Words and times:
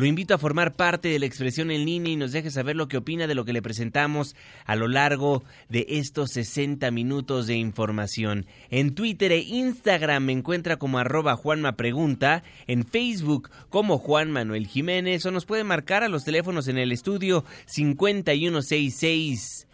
lo 0.00 0.06
invito 0.06 0.32
a 0.32 0.38
formar 0.38 0.72
parte 0.72 1.08
de 1.08 1.18
la 1.18 1.26
expresión 1.26 1.70
en 1.70 1.84
línea 1.84 2.10
y 2.10 2.16
nos 2.16 2.32
deje 2.32 2.50
saber 2.50 2.74
lo 2.74 2.88
que 2.88 2.96
opina 2.96 3.26
de 3.26 3.34
lo 3.34 3.44
que 3.44 3.52
le 3.52 3.60
presentamos 3.60 4.34
a 4.64 4.74
lo 4.74 4.88
largo 4.88 5.44
de 5.68 5.84
estos 5.90 6.30
60 6.30 6.90
minutos 6.90 7.46
de 7.46 7.56
información. 7.56 8.46
En 8.70 8.94
Twitter 8.94 9.30
e 9.30 9.40
Instagram 9.40 10.24
me 10.24 10.32
encuentra 10.32 10.78
como 10.78 10.98
arroba 10.98 11.36
Juanma 11.36 11.76
Pregunta, 11.76 12.42
en 12.66 12.86
Facebook 12.86 13.50
como 13.68 13.98
Juan 13.98 14.30
Manuel 14.30 14.66
Jiménez 14.66 15.26
o 15.26 15.32
nos 15.32 15.44
puede 15.44 15.64
marcar 15.64 16.02
a 16.02 16.08
los 16.08 16.24
teléfonos 16.24 16.66
en 16.68 16.78
el 16.78 16.92
estudio 16.92 17.44
5166 17.66 19.66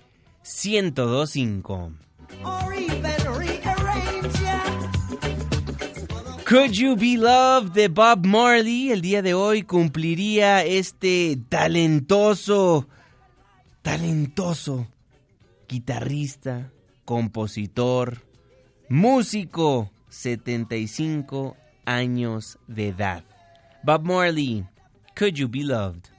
1025. 0.43 1.93
Could 6.49 6.77
You 6.77 6.95
Be 6.95 7.17
Loved 7.17 7.73
de 7.73 7.89
Bob 7.89 8.25
Marley 8.25 8.93
el 8.93 9.01
día 9.01 9.21
de 9.21 9.35
hoy 9.35 9.63
cumpliría 9.63 10.65
este 10.65 11.37
talentoso, 11.49 12.87
talentoso 13.83 14.87
guitarrista, 15.69 16.71
compositor, 17.05 18.23
músico, 18.89 19.91
75 20.09 21.57
años 21.85 22.61
de 22.69 22.91
edad. 22.91 23.25
Bob 23.83 24.05
Marley, 24.05 24.65
Could 25.17 25.35
You 25.35 25.49
Be 25.49 25.65
Loved? 25.65 26.13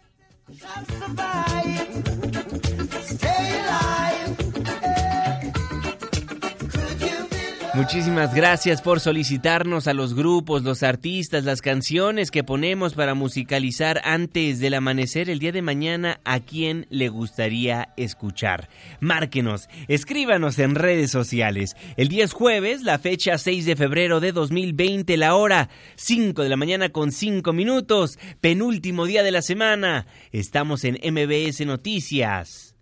Muchísimas 7.77 8.33
gracias 8.33 8.81
por 8.81 8.99
solicitarnos 8.99 9.87
a 9.87 9.93
los 9.93 10.15
grupos, 10.15 10.63
los 10.63 10.81
artistas, 10.81 11.43
las 11.43 11.61
canciones 11.61 12.31
que 12.31 12.43
ponemos 12.43 12.95
para 12.95 13.13
musicalizar 13.13 14.01
antes 14.03 14.59
del 14.59 14.73
amanecer 14.73 15.29
el 15.29 15.37
día 15.37 15.51
de 15.51 15.61
mañana 15.61 16.19
a 16.25 16.39
quien 16.39 16.87
le 16.89 17.09
gustaría 17.09 17.89
escuchar. 17.95 18.67
Márquenos, 18.99 19.69
escríbanos 19.87 20.57
en 20.57 20.73
redes 20.73 21.11
sociales. 21.11 21.75
El 21.97 22.07
día 22.07 22.23
es 22.25 22.33
jueves, 22.33 22.81
la 22.81 22.97
fecha 22.97 23.37
6 23.37 23.67
de 23.67 23.75
febrero 23.75 24.19
de 24.21 24.31
2020, 24.31 25.15
la 25.15 25.35
hora 25.35 25.69
5 25.97 26.41
de 26.41 26.49
la 26.49 26.57
mañana 26.57 26.89
con 26.89 27.11
5 27.11 27.53
minutos, 27.53 28.17
penúltimo 28.41 29.05
día 29.05 29.21
de 29.21 29.31
la 29.31 29.43
semana. 29.43 30.07
Estamos 30.31 30.83
en 30.83 30.95
MBS 30.95 31.63
Noticias. 31.67 32.75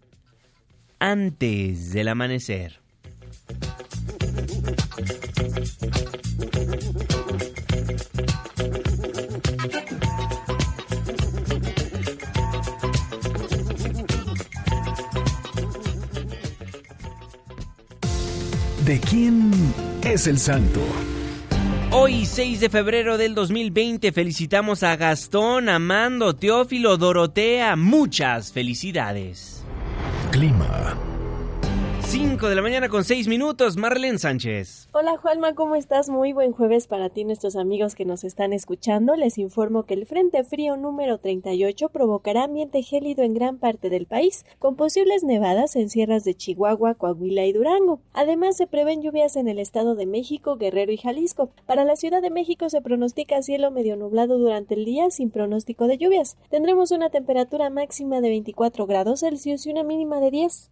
Antes 1.00 1.92
del 1.92 2.08
amanecer. 2.08 2.80
¿De 18.86 19.00
quién 19.00 19.52
es 20.04 20.28
el 20.28 20.38
santo? 20.38 20.80
Hoy, 21.92 22.28
6 22.28 22.60
de 22.60 22.70
febrero 22.70 23.18
del 23.18 23.34
2020, 23.34 24.12
felicitamos 24.12 24.84
a 24.84 24.96
Gastón, 24.96 25.70
Amando, 25.70 26.36
Teófilo, 26.36 26.96
Dorotea. 26.96 27.76
Muchas 27.78 28.52
felicidades. 28.52 29.64
Clima. 30.32 31.15
5 32.16 32.48
de 32.48 32.56
la 32.56 32.62
mañana 32.62 32.88
con 32.88 33.04
6 33.04 33.28
minutos, 33.28 33.76
Marlene 33.76 34.18
Sánchez. 34.18 34.88
Hola 34.94 35.18
Juanma, 35.18 35.54
¿cómo 35.54 35.76
estás? 35.76 36.08
Muy 36.08 36.32
buen 36.32 36.54
jueves 36.54 36.88
para 36.88 37.10
ti, 37.10 37.26
nuestros 37.26 37.58
amigos 37.58 37.94
que 37.94 38.06
nos 38.06 38.24
están 38.24 38.54
escuchando. 38.54 39.18
Les 39.18 39.38
informo 39.38 39.84
que 39.84 39.96
el 39.96 40.06
Frente 40.06 40.46
Frío 40.46 40.78
número 40.78 41.18
38 41.18 41.90
provocará 41.90 42.46
ambiente 42.46 42.84
gélido 42.84 43.22
en 43.24 43.34
gran 43.34 43.58
parte 43.58 43.90
del 43.90 44.06
país, 44.06 44.46
con 44.60 44.78
posibles 44.78 45.26
nevadas 45.26 45.76
en 45.76 45.90
sierras 45.90 46.24
de 46.24 46.36
Chihuahua, 46.36 46.96
Coahuila 46.96 47.44
y 47.44 47.52
Durango. 47.52 48.00
Además, 48.14 48.56
se 48.56 48.66
prevén 48.66 49.02
lluvias 49.02 49.36
en 49.36 49.50
el 49.50 49.60
Estado 49.60 49.96
de 49.96 50.06
México, 50.06 50.56
Guerrero 50.56 50.94
y 50.94 50.98
Jalisco. 50.98 51.50
Para 51.66 51.84
la 51.84 51.98
Ciudad 51.98 52.22
de 52.22 52.30
México 52.30 52.70
se 52.70 52.82
pronostica 52.82 53.42
cielo 53.42 53.72
medio 53.72 53.98
nublado 53.98 54.38
durante 54.38 54.76
el 54.76 54.86
día 54.86 55.10
sin 55.10 55.32
pronóstico 55.32 55.86
de 55.88 55.98
lluvias. 55.98 56.38
Tendremos 56.50 56.92
una 56.92 57.10
temperatura 57.10 57.70
máxima 57.70 58.22
de 58.22 58.30
24 58.30 58.88
grados 58.88 59.20
Celsius 59.20 59.66
y 59.66 59.72
una 59.72 59.84
mínima 59.84 60.22
de 60.22 60.32
10. 60.32 60.72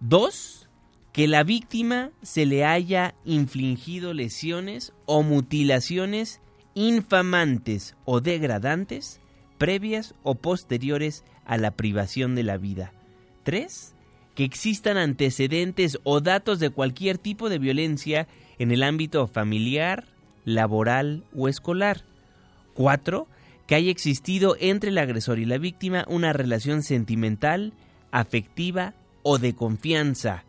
Dos, 0.00 0.68
que 1.12 1.28
la 1.28 1.42
víctima 1.42 2.10
se 2.22 2.46
le 2.46 2.64
haya 2.64 3.14
infligido 3.24 4.12
lesiones 4.12 4.92
o 5.06 5.22
mutilaciones 5.22 6.40
infamantes 6.74 7.96
o 8.04 8.20
degradantes 8.20 9.20
previas 9.56 10.14
o 10.24 10.34
posteriores 10.34 11.24
a 11.44 11.58
la 11.58 11.70
privación 11.72 12.34
de 12.34 12.42
la 12.42 12.56
vida. 12.56 12.92
Tres, 13.42 13.94
que 14.34 14.44
existan 14.44 14.96
antecedentes 14.96 15.98
o 16.04 16.20
datos 16.20 16.60
de 16.60 16.70
cualquier 16.70 17.18
tipo 17.18 17.48
de 17.48 17.58
violencia 17.58 18.28
en 18.58 18.70
el 18.70 18.82
ámbito 18.82 19.26
familiar, 19.26 20.04
laboral 20.44 21.24
o 21.36 21.48
escolar. 21.48 22.02
4. 22.74 23.26
Que 23.66 23.74
haya 23.74 23.90
existido 23.90 24.56
entre 24.60 24.90
el 24.90 24.98
agresor 24.98 25.38
y 25.38 25.44
la 25.44 25.58
víctima 25.58 26.04
una 26.08 26.32
relación 26.32 26.82
sentimental, 26.82 27.72
afectiva 28.10 28.94
o 29.22 29.38
de 29.38 29.54
confianza. 29.54 30.44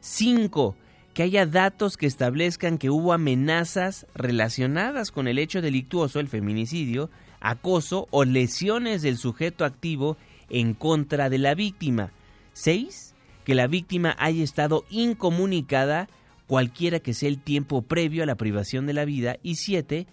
5. 0.00 0.76
Que 1.14 1.22
haya 1.22 1.46
datos 1.46 1.96
que 1.96 2.06
establezcan 2.06 2.78
que 2.78 2.90
hubo 2.90 3.12
amenazas 3.12 4.06
relacionadas 4.14 5.10
con 5.10 5.28
el 5.28 5.38
hecho 5.38 5.62
delictuoso, 5.62 6.20
el 6.20 6.28
feminicidio, 6.28 7.10
acoso 7.40 8.06
o 8.10 8.24
lesiones 8.24 9.02
del 9.02 9.16
sujeto 9.16 9.64
activo 9.64 10.16
en 10.50 10.74
contra 10.74 11.30
de 11.30 11.38
la 11.38 11.54
víctima. 11.54 12.12
6. 12.56 13.14
Que 13.44 13.54
la 13.54 13.66
víctima 13.66 14.16
haya 14.18 14.42
estado 14.42 14.84
incomunicada 14.90 16.08
cualquiera 16.46 17.00
que 17.00 17.12
sea 17.12 17.28
el 17.28 17.38
tiempo 17.38 17.82
previo 17.82 18.22
a 18.22 18.26
la 18.26 18.36
privación 18.36 18.86
de 18.86 18.94
la 18.94 19.04
vida. 19.04 19.36
Y 19.42 19.56
7 19.56 20.06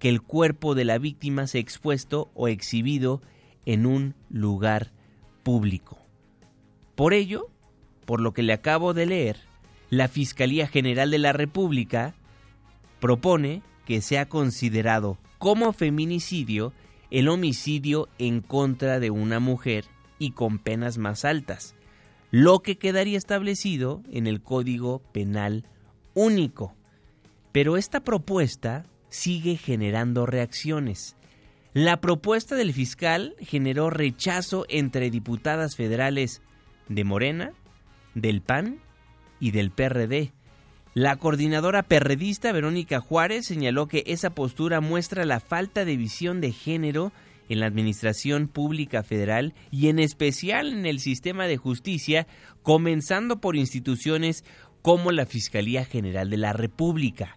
que 0.00 0.08
el 0.08 0.20
cuerpo 0.22 0.74
de 0.74 0.84
la 0.84 0.98
víctima 0.98 1.46
sea 1.46 1.60
expuesto 1.60 2.30
o 2.34 2.48
exhibido 2.48 3.22
en 3.66 3.86
un 3.86 4.14
lugar 4.30 4.90
público. 5.42 5.98
Por 6.96 7.12
ello, 7.12 7.48
por 8.06 8.20
lo 8.20 8.32
que 8.32 8.42
le 8.42 8.54
acabo 8.54 8.94
de 8.94 9.06
leer, 9.06 9.36
la 9.90 10.08
Fiscalía 10.08 10.66
General 10.66 11.10
de 11.10 11.18
la 11.18 11.32
República 11.32 12.14
propone 12.98 13.62
que 13.84 14.00
sea 14.00 14.26
considerado 14.28 15.18
como 15.38 15.72
feminicidio 15.72 16.72
el 17.10 17.28
homicidio 17.28 18.08
en 18.18 18.40
contra 18.40 19.00
de 19.00 19.10
una 19.10 19.38
mujer 19.38 19.84
y 20.20 20.32
con 20.32 20.60
penas 20.60 20.98
más 20.98 21.24
altas, 21.24 21.74
lo 22.30 22.60
que 22.60 22.78
quedaría 22.78 23.18
establecido 23.18 24.02
en 24.12 24.28
el 24.28 24.40
Código 24.40 25.00
Penal 25.12 25.64
único. 26.14 26.76
Pero 27.50 27.76
esta 27.76 28.00
propuesta 28.00 28.86
sigue 29.08 29.56
generando 29.56 30.26
reacciones. 30.26 31.16
La 31.72 32.00
propuesta 32.00 32.54
del 32.54 32.72
fiscal 32.72 33.34
generó 33.40 33.90
rechazo 33.90 34.66
entre 34.68 35.10
diputadas 35.10 35.74
federales 35.74 36.42
de 36.88 37.02
Morena, 37.02 37.52
del 38.14 38.42
PAN 38.42 38.78
y 39.40 39.52
del 39.52 39.70
PRD. 39.70 40.32
La 40.92 41.16
coordinadora 41.16 41.84
perredista 41.84 42.52
Verónica 42.52 43.00
Juárez 43.00 43.46
señaló 43.46 43.86
que 43.86 44.02
esa 44.06 44.30
postura 44.30 44.80
muestra 44.80 45.24
la 45.24 45.40
falta 45.40 45.84
de 45.84 45.96
visión 45.96 46.40
de 46.40 46.52
género 46.52 47.12
en 47.50 47.60
la 47.60 47.66
Administración 47.66 48.48
Pública 48.48 49.02
Federal 49.02 49.52
y 49.70 49.88
en 49.88 49.98
especial 49.98 50.72
en 50.72 50.86
el 50.86 51.00
sistema 51.00 51.46
de 51.46 51.58
justicia, 51.58 52.26
comenzando 52.62 53.40
por 53.40 53.56
instituciones 53.56 54.44
como 54.80 55.12
la 55.12 55.26
Fiscalía 55.26 55.84
General 55.84 56.30
de 56.30 56.38
la 56.38 56.54
República. 56.54 57.36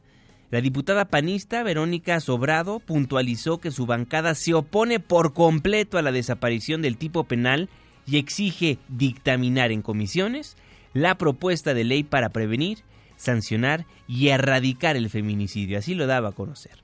La 0.52 0.62
diputada 0.62 1.06
panista 1.06 1.64
Verónica 1.64 2.20
Sobrado 2.20 2.80
puntualizó 2.80 3.58
que 3.58 3.72
su 3.72 3.88
bancada 3.88 4.36
se 4.36 4.54
opone 4.54 5.00
por 5.00 5.34
completo 5.34 5.98
a 5.98 6.04
la 6.04 6.12
desaparición 6.12 6.84
del 6.84 6.98
tipo 6.98 7.24
penal 7.24 7.70
y 8.06 8.18
exige 8.18 8.78
dictaminar 8.88 9.72
en 9.72 9.82
comisiones 9.82 10.56
la 10.94 11.18
propuesta 11.18 11.74
de 11.74 11.86
ley 11.86 12.04
para 12.04 12.30
prevenir, 12.30 12.84
sancionar 13.16 13.88
y 14.08 14.28
erradicar 14.28 14.96
el 14.96 15.10
feminicidio. 15.10 15.80
Así 15.80 15.96
lo 15.96 16.06
daba 16.06 16.30
a 16.30 16.34
conocer. 16.34 16.83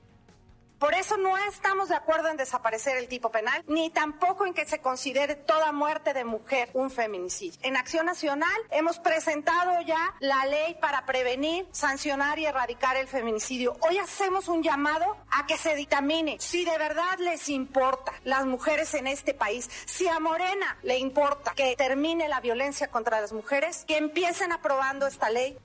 Por 0.80 0.94
eso 0.94 1.18
no 1.18 1.36
estamos 1.36 1.90
de 1.90 1.94
acuerdo 1.94 2.28
en 2.28 2.38
desaparecer 2.38 2.96
el 2.96 3.06
tipo 3.06 3.30
penal, 3.30 3.62
ni 3.66 3.90
tampoco 3.90 4.46
en 4.46 4.54
que 4.54 4.64
se 4.64 4.80
considere 4.80 5.36
toda 5.36 5.72
muerte 5.72 6.14
de 6.14 6.24
mujer 6.24 6.70
un 6.72 6.90
feminicidio. 6.90 7.60
En 7.62 7.76
Acción 7.76 8.06
Nacional 8.06 8.58
hemos 8.70 8.98
presentado 8.98 9.82
ya 9.82 10.14
la 10.20 10.46
ley 10.46 10.78
para 10.80 11.04
prevenir, 11.04 11.68
sancionar 11.70 12.38
y 12.38 12.46
erradicar 12.46 12.96
el 12.96 13.08
feminicidio. 13.08 13.76
Hoy 13.82 13.98
hacemos 13.98 14.48
un 14.48 14.62
llamado 14.62 15.18
a 15.30 15.46
que 15.46 15.58
se 15.58 15.74
dictamine 15.74 16.38
si 16.40 16.64
de 16.64 16.78
verdad 16.78 17.18
les 17.18 17.50
importa 17.50 18.14
las 18.24 18.46
mujeres 18.46 18.94
en 18.94 19.06
este 19.06 19.34
país, 19.34 19.68
si 19.84 20.08
a 20.08 20.18
Morena 20.18 20.78
le 20.82 20.96
importa 20.96 21.52
que 21.54 21.76
termine 21.76 22.26
la 22.26 22.40
violencia 22.40 22.88
contra 22.88 23.20
las 23.20 23.34
mujeres, 23.34 23.84
que 23.86 23.98
empiecen 23.98 24.50
aprobando 24.50 25.06
esta 25.06 25.28
ley 25.28 25.58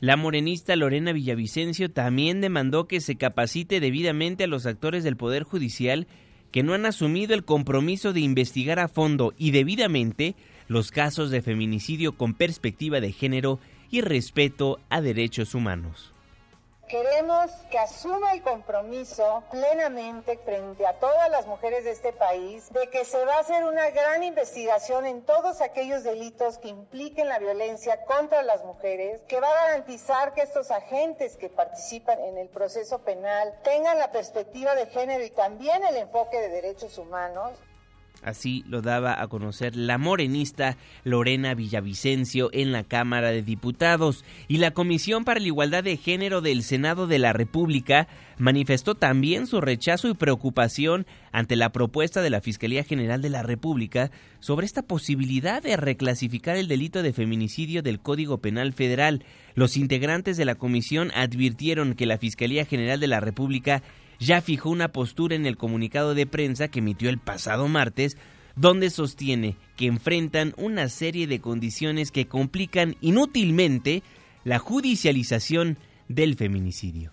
la 0.00 0.16
morenista 0.16 0.74
Lorena 0.76 1.12
Villavicencio 1.12 1.90
también 1.90 2.40
demandó 2.40 2.86
que 2.88 3.00
se 3.00 3.16
capacite 3.16 3.80
debidamente 3.80 4.44
a 4.44 4.46
los 4.46 4.64
actores 4.64 5.04
del 5.04 5.16
Poder 5.16 5.42
Judicial 5.42 6.06
que 6.50 6.62
no 6.62 6.72
han 6.72 6.86
asumido 6.86 7.34
el 7.34 7.44
compromiso 7.44 8.12
de 8.12 8.20
investigar 8.20 8.78
a 8.78 8.88
fondo 8.88 9.34
y 9.38 9.50
debidamente 9.50 10.34
los 10.68 10.90
casos 10.90 11.30
de 11.30 11.42
feminicidio 11.42 12.12
con 12.12 12.34
perspectiva 12.34 13.00
de 13.00 13.12
género 13.12 13.60
y 13.90 14.00
respeto 14.00 14.80
a 14.88 15.00
derechos 15.00 15.54
humanos. 15.54 16.14
Queremos 16.90 17.52
que 17.70 17.78
asuma 17.78 18.32
el 18.32 18.42
compromiso 18.42 19.44
plenamente 19.52 20.36
frente 20.38 20.84
a 20.84 20.98
todas 20.98 21.30
las 21.30 21.46
mujeres 21.46 21.84
de 21.84 21.92
este 21.92 22.12
país 22.12 22.68
de 22.72 22.90
que 22.90 23.04
se 23.04 23.24
va 23.24 23.34
a 23.34 23.40
hacer 23.40 23.64
una 23.64 23.90
gran 23.90 24.24
investigación 24.24 25.06
en 25.06 25.22
todos 25.22 25.60
aquellos 25.60 26.02
delitos 26.02 26.58
que 26.58 26.66
impliquen 26.66 27.28
la 27.28 27.38
violencia 27.38 28.04
contra 28.06 28.42
las 28.42 28.64
mujeres, 28.64 29.20
que 29.28 29.38
va 29.38 29.48
a 29.50 29.66
garantizar 29.68 30.34
que 30.34 30.42
estos 30.42 30.72
agentes 30.72 31.36
que 31.36 31.48
participan 31.48 32.18
en 32.24 32.38
el 32.38 32.48
proceso 32.48 32.98
penal 33.04 33.56
tengan 33.62 33.96
la 33.96 34.10
perspectiva 34.10 34.74
de 34.74 34.86
género 34.86 35.22
y 35.22 35.30
también 35.30 35.84
el 35.84 35.96
enfoque 35.96 36.40
de 36.40 36.48
derechos 36.48 36.98
humanos. 36.98 37.56
Así 38.22 38.64
lo 38.68 38.82
daba 38.82 39.20
a 39.20 39.28
conocer 39.28 39.76
la 39.76 39.96
morenista 39.96 40.76
Lorena 41.04 41.54
Villavicencio 41.54 42.50
en 42.52 42.70
la 42.70 42.84
Cámara 42.84 43.30
de 43.30 43.42
Diputados 43.42 44.24
y 44.46 44.58
la 44.58 44.72
Comisión 44.72 45.24
para 45.24 45.40
la 45.40 45.46
Igualdad 45.46 45.84
de 45.84 45.96
Género 45.96 46.42
del 46.42 46.62
Senado 46.62 47.06
de 47.06 47.18
la 47.18 47.32
República 47.32 48.08
manifestó 48.36 48.94
también 48.94 49.46
su 49.46 49.60
rechazo 49.60 50.08
y 50.08 50.14
preocupación 50.14 51.06
ante 51.32 51.56
la 51.56 51.72
propuesta 51.72 52.22
de 52.22 52.30
la 52.30 52.40
Fiscalía 52.40 52.84
General 52.84 53.22
de 53.22 53.30
la 53.30 53.42
República 53.42 54.10
sobre 54.40 54.66
esta 54.66 54.82
posibilidad 54.82 55.62
de 55.62 55.76
reclasificar 55.76 56.56
el 56.56 56.68
delito 56.68 57.02
de 57.02 57.12
feminicidio 57.12 57.82
del 57.82 58.00
Código 58.00 58.38
Penal 58.38 58.72
Federal. 58.72 59.24
Los 59.54 59.76
integrantes 59.76 60.36
de 60.36 60.44
la 60.44 60.54
comisión 60.54 61.10
advirtieron 61.14 61.94
que 61.94 62.06
la 62.06 62.18
Fiscalía 62.18 62.64
General 62.64 62.98
de 62.98 63.08
la 63.08 63.20
República 63.20 63.82
ya 64.20 64.42
fijó 64.42 64.70
una 64.70 64.88
postura 64.88 65.34
en 65.34 65.46
el 65.46 65.56
comunicado 65.56 66.14
de 66.14 66.26
prensa 66.26 66.68
que 66.68 66.78
emitió 66.78 67.08
el 67.08 67.18
pasado 67.18 67.66
martes, 67.66 68.16
donde 68.54 68.90
sostiene 68.90 69.56
que 69.76 69.86
enfrentan 69.86 70.54
una 70.58 70.88
serie 70.88 71.26
de 71.26 71.40
condiciones 71.40 72.12
que 72.12 72.28
complican 72.28 72.96
inútilmente 73.00 74.02
la 74.44 74.58
judicialización 74.58 75.78
del 76.08 76.36
feminicidio. 76.36 77.12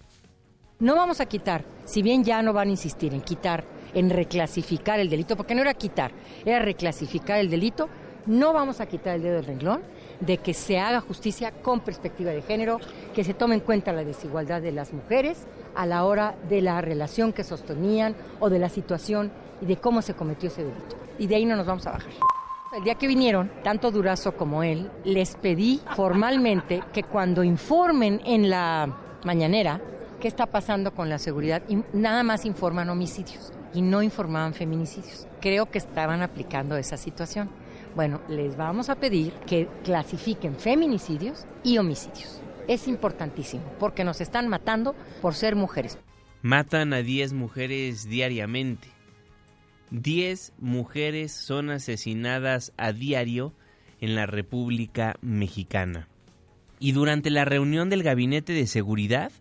No 0.80 0.96
vamos 0.96 1.22
a 1.22 1.26
quitar, 1.26 1.66
si 1.86 2.02
bien 2.02 2.24
ya 2.24 2.42
no 2.42 2.54
van 2.54 2.68
a 2.68 2.72
insistir 2.72 3.14
en 3.14 3.22
quitar, 3.22 3.64
en 3.94 4.10
reclasificar 4.10 5.00
el 5.00 5.10
delito, 5.10 5.36
porque 5.36 5.56
no 5.56 5.62
era 5.62 5.74
quitar, 5.74 6.12
era 6.46 6.60
reclasificar 6.60 7.40
el 7.40 7.50
delito, 7.50 7.90
no 8.28 8.54
vamos 8.54 8.82
a 8.82 8.86
quitar 8.86 9.16
el 9.16 9.24
dedo 9.24 9.36
del 9.36 9.46
renglón 9.46 9.82
de 10.20 10.38
que 10.38 10.54
se 10.54 10.80
haga 10.80 11.02
justicia 11.02 11.52
con 11.52 11.80
perspectiva 11.82 12.32
de 12.32 12.42
género, 12.42 12.80
que 13.14 13.24
se 13.24 13.34
tome 13.34 13.56
en 13.56 13.62
cuenta 13.62 13.94
la 13.94 14.04
desigualdad 14.04 14.62
de 14.62 14.72
las 14.72 14.94
mujeres, 14.94 15.46
a 15.78 15.86
la 15.86 16.04
hora 16.06 16.36
de 16.50 16.62
la 16.62 16.82
relación 16.82 17.32
que 17.32 17.44
sostenían 17.44 18.16
o 18.40 18.50
de 18.50 18.60
la 18.60 18.68
situación 18.68 19.32
y 19.62 19.66
de 19.68 19.78
cómo 19.78 20.02
se 20.02 20.16
cometió 20.16 20.50
ese 20.50 20.64
delito. 20.64 20.98
Y 21.20 21.28
de 21.28 21.36
ahí 21.36 21.46
no 21.46 21.56
nos 21.56 21.68
vamos 21.68 21.86
a 21.88 21.92
bajar. 21.92 22.12
El 22.76 22.84
día 22.84 22.96
que 22.96 23.08
vinieron, 23.08 23.50
tanto 23.64 23.92
Durazo 23.92 24.34
como 24.36 24.64
él, 24.64 24.92
les 25.06 25.36
pedí 25.36 25.80
formalmente 25.96 26.84
que 26.92 27.04
cuando 27.04 27.44
informen 27.44 28.22
en 28.26 28.50
la 28.50 28.94
mañanera 29.24 29.80
qué 30.20 30.28
está 30.28 30.48
pasando 30.48 30.94
con 30.94 31.10
la 31.10 31.20
seguridad, 31.20 31.62
nada 31.94 32.24
más 32.24 32.46
informan 32.46 32.90
homicidios 32.90 33.54
y 33.74 33.82
no 33.82 34.02
informaban 34.02 34.54
feminicidios. 34.54 35.28
Creo 35.40 35.68
que 35.68 35.78
estaban 35.78 36.24
aplicando 36.24 36.76
esa 36.76 36.98
situación. 36.98 37.50
Bueno, 37.96 38.20
les 38.28 38.58
vamos 38.58 38.90
a 38.90 38.96
pedir 38.96 39.32
que 39.46 39.68
clasifiquen 39.84 40.56
feminicidios 40.56 41.46
y 41.64 41.78
homicidios. 41.78 42.42
Es 42.68 42.88
importantísimo 42.88 43.64
porque 43.80 44.04
nos 44.04 44.22
están 44.22 44.48
matando 44.48 44.96
por 45.22 45.34
ser 45.34 45.56
mujeres. 45.56 45.98
Matan 46.42 46.94
a 46.94 47.02
10 47.02 47.34
mujeres 47.34 48.10
diariamente. 48.10 48.90
10 49.92 50.54
mujeres 50.60 51.32
son 51.32 51.70
asesinadas 51.70 52.74
a 52.78 52.92
diario 52.92 53.54
en 54.02 54.16
la 54.16 54.26
República 54.26 55.16
Mexicana. 55.22 56.08
Y 56.80 56.92
durante 56.92 57.30
la 57.30 57.46
reunión 57.46 57.90
del 57.90 58.04
Gabinete 58.04 58.54
de 58.54 58.68
Seguridad, 58.68 59.32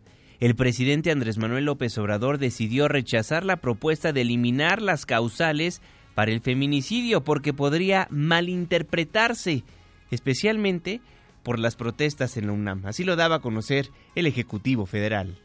el 0.40 0.54
presidente 0.54 1.11
Andrés 1.11 1.38
Manuel 1.38 1.64
López 1.64 1.97
Obrador 1.99 2.38
decidió 2.38 2.88
rechazar 2.88 3.45
la 3.45 3.56
propuesta 3.56 4.12
de 4.12 4.23
eliminar 4.23 4.80
las 4.80 5.04
causales 5.04 5.83
para 6.14 6.30
el 6.30 6.40
feminicidio 6.40 7.25
porque 7.25 7.52
podría 7.52 8.06
malinterpretarse, 8.11 9.64
especialmente 10.11 11.00
por 11.47 11.61
las 11.61 11.76
protestas 11.76 12.37
en 12.37 12.49
la 12.49 12.53
UNAM. 12.55 12.85
Así 12.87 13.05
lo 13.05 13.15
daba 13.15 13.37
a 13.37 13.38
conocer 13.38 13.93
el 14.17 14.26
Ejecutivo 14.26 14.85
Federal 14.85 15.38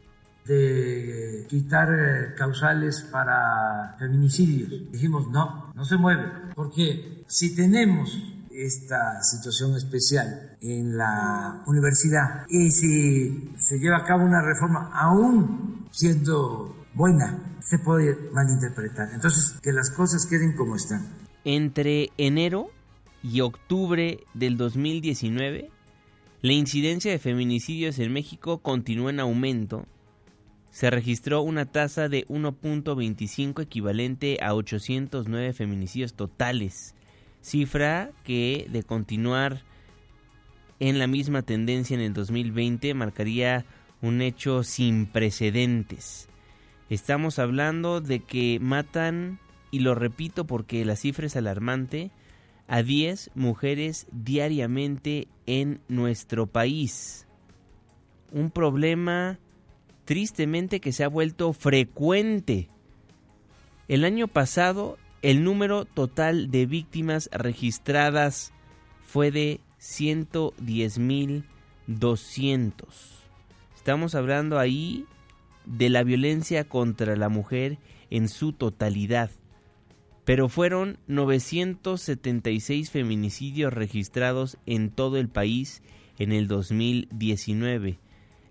de 0.44 1.46
quitar 1.48 1.88
eh, 1.92 2.34
causales 2.36 3.06
para 3.12 3.94
feminicidios. 4.00 4.90
Dijimos, 4.90 5.28
no, 5.30 5.70
no 5.72 5.84
se 5.84 5.96
mueve, 5.96 6.24
porque 6.56 7.22
si 7.28 7.54
tenemos 7.54 8.20
esta 8.50 9.22
situación 9.22 9.76
especial 9.76 10.56
en 10.60 10.96
la 10.98 11.62
universidad 11.68 12.46
y 12.48 12.72
si 12.72 13.52
se 13.56 13.78
lleva 13.78 13.98
a 13.98 14.04
cabo 14.04 14.24
una 14.24 14.42
reforma 14.42 14.90
aún 14.92 15.86
siendo 15.92 16.84
buena, 16.94 17.38
se 17.60 17.78
puede 17.78 18.18
malinterpretar. 18.32 19.10
Entonces, 19.14 19.54
que 19.62 19.72
las 19.72 19.90
cosas 19.90 20.26
queden 20.26 20.56
como 20.56 20.74
están. 20.74 21.06
Entre 21.44 22.10
enero 22.18 22.70
y 23.22 23.40
octubre 23.40 24.24
del 24.34 24.56
2019, 24.56 25.70
la 26.42 26.52
incidencia 26.52 27.10
de 27.10 27.18
feminicidios 27.18 27.98
en 27.98 28.12
México 28.12 28.58
continuó 28.58 29.10
en 29.10 29.20
aumento 29.20 29.86
se 30.72 30.90
registró 30.90 31.42
una 31.42 31.66
tasa 31.66 32.08
de 32.08 32.26
1.25 32.28 33.62
equivalente 33.62 34.38
a 34.42 34.54
809 34.54 35.52
feminicidios 35.52 36.14
totales, 36.14 36.94
cifra 37.42 38.10
que 38.24 38.66
de 38.70 38.82
continuar 38.82 39.62
en 40.80 40.98
la 40.98 41.06
misma 41.06 41.42
tendencia 41.42 41.94
en 41.94 42.00
el 42.00 42.14
2020 42.14 42.94
marcaría 42.94 43.66
un 44.00 44.22
hecho 44.22 44.64
sin 44.64 45.06
precedentes. 45.06 46.28
Estamos 46.88 47.38
hablando 47.38 48.00
de 48.00 48.20
que 48.20 48.58
matan, 48.60 49.38
y 49.70 49.80
lo 49.80 49.94
repito 49.94 50.46
porque 50.46 50.84
la 50.86 50.96
cifra 50.96 51.26
es 51.26 51.36
alarmante, 51.36 52.10
a 52.68 52.82
10 52.82 53.30
mujeres 53.34 54.06
diariamente 54.12 55.28
en 55.46 55.80
nuestro 55.88 56.46
país. 56.46 57.26
Un 58.30 58.50
problema 58.50 59.38
tristemente 60.04 60.80
que 60.80 60.92
se 60.92 61.04
ha 61.04 61.08
vuelto 61.08 61.52
frecuente. 61.52 62.68
El 63.88 64.04
año 64.04 64.28
pasado 64.28 64.98
el 65.22 65.44
número 65.44 65.84
total 65.84 66.50
de 66.50 66.66
víctimas 66.66 67.30
registradas 67.32 68.52
fue 69.04 69.30
de 69.30 69.60
110.200. 69.80 72.72
Estamos 73.76 74.16
hablando 74.16 74.58
ahí 74.58 75.06
de 75.64 75.90
la 75.90 76.02
violencia 76.02 76.64
contra 76.64 77.14
la 77.16 77.28
mujer 77.28 77.78
en 78.10 78.28
su 78.28 78.52
totalidad. 78.52 79.30
Pero 80.32 80.48
fueron 80.48 80.98
976 81.08 82.90
feminicidios 82.90 83.70
registrados 83.70 84.56
en 84.64 84.88
todo 84.88 85.18
el 85.18 85.28
país 85.28 85.82
en 86.18 86.32
el 86.32 86.48
2019 86.48 87.98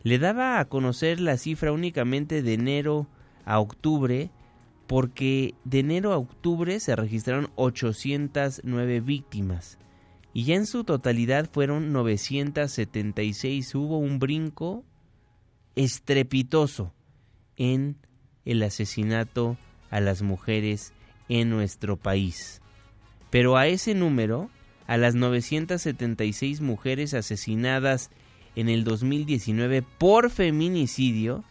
le 0.03 0.19
daba 0.19 0.59
a 0.59 0.65
conocer 0.65 1.19
la 1.19 1.38
cifra 1.38 1.71
únicamente 1.71 2.43
de 2.43 2.53
enero 2.53 3.07
a 3.45 3.59
octubre, 3.59 4.29
porque 4.85 5.55
de 5.63 5.79
enero 5.79 6.13
a 6.13 6.17
octubre 6.17 6.79
se 6.79 6.95
registraron 6.95 7.50
809 7.55 9.01
víctimas 9.01 9.79
y 10.33 10.43
ya 10.43 10.55
en 10.55 10.67
su 10.67 10.83
totalidad 10.83 11.50
fueron 11.51 11.91
976. 11.91 13.73
Hubo 13.73 13.97
un 13.97 14.19
brinco 14.19 14.83
estrepitoso 15.75 16.93
en 17.57 17.97
el 18.45 18.61
asesinato 18.61 19.57
a 19.89 20.00
las 20.00 20.21
mujeres 20.21 20.93
en 21.31 21.50
nuestro 21.50 21.95
país. 21.95 22.61
Pero 23.29 23.55
a 23.55 23.65
ese 23.67 23.95
número, 23.95 24.50
a 24.85 24.97
las 24.97 25.15
976 25.15 26.59
mujeres 26.59 27.13
asesinadas 27.13 28.11
en 28.57 28.67
el 28.67 28.83
2019 28.83 29.81
por 29.81 30.29
feminicidio, 30.29 31.45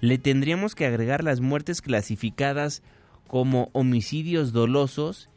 le 0.00 0.16
tendríamos 0.16 0.74
que 0.74 0.86
agregar 0.86 1.22
las 1.22 1.40
muertes 1.40 1.82
clasificadas 1.82 2.82
como 3.26 3.68
homicidios 3.74 4.54
dolosos 4.54 5.28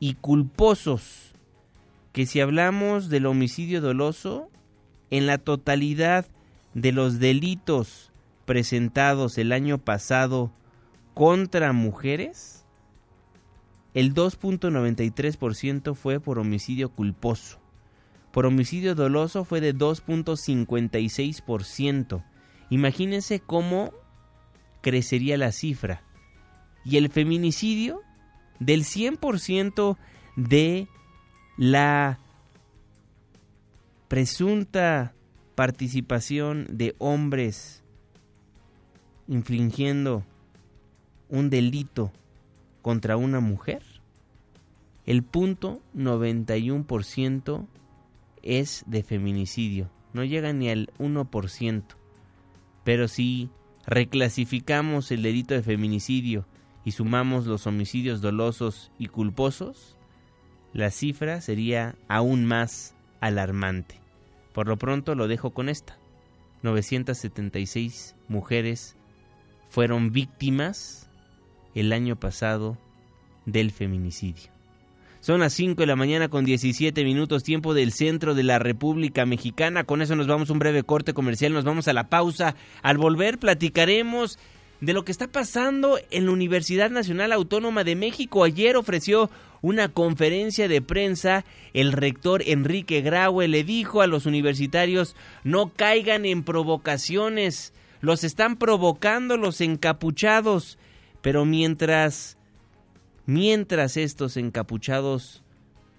y 0.00 0.14
culposos. 0.14 1.34
Que 2.12 2.24
si 2.24 2.40
hablamos 2.40 3.10
del 3.10 3.26
homicidio 3.26 3.82
doloso, 3.82 4.48
en 5.10 5.26
la 5.26 5.36
totalidad 5.36 6.26
de 6.72 6.92
los 6.92 7.18
delitos 7.18 8.10
presentados 8.46 9.36
el 9.36 9.52
año 9.52 9.76
pasado 9.76 10.50
contra 11.12 11.74
mujeres, 11.74 12.63
el 13.94 14.14
2.93% 14.14 15.94
fue 15.94 16.20
por 16.20 16.38
homicidio 16.38 16.90
culposo 16.90 17.64
por 18.34 18.44
homicidio 18.46 18.94
doloso 18.96 19.44
fue 19.44 19.60
de 19.60 19.72
2.56%. 19.72 22.24
Imagínense 22.68 23.38
cómo 23.38 23.92
crecería 24.80 25.38
la 25.38 25.52
cifra. 25.52 26.02
Y 26.84 26.96
el 26.96 27.10
feminicidio 27.10 28.02
del 28.58 28.82
100% 28.82 29.96
de 30.34 30.88
la 31.56 32.18
presunta 34.08 35.14
participación 35.54 36.66
de 36.68 36.96
hombres 36.98 37.84
infringiendo 39.28 40.24
un 41.28 41.50
delito 41.50 42.10
contra 42.84 43.16
una 43.16 43.40
mujer, 43.40 43.82
el 45.06 45.22
punto 45.22 45.80
91% 45.96 47.66
es 48.42 48.84
de 48.86 49.02
feminicidio, 49.02 49.90
no 50.12 50.22
llega 50.22 50.52
ni 50.52 50.68
al 50.68 50.90
1%. 50.98 51.82
Pero 52.84 53.08
si 53.08 53.48
reclasificamos 53.86 55.10
el 55.12 55.22
delito 55.22 55.54
de 55.54 55.62
feminicidio 55.62 56.44
y 56.84 56.90
sumamos 56.90 57.46
los 57.46 57.66
homicidios 57.66 58.20
dolosos 58.20 58.92
y 58.98 59.06
culposos, 59.06 59.96
la 60.74 60.90
cifra 60.90 61.40
sería 61.40 61.96
aún 62.06 62.44
más 62.44 62.94
alarmante. 63.20 63.98
Por 64.52 64.68
lo 64.68 64.76
pronto 64.76 65.14
lo 65.14 65.26
dejo 65.26 65.54
con 65.54 65.70
esta. 65.70 65.96
976 66.60 68.14
mujeres 68.28 68.94
fueron 69.70 70.12
víctimas 70.12 71.08
el 71.74 71.92
año 71.92 72.16
pasado 72.16 72.78
del 73.46 73.70
feminicidio. 73.70 74.54
Son 75.20 75.40
las 75.40 75.54
5 75.54 75.80
de 75.80 75.86
la 75.86 75.96
mañana 75.96 76.28
con 76.28 76.44
17 76.44 77.02
minutos 77.02 77.42
tiempo 77.42 77.72
del 77.72 77.92
centro 77.92 78.34
de 78.34 78.42
la 78.42 78.58
República 78.58 79.24
Mexicana. 79.24 79.84
Con 79.84 80.02
eso 80.02 80.14
nos 80.16 80.26
vamos 80.26 80.50
a 80.50 80.52
un 80.52 80.58
breve 80.58 80.82
corte 80.82 81.14
comercial, 81.14 81.54
nos 81.54 81.64
vamos 81.64 81.88
a 81.88 81.94
la 81.94 82.10
pausa. 82.10 82.56
Al 82.82 82.98
volver 82.98 83.38
platicaremos 83.38 84.38
de 84.82 84.92
lo 84.92 85.04
que 85.04 85.12
está 85.12 85.28
pasando 85.28 85.98
en 86.10 86.26
la 86.26 86.32
Universidad 86.32 86.90
Nacional 86.90 87.32
Autónoma 87.32 87.84
de 87.84 87.96
México. 87.96 88.44
Ayer 88.44 88.76
ofreció 88.76 89.30
una 89.62 89.88
conferencia 89.88 90.68
de 90.68 90.82
prensa. 90.82 91.46
El 91.72 91.92
rector 91.92 92.42
Enrique 92.44 93.00
Graue 93.00 93.48
le 93.48 93.64
dijo 93.64 94.02
a 94.02 94.06
los 94.06 94.26
universitarios 94.26 95.16
no 95.42 95.72
caigan 95.74 96.26
en 96.26 96.42
provocaciones. 96.42 97.72
Los 98.02 98.24
están 98.24 98.56
provocando 98.56 99.38
los 99.38 99.62
encapuchados. 99.62 100.76
Pero 101.24 101.46
mientras 101.46 102.36
mientras 103.24 103.96
estos 103.96 104.36
encapuchados 104.36 105.42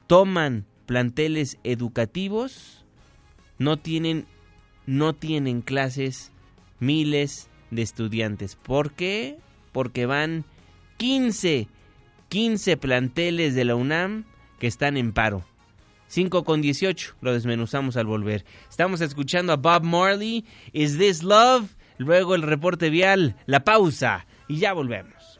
toman 0.05 0.67
planteles 0.85 1.57
educativos, 1.63 2.85
no 3.57 3.77
tienen, 3.77 4.27
no 4.85 5.13
tienen 5.13 5.63
clases 5.63 6.31
miles 6.79 7.49
de 7.71 7.81
estudiantes. 7.81 8.55
¿Por 8.55 8.91
qué? 8.91 9.39
Porque 9.71 10.05
van 10.05 10.45
15, 10.97 11.69
15 12.29 12.77
planteles 12.77 13.55
de 13.55 13.65
la 13.65 13.73
UNAM 13.73 14.25
que 14.59 14.67
están 14.67 14.95
en 14.95 15.11
paro. 15.11 15.43
5 16.07 16.43
con 16.43 16.61
18, 16.61 17.15
lo 17.21 17.33
desmenuzamos 17.33 17.97
al 17.97 18.05
volver. 18.05 18.45
Estamos 18.69 19.01
escuchando 19.01 19.53
a 19.53 19.57
Bob 19.57 19.81
Marley, 19.85 20.45
Is 20.71 20.99
This 20.99 21.23
Love? 21.23 21.75
Luego 21.97 22.35
el 22.35 22.43
reporte 22.43 22.91
vial, 22.91 23.37
la 23.47 23.63
pausa 23.63 24.27
y 24.47 24.59
ya 24.59 24.73
volvemos. 24.73 25.39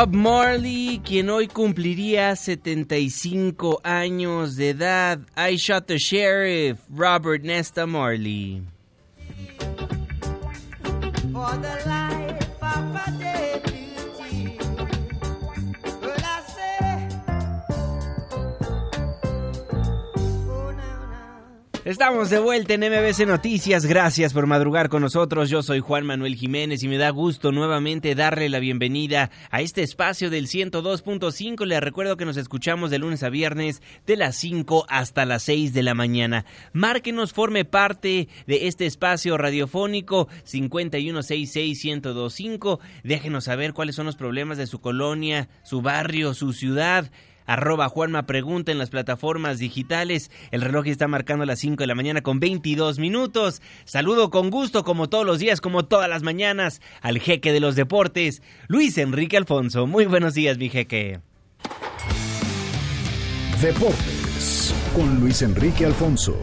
Bob 0.00 0.14
Marley, 0.14 0.98
quien 1.04 1.28
hoy 1.28 1.46
cumpliría 1.46 2.34
75 2.34 3.82
años 3.84 4.56
de 4.56 4.70
edad. 4.70 5.18
I 5.36 5.56
Shot 5.56 5.88
the 5.88 5.98
Sheriff, 5.98 6.78
Robert 6.88 7.42
Nesta 7.42 7.86
Marley. 7.86 8.62
Estamos 21.90 22.30
de 22.30 22.38
vuelta 22.38 22.74
en 22.74 22.82
MBC 22.82 23.26
Noticias. 23.26 23.84
Gracias 23.84 24.32
por 24.32 24.46
madrugar 24.46 24.88
con 24.88 25.02
nosotros. 25.02 25.50
Yo 25.50 25.64
soy 25.64 25.80
Juan 25.80 26.06
Manuel 26.06 26.36
Jiménez 26.36 26.84
y 26.84 26.88
me 26.88 26.98
da 26.98 27.10
gusto 27.10 27.50
nuevamente 27.50 28.14
darle 28.14 28.48
la 28.48 28.60
bienvenida 28.60 29.32
a 29.50 29.60
este 29.60 29.82
espacio 29.82 30.30
del 30.30 30.46
102.5. 30.46 31.66
Les 31.66 31.80
recuerdo 31.80 32.16
que 32.16 32.24
nos 32.24 32.36
escuchamos 32.36 32.92
de 32.92 33.00
lunes 33.00 33.24
a 33.24 33.28
viernes 33.28 33.82
de 34.06 34.16
las 34.16 34.36
5 34.36 34.86
hasta 34.88 35.26
las 35.26 35.42
6 35.42 35.74
de 35.74 35.82
la 35.82 35.94
mañana. 35.94 36.44
Márquenos, 36.72 37.32
forme 37.32 37.64
parte 37.64 38.28
de 38.46 38.68
este 38.68 38.86
espacio 38.86 39.36
radiofónico 39.36 40.28
5166125. 40.44 42.78
Déjenos 43.02 43.42
saber 43.42 43.72
cuáles 43.72 43.96
son 43.96 44.06
los 44.06 44.14
problemas 44.14 44.58
de 44.58 44.68
su 44.68 44.80
colonia, 44.80 45.48
su 45.64 45.82
barrio, 45.82 46.34
su 46.34 46.52
ciudad 46.52 47.10
arroba 47.50 47.88
Juanma 47.88 48.26
Pregunta 48.26 48.70
en 48.70 48.78
las 48.78 48.90
plataformas 48.90 49.58
digitales. 49.58 50.30
El 50.52 50.62
reloj 50.62 50.86
está 50.86 51.08
marcando 51.08 51.44
las 51.44 51.58
5 51.58 51.82
de 51.82 51.86
la 51.88 51.96
mañana 51.96 52.22
con 52.22 52.38
22 52.38 53.00
minutos. 53.00 53.60
Saludo 53.84 54.30
con 54.30 54.50
gusto, 54.50 54.84
como 54.84 55.08
todos 55.08 55.26
los 55.26 55.40
días, 55.40 55.60
como 55.60 55.84
todas 55.84 56.08
las 56.08 56.22
mañanas, 56.22 56.80
al 57.02 57.18
jeque 57.18 57.52
de 57.52 57.60
los 57.60 57.74
deportes, 57.74 58.40
Luis 58.68 58.96
Enrique 58.98 59.36
Alfonso. 59.36 59.88
Muy 59.88 60.06
buenos 60.06 60.34
días, 60.34 60.58
mi 60.58 60.68
jeque. 60.68 61.20
Deportes 63.60 64.72
con 64.94 65.18
Luis 65.18 65.42
Enrique 65.42 65.86
Alfonso. 65.86 66.38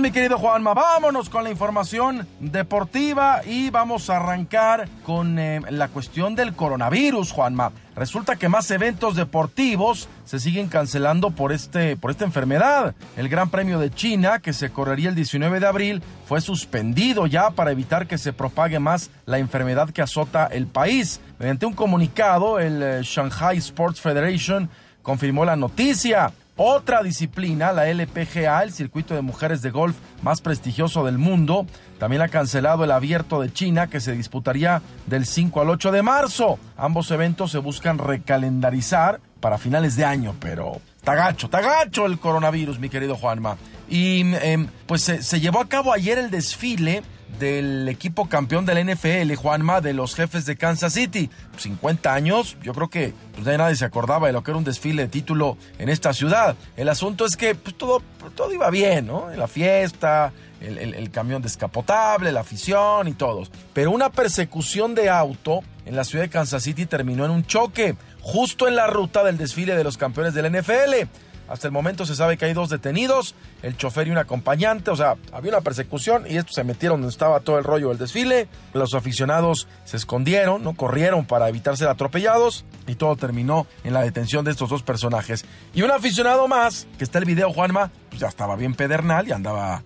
Mi 0.00 0.10
querido 0.10 0.36
Juanma, 0.36 0.74
vámonos 0.74 1.30
con 1.30 1.42
la 1.42 1.50
información 1.50 2.26
deportiva 2.38 3.40
y 3.46 3.70
vamos 3.70 4.10
a 4.10 4.16
arrancar 4.16 4.88
con 5.04 5.38
eh, 5.38 5.60
la 5.70 5.88
cuestión 5.88 6.34
del 6.34 6.54
coronavirus, 6.54 7.32
Juanma. 7.32 7.72
Resulta 7.96 8.36
que 8.36 8.50
más 8.50 8.70
eventos 8.70 9.16
deportivos 9.16 10.08
se 10.26 10.38
siguen 10.38 10.68
cancelando 10.68 11.30
por, 11.30 11.50
este, 11.50 11.96
por 11.96 12.10
esta 12.10 12.24
enfermedad. 12.24 12.94
El 13.16 13.30
Gran 13.30 13.48
Premio 13.48 13.78
de 13.78 13.90
China, 13.90 14.40
que 14.40 14.52
se 14.52 14.70
correría 14.70 15.08
el 15.08 15.14
19 15.14 15.60
de 15.60 15.66
abril, 15.66 16.02
fue 16.26 16.42
suspendido 16.42 17.26
ya 17.26 17.50
para 17.50 17.70
evitar 17.70 18.06
que 18.06 18.18
se 18.18 18.34
propague 18.34 18.78
más 18.78 19.10
la 19.24 19.38
enfermedad 19.38 19.90
que 19.90 20.02
azota 20.02 20.46
el 20.46 20.66
país. 20.66 21.20
Mediante 21.38 21.64
un 21.64 21.72
comunicado, 21.72 22.58
el 22.58 22.82
eh, 22.82 23.00
Shanghai 23.02 23.56
Sports 23.56 24.00
Federation 24.00 24.68
confirmó 25.02 25.44
la 25.46 25.56
noticia. 25.56 26.32
Otra 26.58 27.02
disciplina, 27.02 27.72
la 27.72 27.86
LPGA, 27.86 28.62
el 28.62 28.72
circuito 28.72 29.14
de 29.14 29.20
mujeres 29.20 29.60
de 29.60 29.70
golf 29.70 29.94
más 30.22 30.40
prestigioso 30.40 31.04
del 31.04 31.18
mundo, 31.18 31.66
también 31.98 32.22
ha 32.22 32.28
cancelado 32.28 32.82
el 32.84 32.92
abierto 32.92 33.42
de 33.42 33.52
China 33.52 33.88
que 33.88 34.00
se 34.00 34.12
disputaría 34.12 34.80
del 35.06 35.26
5 35.26 35.60
al 35.60 35.68
8 35.68 35.92
de 35.92 36.02
marzo. 36.02 36.58
Ambos 36.78 37.10
eventos 37.10 37.50
se 37.50 37.58
buscan 37.58 37.98
recalendarizar 37.98 39.20
para 39.40 39.58
finales 39.58 39.96
de 39.96 40.06
año, 40.06 40.34
pero 40.40 40.80
tagacho, 41.04 41.50
tagacho 41.50 42.06
el 42.06 42.18
coronavirus, 42.18 42.78
mi 42.78 42.88
querido 42.88 43.16
Juanma. 43.16 43.58
Y 43.90 44.34
em, 44.36 44.68
pues 44.86 45.02
se 45.02 45.40
llevó 45.40 45.60
a 45.60 45.68
cabo 45.68 45.92
ayer 45.92 46.16
el 46.16 46.30
desfile 46.30 47.02
del 47.38 47.88
equipo 47.88 48.28
campeón 48.28 48.64
del 48.66 48.86
NFL, 48.86 49.34
Juanma, 49.34 49.80
de 49.80 49.92
los 49.92 50.14
jefes 50.14 50.46
de 50.46 50.56
Kansas 50.56 50.94
City. 50.94 51.30
50 51.58 52.12
años, 52.12 52.56
yo 52.62 52.72
creo 52.72 52.88
que 52.88 53.12
pues, 53.34 53.46
nadie 53.58 53.76
se 53.76 53.84
acordaba 53.84 54.26
de 54.26 54.32
lo 54.32 54.42
que 54.42 54.50
era 54.50 54.58
un 54.58 54.64
desfile 54.64 55.02
de 55.02 55.08
título 55.08 55.56
en 55.78 55.88
esta 55.88 56.12
ciudad. 56.12 56.56
El 56.76 56.88
asunto 56.88 57.24
es 57.24 57.36
que 57.36 57.54
pues, 57.54 57.76
todo, 57.76 58.02
todo 58.34 58.52
iba 58.52 58.70
bien, 58.70 59.06
¿no? 59.06 59.28
La 59.36 59.48
fiesta, 59.48 60.32
el, 60.60 60.78
el, 60.78 61.10
camión 61.10 61.42
descapotable, 61.42 62.32
la 62.32 62.40
afición 62.40 63.08
y 63.08 63.12
todos. 63.12 63.50
Pero 63.72 63.90
una 63.90 64.10
persecución 64.10 64.94
de 64.94 65.10
auto 65.10 65.60
en 65.84 65.96
la 65.96 66.04
ciudad 66.04 66.24
de 66.24 66.30
Kansas 66.30 66.62
City 66.62 66.86
terminó 66.86 67.24
en 67.24 67.30
un 67.30 67.44
choque, 67.44 67.96
justo 68.20 68.66
en 68.66 68.76
la 68.76 68.86
ruta 68.86 69.22
del 69.22 69.36
desfile 69.36 69.76
de 69.76 69.84
los 69.84 69.96
campeones 69.96 70.34
del 70.34 70.50
NFL. 70.50 71.08
Hasta 71.48 71.68
el 71.68 71.72
momento 71.72 72.06
se 72.06 72.14
sabe 72.14 72.36
que 72.36 72.44
hay 72.44 72.52
dos 72.52 72.68
detenidos, 72.68 73.34
el 73.62 73.76
chofer 73.76 74.08
y 74.08 74.10
un 74.10 74.18
acompañante, 74.18 74.90
o 74.90 74.96
sea, 74.96 75.16
había 75.32 75.52
una 75.52 75.60
persecución 75.60 76.24
y 76.28 76.36
estos 76.36 76.54
se 76.54 76.64
metieron 76.64 77.00
donde 77.00 77.12
estaba 77.12 77.40
todo 77.40 77.58
el 77.58 77.64
rollo 77.64 77.88
del 77.90 77.98
desfile. 77.98 78.48
Los 78.74 78.94
aficionados 78.94 79.68
se 79.84 79.96
escondieron, 79.96 80.62
no 80.64 80.74
corrieron 80.74 81.24
para 81.24 81.48
evitar 81.48 81.76
ser 81.76 81.88
atropellados 81.88 82.64
y 82.86 82.96
todo 82.96 83.16
terminó 83.16 83.66
en 83.84 83.94
la 83.94 84.02
detención 84.02 84.44
de 84.44 84.50
estos 84.50 84.68
dos 84.70 84.82
personajes. 84.82 85.44
Y 85.74 85.82
un 85.82 85.90
aficionado 85.90 86.48
más, 86.48 86.86
que 86.98 87.04
está 87.04 87.18
el 87.18 87.24
video 87.24 87.52
Juanma, 87.52 87.90
pues 88.08 88.20
ya 88.20 88.28
estaba 88.28 88.56
bien 88.56 88.74
pedernal 88.74 89.28
y 89.28 89.32
andaba 89.32 89.82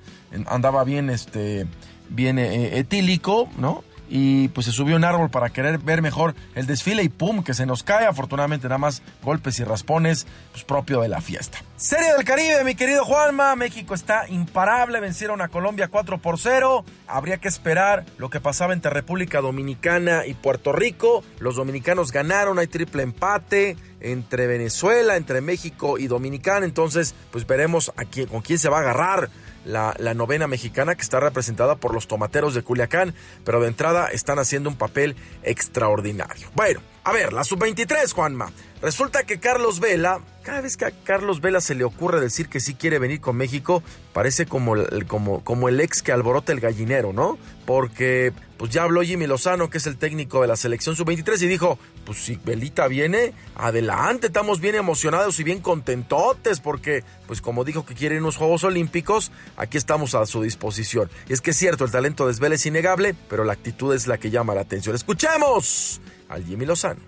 andaba 0.47 0.85
bien 0.85 1.11
este 1.11 1.67
bien 2.09 2.39
eh, 2.39 2.79
etílico, 2.79 3.49
¿no? 3.59 3.85
Y 4.11 4.49
pues 4.49 4.67
se 4.67 4.73
subió 4.73 4.97
un 4.97 5.05
árbol 5.05 5.31
para 5.31 5.51
querer 5.51 5.79
ver 5.79 6.03
mejor 6.03 6.35
el 6.57 6.67
desfile 6.67 7.05
y 7.05 7.09
pum, 7.09 7.45
que 7.45 7.55
se 7.55 7.65
nos 7.65 7.85
cae. 7.85 8.07
Afortunadamente 8.07 8.67
nada 8.69 8.79
más 8.79 9.03
golpes 9.23 9.61
y 9.61 9.65
raspones, 9.65 10.27
pues 10.51 10.65
propio 10.65 11.01
de 11.01 11.09
la 11.09 11.21
fiesta. 11.21 11.59
Serie 11.77 12.13
del 12.15 12.25
Caribe, 12.25 12.65
mi 12.65 12.75
querido 12.75 13.05
Juanma. 13.05 13.55
México 13.55 13.95
está 13.95 14.29
imparable, 14.29 14.99
vencieron 14.99 15.41
a 15.41 15.49
Colombia 15.49 15.89
4 15.89 16.19
por 16.19 16.39
0. 16.39 16.85
Habría 17.07 17.39
que 17.39 17.49
esperar 17.49 18.05
lo 18.19 18.31
que 18.31 18.41
pasaba 18.41 18.73
entre 18.73 18.91
República 18.91 19.41
Dominicana 19.41 20.27
y 20.27 20.35
Puerto 20.35 20.73
Rico. 20.73 21.23
Los 21.39 21.55
dominicanos 21.55 22.11
ganaron, 22.11 22.59
hay 22.59 22.67
triple 22.67 23.05
empate 23.05 23.77
entre 24.01 24.49
Venezuela, 24.49 25.17
entre 25.17 25.41
México 25.41 25.99
y 25.99 26.09
Dominicana. 26.09 26.67
Entonces, 26.67 27.15
pues 27.31 27.47
veremos 27.47 27.93
a 27.97 28.05
quién, 28.05 28.27
con 28.27 28.41
quién 28.41 28.59
se 28.59 28.69
va 28.69 28.79
a 28.79 28.81
agarrar 28.81 29.31
la, 29.65 29.95
novena 30.15 30.47
mexicana 30.47 30.95
que 30.95 31.03
está 31.03 31.21
representada 31.21 31.77
por 31.77 31.95
los 31.95 32.07
tomateros 32.09 32.55
de 32.55 32.63
Culiacán, 32.63 33.15
pero 33.45 33.61
de 33.61 33.69
entrada 33.69 34.09
están 34.09 34.39
haciendo 34.39 34.69
un 34.69 34.77
papel 34.77 35.17
extraordinario. 35.43 36.49
Bueno, 36.55 36.81
A 37.03 37.13
ver, 37.13 37.33
la 37.33 37.45
sub-23, 37.45 38.13
Juanma. 38.13 38.53
Resulta 38.83 39.25
que 39.25 39.39
Carlos 39.39 39.79
Vela, 39.79 40.21
cada 40.43 40.63
vez 40.63 40.79
que 40.79 40.87
a 40.87 40.91
Carlos 40.91 41.43
Vela 41.43 41.61
se 41.61 41.75
le 41.75 41.85
ocurre 41.85 42.19
decir 42.19 42.49
que 42.49 42.61
sí 42.61 42.75
quiere 42.75 42.99
venir 42.99 43.21
con 43.21 43.37
México, 43.37 43.83
parece 44.15 44.47
como 44.47 44.75
el, 44.75 45.81
ex 45.81 46.03
que 46.03 46.13
alborota 46.13 46.53
el 46.53 46.61
gallinero, 46.61 47.13
¿no? 47.13 47.39
Porque 47.67 48.33
pues 48.57 48.71
ya 48.71 48.85
habló 48.85 49.03
Jimmy 49.03 49.27
Lozano, 49.27 49.69
que 49.69 49.79
es 49.79 49.87
el 49.87 49.99
técnico 49.99 50.41
de 50.41 50.49
la 50.49 50.57
selección 50.57 50.97
sub-23, 50.97 51.43
y 51.43 51.47
dijo, 51.47 51.79
pues 52.07 52.25
si 52.25 52.37
Belita 52.37 52.89
viene, 52.89 53.35
adelante, 53.55 54.29
estamos 54.29 54.61
bien 54.61 54.75
emocionados 54.75 55.39
y 55.41 55.45
bien 55.45 55.61
contentotes, 55.61 56.61
porque, 56.61 57.05
pues 57.27 57.43
como 57.43 57.65
dijo 57.65 57.85
que 57.85 57.95
quiere 57.95 58.19
unos 58.19 58.39
Juegos 58.39 58.65
Olímpicos, 58.65 59.31
aquí 59.59 59.77
estamos 59.77 60.15
a 60.15 60.25
su 60.25 60.41
disposición. 60.43 61.11
Y 61.29 61.35
es 61.35 61.43
que 61.43 61.51
es 61.51 61.57
cierto, 61.59 61.85
el 61.85 61.91
talento 61.91 62.27
de 62.27 62.39
Vela 62.41 62.55
es 62.55 62.65
innegable, 62.65 63.15
pero 63.29 63.45
la 63.45 63.53
actitud 63.53 63.95
es 63.95 64.07
la 64.07 64.17
que 64.17 64.31
llama 64.31 64.55
la 64.55 64.63
atención. 64.63 64.95
Escuchemos 64.95 66.01
al 66.31 66.45
Jimmy 66.47 66.65
Lozano. 66.65 67.01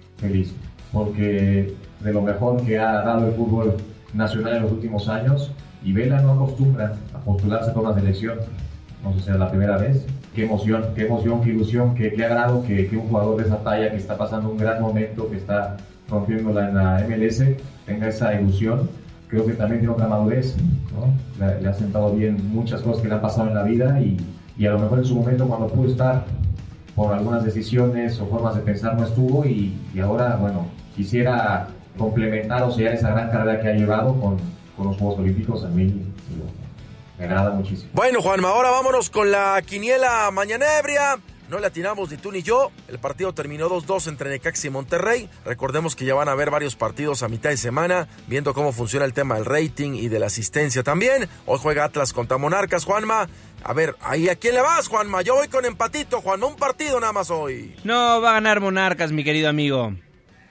Porque 0.92 1.74
de 2.00 2.12
lo 2.12 2.22
mejor 2.22 2.62
que 2.62 2.78
ha 2.78 3.02
dado 3.02 3.28
el 3.28 3.34
fútbol 3.34 3.74
nacional 4.14 4.56
en 4.56 4.62
los 4.62 4.72
últimos 4.72 5.08
años, 5.08 5.50
y 5.84 5.92
Vela 5.92 6.20
no 6.20 6.32
acostumbra 6.32 6.94
a 7.14 7.18
postularse 7.18 7.72
por 7.72 7.84
la 7.84 7.94
selección, 7.94 8.38
no 9.02 9.12
sé 9.14 9.20
si 9.20 9.30
es 9.30 9.36
la 9.36 9.50
primera 9.50 9.78
vez. 9.78 10.06
Qué 10.34 10.44
emoción, 10.44 10.84
qué 10.94 11.06
emoción, 11.06 11.42
qué 11.42 11.50
ilusión, 11.50 11.94
qué, 11.94 12.12
qué 12.12 12.24
agrado 12.24 12.62
que, 12.62 12.86
que, 12.86 12.96
un 12.96 13.08
jugador 13.08 13.36
de 13.36 13.44
esa 13.44 13.58
talla 13.62 13.90
que 13.90 13.96
está 13.96 14.16
pasando 14.16 14.48
un 14.48 14.56
gran 14.56 14.80
momento, 14.80 15.28
que 15.28 15.36
está 15.36 15.76
rompiéndola 16.08 16.68
en 16.68 16.74
la 16.74 17.06
MLS, 17.06 17.42
tenga 17.84 18.08
esa 18.08 18.32
ilusión. 18.40 18.88
Creo 19.28 19.44
que 19.44 19.52
también 19.52 19.80
tiene 19.80 19.94
otra 19.94 20.08
madurez, 20.08 20.56
¿no? 20.94 21.44
le, 21.44 21.60
le, 21.60 21.68
ha 21.68 21.74
sentado 21.74 22.14
bien 22.14 22.36
muchas 22.52 22.80
cosas 22.80 23.02
que 23.02 23.08
le 23.08 23.14
han 23.14 23.22
pasado 23.22 23.48
en 23.48 23.54
la 23.54 23.62
vida 23.62 24.00
y, 24.00 24.16
y 24.56 24.66
a 24.66 24.72
lo 24.72 24.78
mejor 24.78 24.98
en 24.98 25.04
su 25.04 25.16
momento 25.16 25.46
cuando 25.46 25.66
pudo 25.68 25.88
estar 25.88 26.24
por 26.94 27.14
algunas 27.14 27.44
decisiones 27.44 28.20
o 28.20 28.26
formas 28.26 28.54
de 28.54 28.62
pensar 28.62 28.96
no 28.96 29.04
estuvo 29.04 29.44
y, 29.44 29.74
ahora, 30.02 30.36
bueno, 30.36 30.66
quisiera 30.94 31.68
complementar 31.96 32.62
o 32.62 32.70
sellar 32.70 32.94
esa 32.94 33.10
gran 33.10 33.30
carrera 33.30 33.60
que 33.60 33.68
ha 33.68 33.72
llevado 33.72 34.18
con, 34.20 34.36
con 34.76 34.88
los 34.88 34.96
Juegos 34.96 35.18
Olímpicos. 35.20 35.64
A 35.64 35.68
mí 35.68 35.92
me 37.18 37.24
agrada 37.24 37.50
muchísimo. 37.50 37.90
Bueno, 37.94 38.20
Juanma, 38.20 38.48
ahora 38.48 38.70
vámonos 38.70 39.10
con 39.10 39.30
la 39.30 39.60
quiniela 39.64 40.30
mañanebria. 40.32 41.18
No 41.52 41.58
le 41.58 41.66
atinamos 41.66 42.10
ni 42.10 42.16
tú 42.16 42.32
ni 42.32 42.42
yo. 42.42 42.70
El 42.88 42.98
partido 42.98 43.34
terminó 43.34 43.68
2-2 43.68 44.08
entre 44.08 44.30
Necaxa 44.30 44.68
y 44.68 44.70
Monterrey. 44.70 45.28
Recordemos 45.44 45.94
que 45.94 46.06
ya 46.06 46.14
van 46.14 46.28
a 46.28 46.32
haber 46.32 46.50
varios 46.50 46.76
partidos 46.76 47.22
a 47.22 47.28
mitad 47.28 47.50
de 47.50 47.58
semana, 47.58 48.08
viendo 48.26 48.54
cómo 48.54 48.72
funciona 48.72 49.04
el 49.04 49.12
tema 49.12 49.34
del 49.34 49.44
rating 49.44 49.92
y 49.92 50.08
de 50.08 50.18
la 50.18 50.26
asistencia 50.28 50.82
también. 50.82 51.28
Hoy 51.44 51.58
juega 51.60 51.84
Atlas 51.84 52.14
contra 52.14 52.38
Monarcas, 52.38 52.86
Juanma. 52.86 53.28
A 53.64 53.72
ver, 53.72 53.96
ahí 54.00 54.28
a 54.28 54.36
quién 54.36 54.54
le 54.54 54.60
vas, 54.60 54.88
Juanma. 54.88 55.22
Yo 55.22 55.34
voy 55.34 55.48
con 55.48 55.64
empatito, 55.64 56.20
Juanma. 56.20 56.46
Un 56.46 56.56
partido 56.56 56.98
nada 57.00 57.12
más 57.12 57.30
hoy. 57.30 57.76
No, 57.84 58.20
va 58.20 58.30
a 58.30 58.34
ganar 58.34 58.60
Monarcas, 58.60 59.12
mi 59.12 59.24
querido 59.24 59.48
amigo. 59.48 59.94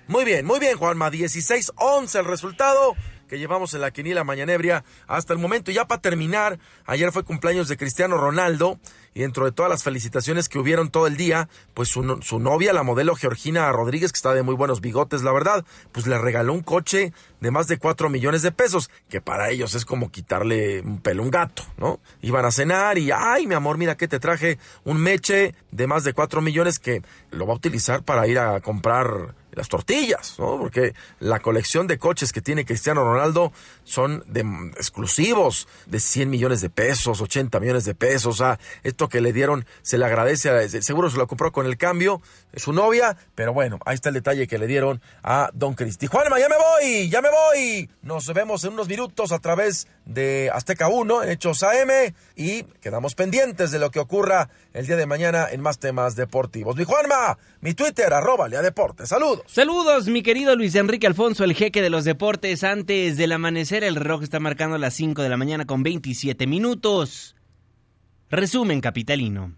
Muy 0.08 0.26
bien, 0.26 0.46
muy 0.46 0.60
bien, 0.60 0.78
Juanma. 0.78 1.12
16-11 1.12 2.20
el 2.20 2.26
resultado 2.26 2.96
que 3.28 3.40
llevamos 3.40 3.74
en 3.74 3.80
la 3.80 3.92
quiniela 3.92 4.26
mañanebria 4.26 4.84
hasta 5.08 5.32
el 5.32 5.40
momento. 5.40 5.72
Ya 5.72 5.88
para 5.88 6.02
terminar, 6.02 6.60
ayer 6.86 7.12
fue 7.14 7.24
cumpleaños 7.24 7.70
de 7.70 7.78
Cristiano 7.78 8.18
Ronaldo 8.18 8.78
y 9.14 9.22
dentro 9.22 9.46
de 9.46 9.52
todas 9.52 9.70
las 9.70 9.84
felicitaciones 9.84 10.48
que 10.48 10.60
hubieron 10.60 10.90
todo 10.90 11.08
el 11.08 11.18
día, 11.18 11.50
pues 11.74 11.90
su, 11.90 12.20
su, 12.22 12.40
novia, 12.40 12.74
la 12.74 12.84
modelo 12.84 13.16
Georgina 13.16 13.72
Rodríguez, 13.72 14.12
que 14.12 14.18
está 14.18 14.34
de 14.34 14.44
muy 14.44 14.56
buenos 14.56 14.82
bigotes, 14.82 15.24
la 15.24 15.32
verdad, 15.32 15.66
pues 15.92 16.08
le 16.08 16.18
regaló 16.18 16.54
un 16.54 16.62
coche 16.62 17.14
de 17.40 17.52
más 17.52 17.68
de 17.68 17.78
4 17.78 18.10
millones 18.10 18.42
de 18.42 18.52
pesos, 18.52 18.90
que 19.10 19.22
para 19.22 19.50
ellos 19.50 19.76
es 19.76 19.86
como 19.86 20.12
quitarle 20.12 20.82
un 20.82 21.00
pelo 21.00 21.24
a 21.24 21.26
un 21.26 21.32
gato, 21.32 21.64
¿no? 21.78 22.00
Iban 22.22 22.46
a 22.46 22.52
cenar 22.52 22.98
y, 22.98 23.12
ay, 23.12 23.48
mi 23.48 23.56
amor, 23.56 23.78
mira 23.78 23.98
que 23.98 24.08
te 24.08 24.20
traje 24.20 24.58
un 24.86 24.98
meche 24.98 25.56
de 25.72 25.88
más 25.88 26.04
de 26.04 26.14
4 26.14 26.42
millones 26.42 26.80
que 26.80 27.02
lo 27.32 27.46
va 27.46 27.54
a 27.54 27.58
utilizar 27.58 28.04
para 28.04 28.28
ir 28.28 28.40
a 28.40 28.62
comprar 28.62 29.36
las 29.52 29.68
tortillas, 29.68 30.36
¿no? 30.40 30.58
Porque 30.58 30.94
la 31.20 31.40
colección 31.40 31.88
de 31.88 31.98
coches 31.98 32.32
que 32.32 32.42
tiene 32.42 32.66
Cristiano 32.66 33.04
Ronaldo 33.04 33.52
son 33.84 34.24
de 34.28 34.42
exclusivos, 34.76 35.68
de 35.86 36.00
100 36.00 36.30
millones 36.30 36.62
de 36.62 36.70
pesos, 36.70 37.22
80 37.22 37.60
millones 37.60 37.86
de 37.86 37.96
pesos, 37.96 38.42
esto 38.84 39.10
que 39.10 39.22
le 39.22 39.34
dieron 39.34 39.66
se 39.82 39.98
le 39.98 40.06
agradece, 40.06 40.82
seguro 40.82 41.10
se 41.10 41.18
lo 41.18 41.28
compró 41.28 41.52
con 41.52 41.66
el 41.66 41.78
cambio, 41.78 42.22
es 42.54 42.64
su 42.64 42.74
novia, 42.74 43.18
pero 43.36 43.54
bueno, 43.54 43.80
ahí 43.86 43.96
está 43.96 44.10
el 44.10 44.16
detalle 44.16 44.48
que 44.48 44.58
le 44.58 44.68
dieron 44.68 45.02
a 45.24 45.50
Don 45.54 45.74
Cristi. 45.74 46.08
Juanma, 46.08 46.40
ya 46.40 46.50
me 46.50 46.56
voy, 46.58 47.10
ya 47.10 47.22
me 47.22 47.30
voy. 47.30 47.90
Nos 48.02 48.34
vemos 48.34 48.64
en 48.64 48.74
unos 48.74 48.88
minutos 48.88 49.32
a 49.32 49.40
través 49.40 49.88
de 50.06 50.50
Azteca 50.54 50.88
1 50.88 51.24
en 51.24 51.30
Hechos 51.30 51.64
AM 51.64 52.14
y 52.36 52.64
quedamos 52.82 53.16
pendientes 53.16 53.72
de 53.72 53.80
lo 53.80 53.92
que 53.92 54.00
ocurra 54.00 54.50
el 54.74 54.88
día 54.88 54.96
de 54.96 55.06
mañana 55.06 55.48
en 55.52 55.62
más 55.62 55.80
temas 55.80 56.16
deportivos. 56.16 56.76
Mi 56.76 56.84
Juanma, 56.84 57.38
mi 57.62 57.74
Twitter, 57.74 58.14
arroba 58.14 58.48
Lea 58.48 58.62
Deportes. 58.62 59.10
Saludos. 59.10 59.41
Saludos, 59.48 60.08
mi 60.08 60.24
querido 60.24 60.56
Luis 60.56 60.76
Enrique 60.76 61.08
Alfonso, 61.08 61.44
el 61.44 61.54
jeque 61.54 61.82
de 61.82 61.90
los 61.90 62.06
deportes. 62.06 62.64
Antes 62.64 63.18
del 63.18 63.34
amanecer, 63.34 63.84
el 63.84 63.96
reloj 63.96 64.24
está 64.24 64.40
marcando 64.40 64.78
las 64.78 64.94
5 64.94 65.22
de 65.22 65.30
la 65.30 65.38
mañana 65.38 65.66
con 65.66 65.84
27 65.84 66.48
minutos. 66.48 67.36
Resumen 68.30 68.80
capitalino. 68.80 69.54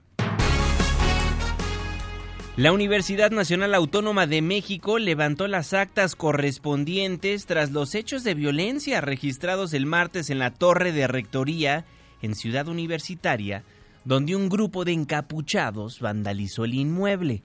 La 2.56 2.72
Universidad 2.72 3.32
Nacional 3.32 3.74
Autónoma 3.74 4.28
de 4.28 4.44
México 4.44 5.00
levantó 5.00 5.48
las 5.48 5.74
actas 5.74 6.16
correspondientes 6.16 7.48
tras 7.48 7.72
los 7.72 7.96
hechos 7.96 8.24
de 8.24 8.36
violencia 8.36 9.02
registrados 9.02 9.74
el 9.74 9.88
martes 9.88 10.30
en 10.30 10.38
la 10.38 10.52
torre 10.52 10.92
de 10.92 11.08
rectoría 11.08 11.86
en 12.22 12.36
Ciudad 12.36 12.68
Universitaria, 12.68 13.64
donde 14.06 14.36
un 14.36 14.50
grupo 14.50 14.86
de 14.86 14.92
encapuchados 14.92 16.00
vandalizó 16.00 16.66
el 16.66 16.76
inmueble. 16.76 17.42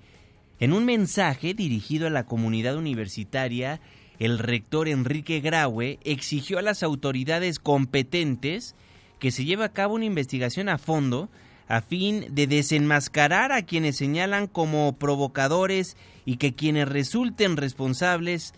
En 0.60 0.72
un 0.72 0.84
mensaje 0.84 1.54
dirigido 1.54 2.08
a 2.08 2.10
la 2.10 2.24
comunidad 2.24 2.76
universitaria, 2.76 3.80
el 4.18 4.38
rector 4.38 4.88
Enrique 4.88 5.40
Graue 5.40 6.00
exigió 6.02 6.58
a 6.58 6.62
las 6.62 6.82
autoridades 6.82 7.60
competentes 7.60 8.74
que 9.20 9.30
se 9.30 9.44
lleve 9.44 9.64
a 9.64 9.72
cabo 9.72 9.94
una 9.94 10.04
investigación 10.04 10.68
a 10.68 10.78
fondo 10.78 11.28
a 11.68 11.82
fin 11.82 12.26
de 12.30 12.46
desenmascarar 12.46 13.52
a 13.52 13.62
quienes 13.62 13.96
señalan 13.96 14.46
como 14.46 14.96
provocadores 14.98 15.96
y 16.24 16.36
que 16.36 16.54
quienes 16.54 16.88
resulten 16.88 17.56
responsables 17.56 18.54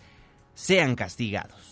sean 0.55 0.95
castigados. 0.95 1.70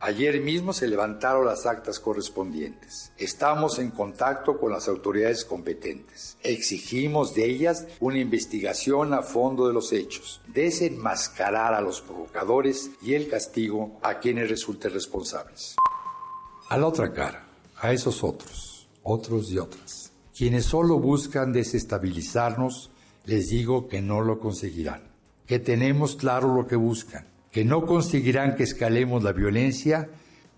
Ayer 0.00 0.40
mismo 0.40 0.72
se 0.72 0.86
levantaron 0.86 1.46
las 1.46 1.66
actas 1.66 1.98
correspondientes. 1.98 3.12
Estamos 3.16 3.78
en 3.78 3.90
contacto 3.90 4.58
con 4.58 4.72
las 4.72 4.88
autoridades 4.88 5.44
competentes. 5.44 6.36
Exigimos 6.42 7.34
de 7.34 7.46
ellas 7.46 7.86
una 8.00 8.18
investigación 8.18 9.12
a 9.12 9.22
fondo 9.22 9.66
de 9.66 9.74
los 9.74 9.92
hechos, 9.92 10.40
desenmascarar 10.46 11.74
a 11.74 11.80
los 11.80 12.00
provocadores 12.00 12.90
y 13.02 13.14
el 13.14 13.28
castigo 13.28 13.98
a 14.02 14.20
quienes 14.20 14.48
resulten 14.48 14.92
responsables. 14.92 15.76
A 16.68 16.78
la 16.78 16.86
otra 16.86 17.12
cara, 17.12 17.46
a 17.76 17.92
esos 17.92 18.22
otros, 18.22 18.88
otros 19.02 19.50
y 19.50 19.58
otras 19.58 20.08
quienes 20.38 20.66
solo 20.66 21.00
buscan 21.00 21.52
desestabilizarnos, 21.52 22.92
les 23.24 23.48
digo 23.48 23.88
que 23.88 24.00
no 24.00 24.20
lo 24.20 24.38
conseguirán, 24.38 25.02
que 25.46 25.58
tenemos 25.58 26.14
claro 26.14 26.54
lo 26.54 26.68
que 26.68 26.76
buscan, 26.76 27.26
que 27.50 27.64
no 27.64 27.86
conseguirán 27.86 28.54
que 28.54 28.62
escalemos 28.62 29.22
la 29.22 29.32
violencia 29.32 30.08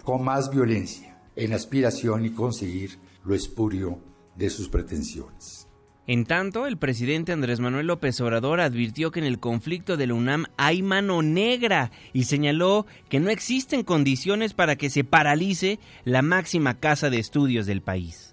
con 0.05 0.25
más 0.25 0.51
violencia, 0.51 1.19
en 1.37 1.53
aspiración 1.53 2.25
y 2.25 2.31
conseguir 2.31 2.99
lo 3.25 3.35
espurio 3.35 3.99
de 4.37 4.51
sus 4.51 4.69
pretensiones. 4.69 5.69
En 6.07 6.25
tanto, 6.25 6.67
el 6.67 6.77
presidente 6.77 7.33
Andrés 7.33 7.61
Manuel 7.61 7.87
López 7.87 8.21
Obrador 8.21 8.61
advirtió 8.61 9.13
que 9.13 9.21
en 9.21 9.27
el 9.27 9.39
conflicto 9.39 9.97
de 9.97 10.09
la 10.09 10.15
UNAM 10.15 10.47
hay 10.57 10.83
mano 10.83 11.23
negra 11.23 11.93
y 12.13 12.25
señaló 12.25 12.87
que 13.09 13.21
no 13.21 13.31
existen 13.31 13.85
condiciones 13.85 14.55
para 14.55 14.75
que 14.75 14.91
se 14.91 15.05
paralice 15.05 15.79
la 16.05 16.23
máxima 16.23 16.81
casa 16.81 17.11
de 17.11 17.19
estudios 17.19 17.67
del 17.67 17.83
país 17.83 18.31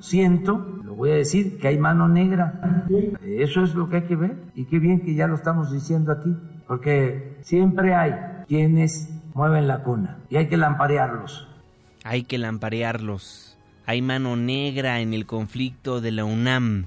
siento, 0.00 0.80
lo 0.84 0.94
voy 0.94 1.10
a 1.10 1.14
decir, 1.14 1.58
que 1.58 1.68
hay 1.68 1.78
mano 1.78 2.08
negra. 2.08 2.60
Eso 3.22 3.62
es 3.62 3.74
lo 3.74 3.88
que 3.88 3.96
hay 3.96 4.02
que 4.02 4.16
ver. 4.16 4.36
Y 4.54 4.64
qué 4.66 4.78
bien 4.78 5.00
que 5.00 5.14
ya 5.14 5.26
lo 5.26 5.34
estamos 5.34 5.72
diciendo 5.72 6.12
aquí, 6.12 6.34
porque 6.66 7.36
siempre 7.42 7.94
hay 7.94 8.12
quienes 8.48 9.10
mueven 9.34 9.68
la 9.68 9.82
cuna 9.82 10.18
y 10.30 10.36
hay 10.36 10.48
que 10.48 10.56
lamparearlos. 10.56 11.48
Hay 12.04 12.24
que 12.24 12.38
lamparearlos. 12.38 13.58
Hay 13.84 14.02
mano 14.02 14.36
negra 14.36 15.00
en 15.00 15.14
el 15.14 15.26
conflicto 15.26 16.00
de 16.00 16.12
la 16.12 16.24
UNAM. 16.24 16.86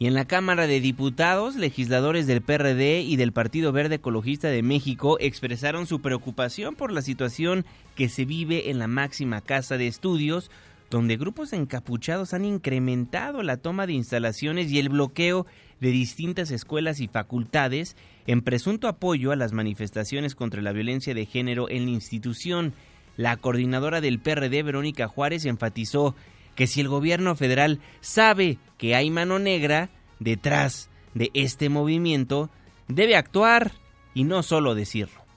Y 0.00 0.06
en 0.06 0.14
la 0.14 0.26
Cámara 0.26 0.66
de 0.68 0.80
Diputados, 0.80 1.56
legisladores 1.56 2.26
del 2.26 2.40
PRD 2.40 3.00
y 3.00 3.16
del 3.16 3.32
Partido 3.32 3.72
Verde 3.72 3.96
Ecologista 3.96 4.48
de 4.48 4.62
México 4.62 5.16
expresaron 5.18 5.86
su 5.86 6.00
preocupación 6.00 6.76
por 6.76 6.92
la 6.92 7.02
situación 7.02 7.64
que 7.96 8.08
se 8.08 8.24
vive 8.24 8.70
en 8.70 8.78
la 8.78 8.86
máxima 8.86 9.40
casa 9.40 9.76
de 9.76 9.88
estudios 9.88 10.52
donde 10.90 11.16
grupos 11.16 11.52
encapuchados 11.52 12.32
han 12.32 12.44
incrementado 12.44 13.42
la 13.42 13.58
toma 13.58 13.86
de 13.86 13.92
instalaciones 13.92 14.70
y 14.70 14.78
el 14.78 14.88
bloqueo 14.88 15.46
de 15.80 15.90
distintas 15.90 16.50
escuelas 16.50 17.00
y 17.00 17.08
facultades 17.08 17.96
en 18.26 18.42
presunto 18.42 18.88
apoyo 18.88 19.30
a 19.30 19.36
las 19.36 19.52
manifestaciones 19.52 20.34
contra 20.34 20.62
la 20.62 20.72
violencia 20.72 21.14
de 21.14 21.26
género 21.26 21.68
en 21.68 21.84
la 21.84 21.90
institución. 21.90 22.72
La 23.16 23.36
coordinadora 23.36 24.00
del 24.00 24.18
PRD, 24.18 24.62
Verónica 24.62 25.08
Juárez, 25.08 25.44
enfatizó 25.44 26.14
que 26.54 26.66
si 26.66 26.80
el 26.80 26.88
gobierno 26.88 27.36
federal 27.36 27.80
sabe 28.00 28.58
que 28.78 28.94
hay 28.94 29.10
mano 29.10 29.38
negra 29.38 29.90
detrás 30.18 30.88
de 31.14 31.30
este 31.34 31.68
movimiento, 31.68 32.50
debe 32.88 33.16
actuar 33.16 33.72
y 34.14 34.24
no 34.24 34.42
solo 34.42 34.74
decirlo 34.74 35.27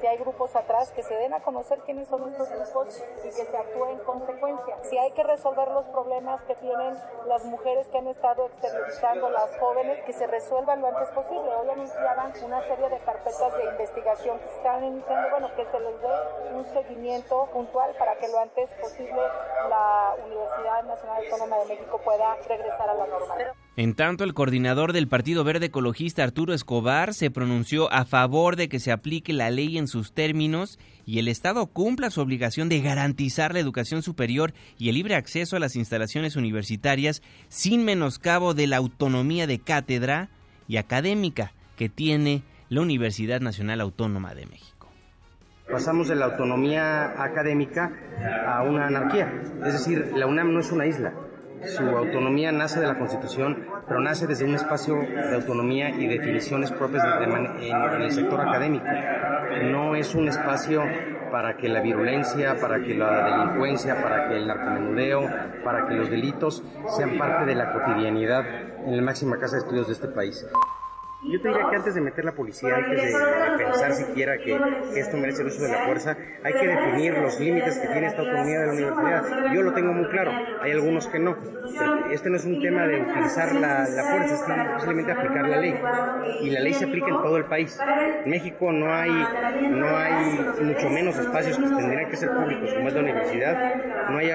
si 0.00 0.06
hay 0.06 0.18
grupos 0.18 0.54
atrás, 0.54 0.90
que 0.92 1.02
se 1.02 1.14
den 1.14 1.34
a 1.34 1.40
conocer 1.40 1.78
quiénes 1.80 2.08
son 2.08 2.30
estos 2.30 2.48
grupos 2.50 3.02
y 3.24 3.28
que 3.28 3.44
se 3.44 3.56
actúe 3.56 3.86
en 3.86 3.98
consecuencia. 3.98 4.76
Si 4.84 4.98
hay 4.98 5.12
que 5.12 5.22
resolver 5.22 5.68
los 5.68 5.86
problemas 5.86 6.40
que 6.42 6.54
tienen 6.56 6.96
las 7.26 7.44
mujeres 7.44 7.88
que 7.88 7.98
han 7.98 8.08
estado 8.08 8.46
exteriorizando, 8.46 9.28
las 9.30 9.56
jóvenes, 9.58 10.02
que 10.04 10.12
se 10.12 10.26
resuelvan 10.26 10.80
lo 10.80 10.88
antes 10.88 11.08
posible. 11.10 11.54
Hoy 11.54 11.70
anunciaban 11.70 12.32
una 12.44 12.62
serie 12.62 12.88
de 12.88 12.98
carpetas 13.00 13.56
de 13.56 13.64
investigación 13.64 14.38
que 14.38 14.56
están 14.56 14.84
iniciando, 14.84 15.30
bueno, 15.30 15.48
que 15.54 15.64
se 15.64 15.80
les 15.80 16.00
dé 16.00 16.54
un 16.54 16.64
seguimiento 16.66 17.46
puntual 17.52 17.94
para 17.98 18.16
que 18.16 18.28
lo 18.28 18.38
antes 18.38 18.70
posible 18.80 19.20
la 19.68 20.14
Universidad 20.24 20.82
Nacional 20.84 21.24
Autónoma 21.24 21.58
de 21.58 21.64
México 21.66 22.00
pueda 22.04 22.36
regresar 22.46 22.88
a 22.88 22.94
la 22.94 23.06
normalidad. 23.06 23.67
En 23.76 23.94
tanto, 23.94 24.24
el 24.24 24.34
coordinador 24.34 24.92
del 24.92 25.06
Partido 25.06 25.44
Verde 25.44 25.66
Ecologista, 25.66 26.24
Arturo 26.24 26.52
Escobar, 26.52 27.14
se 27.14 27.30
pronunció 27.30 27.92
a 27.92 28.04
favor 28.04 28.56
de 28.56 28.68
que 28.68 28.80
se 28.80 28.90
aplique 28.90 29.32
la 29.32 29.50
ley 29.50 29.78
en 29.78 29.86
sus 29.86 30.12
términos 30.12 30.80
y 31.06 31.20
el 31.20 31.28
Estado 31.28 31.66
cumpla 31.66 32.10
su 32.10 32.20
obligación 32.20 32.68
de 32.68 32.80
garantizar 32.80 33.54
la 33.54 33.60
educación 33.60 34.02
superior 34.02 34.52
y 34.78 34.88
el 34.88 34.96
libre 34.96 35.14
acceso 35.14 35.56
a 35.56 35.60
las 35.60 35.76
instalaciones 35.76 36.34
universitarias 36.34 37.22
sin 37.48 37.84
menoscabo 37.84 38.52
de 38.52 38.66
la 38.66 38.78
autonomía 38.78 39.46
de 39.46 39.60
cátedra 39.60 40.28
y 40.66 40.76
académica 40.76 41.52
que 41.76 41.88
tiene 41.88 42.42
la 42.68 42.80
Universidad 42.80 43.40
Nacional 43.40 43.80
Autónoma 43.80 44.34
de 44.34 44.46
México. 44.46 44.88
Pasamos 45.70 46.08
de 46.08 46.16
la 46.16 46.26
autonomía 46.26 47.22
académica 47.22 47.92
a 48.46 48.62
una 48.62 48.86
anarquía, 48.86 49.32
es 49.64 49.72
decir, 49.74 50.12
la 50.16 50.26
UNAM 50.26 50.52
no 50.52 50.60
es 50.60 50.72
una 50.72 50.86
isla, 50.86 51.12
su 51.64 51.82
autonomía 51.82 52.52
nace 52.52 52.80
de 52.80 52.86
la 52.86 52.98
Constitución, 52.98 53.66
pero 53.86 54.00
nace 54.00 54.26
desde 54.26 54.44
un 54.44 54.54
espacio 54.54 54.96
de 54.96 55.34
autonomía 55.34 55.90
y 55.90 56.06
definiciones 56.06 56.70
propias 56.72 57.04
en, 57.22 58.02
el 58.02 58.12
sector 58.12 58.40
académico. 58.40 58.86
No 59.64 59.94
es 59.94 60.14
un 60.14 60.28
espacio 60.28 60.82
para 61.30 61.56
que 61.56 61.68
la 61.68 61.80
virulencia, 61.80 62.56
para 62.60 62.80
que 62.80 62.94
la 62.94 63.24
delincuencia, 63.24 64.02
para 64.02 64.28
que 64.28 64.36
el 64.36 64.46
narcomenudeo, 64.46 65.28
para 65.64 65.86
que 65.86 65.94
los 65.94 66.10
delitos 66.10 66.62
sean 66.96 67.18
parte 67.18 67.44
de 67.46 67.54
la 67.54 67.72
cotidianidad 67.72 68.44
en 68.86 68.96
la 68.96 69.02
máxima 69.02 69.38
casa 69.38 69.56
de 69.56 69.62
estudios 69.62 69.86
de 69.88 69.92
este 69.94 70.08
país. 70.08 70.46
Yo 71.24 71.40
te 71.40 71.48
diría 71.48 71.68
que 71.68 71.76
antes 71.76 71.94
de 71.96 72.00
meter 72.00 72.24
la 72.24 72.32
policía, 72.32 72.76
antes 72.76 73.12
de, 73.12 73.58
pensar 73.58 73.92
siquiera 73.92 74.38
que, 74.38 74.56
esto 74.94 75.16
merece 75.16 75.42
el 75.42 75.48
uso 75.48 75.62
de 75.62 75.72
la 75.72 75.78
fuerza, 75.78 76.16
hay 76.44 76.52
que 76.52 76.68
definir 76.68 77.18
los 77.18 77.40
límites 77.40 77.76
que 77.76 77.88
tiene 77.88 78.06
esta 78.06 78.22
autonomía 78.22 78.60
de 78.60 78.66
la 78.66 78.72
universidad. 78.72 79.52
Yo 79.52 79.62
lo 79.62 79.72
tengo 79.72 79.92
muy 79.92 80.06
claro, 80.06 80.30
hay 80.62 80.70
algunos 80.70 81.08
que 81.08 81.18
no. 81.18 81.36
este 82.12 82.30
no 82.30 82.36
es 82.36 82.44
un 82.44 82.60
tema 82.60 82.86
de 82.86 83.00
utilizar 83.00 83.52
la, 83.56 83.86
fuerza, 83.86 84.34
es 84.34 84.82
simplemente 84.82 85.10
aplicar 85.10 85.48
la 85.48 85.56
ley. 85.56 85.74
Y 86.40 86.50
la 86.50 86.60
ley 86.60 86.74
se 86.74 86.84
aplica 86.84 87.08
en 87.08 87.16
todo 87.16 87.36
el 87.36 87.46
país. 87.46 87.76
En 88.24 88.30
México 88.30 88.70
no 88.70 88.94
hay, 88.94 89.10
no 89.70 89.96
hay 89.96 90.38
mucho 90.62 90.88
menos 90.88 91.18
espacios 91.18 91.58
que 91.58 91.66
tendrían 91.66 92.08
que 92.10 92.16
ser 92.16 92.30
públicos, 92.30 92.72
como 92.74 92.88
es 92.88 92.94
la 92.94 93.00
universidad. 93.00 94.08
No 94.08 94.18
hay 94.18 94.30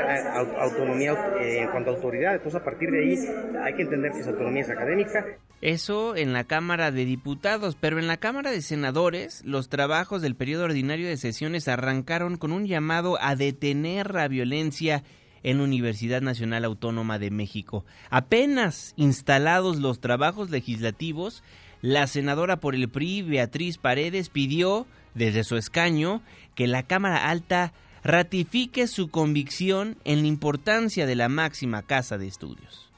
autonomía 0.60 1.14
eh, 1.40 1.60
en 1.62 1.70
cuanto 1.70 1.92
a 1.92 1.94
autoridad. 1.94 2.34
Entonces, 2.34 2.60
a 2.60 2.64
partir 2.64 2.92
de 2.92 3.00
ahí, 3.00 3.30
hay 3.64 3.74
que 3.74 3.84
entender 3.84 4.12
que 4.12 4.20
esa 4.20 4.32
autonomía 4.32 4.64
es 4.64 4.70
académica. 4.70 5.26
Eso 5.64 6.18
en 6.18 6.34
la 6.34 6.44
Cámara 6.44 6.92
de 6.92 7.06
Diputados, 7.06 7.78
pero 7.80 7.98
en 7.98 8.06
la 8.06 8.18
Cámara 8.18 8.52
de 8.52 8.62
Senadores 8.62 9.42
los 9.46 9.70
trabajos 9.70 10.22
del 10.22 10.36
periodo 10.36 10.66
ordinario 10.66 11.08
de 11.08 11.16
sesiones 11.16 11.70
arrancaron 11.70 12.36
con 12.36 12.52
un 12.52 12.68
llamado 12.68 13.18
a 13.22 13.38
detener 13.38 14.14
la 14.14 14.28
violencia 14.28 15.06
en 15.42 15.62
Universidad 15.62 16.22
Nacional 16.22 16.66
Autónoma 16.66 17.18
de 17.18 17.32
México. 17.32 17.86
Apenas 18.10 18.94
instalados 18.98 19.78
los 19.78 20.02
trabajos 20.02 20.50
legislativos, 20.50 21.44
la 21.80 22.08
senadora 22.08 22.58
por 22.58 22.76
el 22.76 22.90
PRI, 22.90 23.22
Beatriz 23.22 23.78
Paredes, 23.78 24.28
pidió 24.28 24.86
desde 25.14 25.46
su 25.46 25.56
escaño 25.56 26.22
que 26.56 26.68
la 26.68 26.84
Cámara 26.84 27.30
Alta 27.30 27.72
ratifique 28.04 28.86
su 28.88 29.08
convicción 29.08 29.96
en 30.04 30.24
la 30.24 30.28
importancia 30.28 31.06
de 31.06 31.16
la 31.16 31.30
máxima 31.30 31.84
casa 31.84 32.18
de 32.18 32.28
estudios 32.28 32.93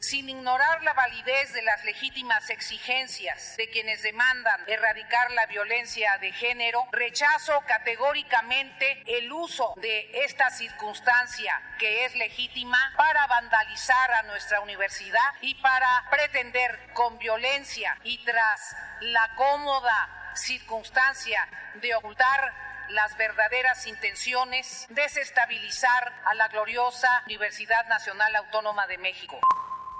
sin 0.00 0.30
ignorar 0.30 0.82
la 0.82 0.94
validez 0.94 1.52
de 1.52 1.62
las 1.62 1.84
legítimas 1.84 2.48
exigencias 2.48 3.56
de 3.56 3.68
quienes 3.68 4.02
demandan 4.02 4.60
erradicar 4.66 5.30
la 5.32 5.46
violencia 5.46 6.16
de 6.18 6.32
género, 6.32 6.88
rechazo 6.90 7.60
categóricamente 7.66 9.02
el 9.06 9.30
uso 9.30 9.74
de 9.76 10.10
esta 10.24 10.48
circunstancia 10.50 11.60
que 11.78 12.06
es 12.06 12.14
legítima 12.16 12.94
para 12.96 13.26
vandalizar 13.26 14.10
a 14.12 14.22
nuestra 14.22 14.60
universidad 14.60 15.34
y 15.42 15.54
para 15.56 16.08
pretender 16.10 16.92
con 16.94 17.18
violencia 17.18 17.96
y 18.02 18.24
tras 18.24 18.74
la 19.00 19.34
cómoda 19.36 20.32
circunstancia 20.34 21.46
de 21.74 21.94
ocultar 21.94 22.52
las 22.88 23.16
verdaderas 23.16 23.86
intenciones, 23.86 24.86
desestabilizar 24.90 26.12
a 26.24 26.34
la 26.34 26.48
gloriosa 26.48 27.22
Universidad 27.26 27.86
Nacional 27.86 28.34
Autónoma 28.36 28.86
de 28.86 28.98
México. 28.98 29.38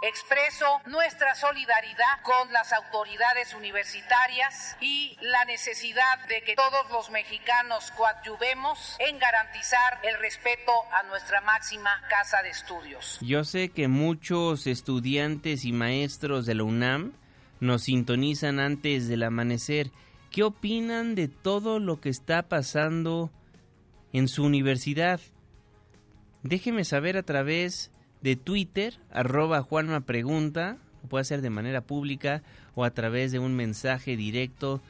Expreso 0.03 0.65
nuestra 0.87 1.35
solidaridad 1.35 2.23
con 2.23 2.51
las 2.55 2.73
autoridades 2.73 3.53
universitarias 3.53 4.79
y 4.81 5.15
la 5.21 5.45
necesidad 5.45 6.27
de 6.27 6.41
que 6.41 6.55
todos 6.55 6.91
los 6.91 7.11
mexicanos 7.11 7.91
coadyuvemos 7.91 8.97
en 8.99 9.19
garantizar 9.19 10.01
el 10.03 10.19
respeto 10.19 10.73
a 10.99 11.03
nuestra 11.03 11.43
máxima 11.43 11.91
casa 12.09 12.41
de 12.43 12.49
estudios. 12.49 13.19
Yo 13.21 13.45
sé 13.45 13.69
que 13.69 13.89
muchos 13.89 14.67
estudiantes 14.67 15.67
y 15.67 15.73
maestros 15.73 16.47
de 16.47 16.55
la 16.55 16.63
UNAM 16.63 17.13
nos 17.61 17.83
sintonizan 17.83 18.59
antes 18.59 19.07
del 19.07 19.23
amanecer. 19.23 19.91
¿Qué 20.31 20.45
opinan 20.45 21.15
de 21.15 21.29
todo 21.29 21.79
lo 21.79 22.01
que 22.01 22.09
está 22.09 22.49
pasando 22.49 23.31
en 24.15 24.29
su 24.29 24.45
universidad? 24.45 25.21
Déjeme 26.43 26.85
saber 26.87 27.19
a 27.19 27.23
través 27.23 27.91
de 28.23 28.37
Twitter, 28.37 28.99
arroba 29.11 29.63
Juanma 29.63 30.01
Pregunta, 30.01 30.79
puede 31.09 31.23
hacer 31.23 31.41
de 31.41 31.51
manera 31.51 31.81
pública 31.81 32.43
o 32.75 32.85
a 32.85 32.91
través 32.91 33.33
de 33.33 33.39
un 33.39 33.55
mensaje 33.55 34.17
directo 34.17 34.81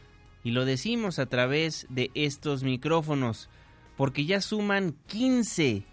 y 0.42 0.52
lo 0.52 0.64
decimos 0.64 1.18
a 1.18 1.26
través 1.26 1.86
de 1.90 2.10
estos 2.14 2.62
micrófonos, 2.62 3.48
porque 3.96 4.24
ya 4.24 4.40
suman 4.40 4.94
15, 5.06 5.84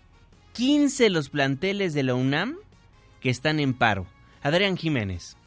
15 0.54 1.10
los 1.10 1.30
planteles 1.30 1.94
de 1.94 2.04
la 2.04 2.16
UNAM 2.16 2.56
que 3.22 3.30
están 3.30 3.60
en 3.60 3.74
paro. 3.74 4.08
Adrián 4.42 4.78
Jiménez. 4.78 5.38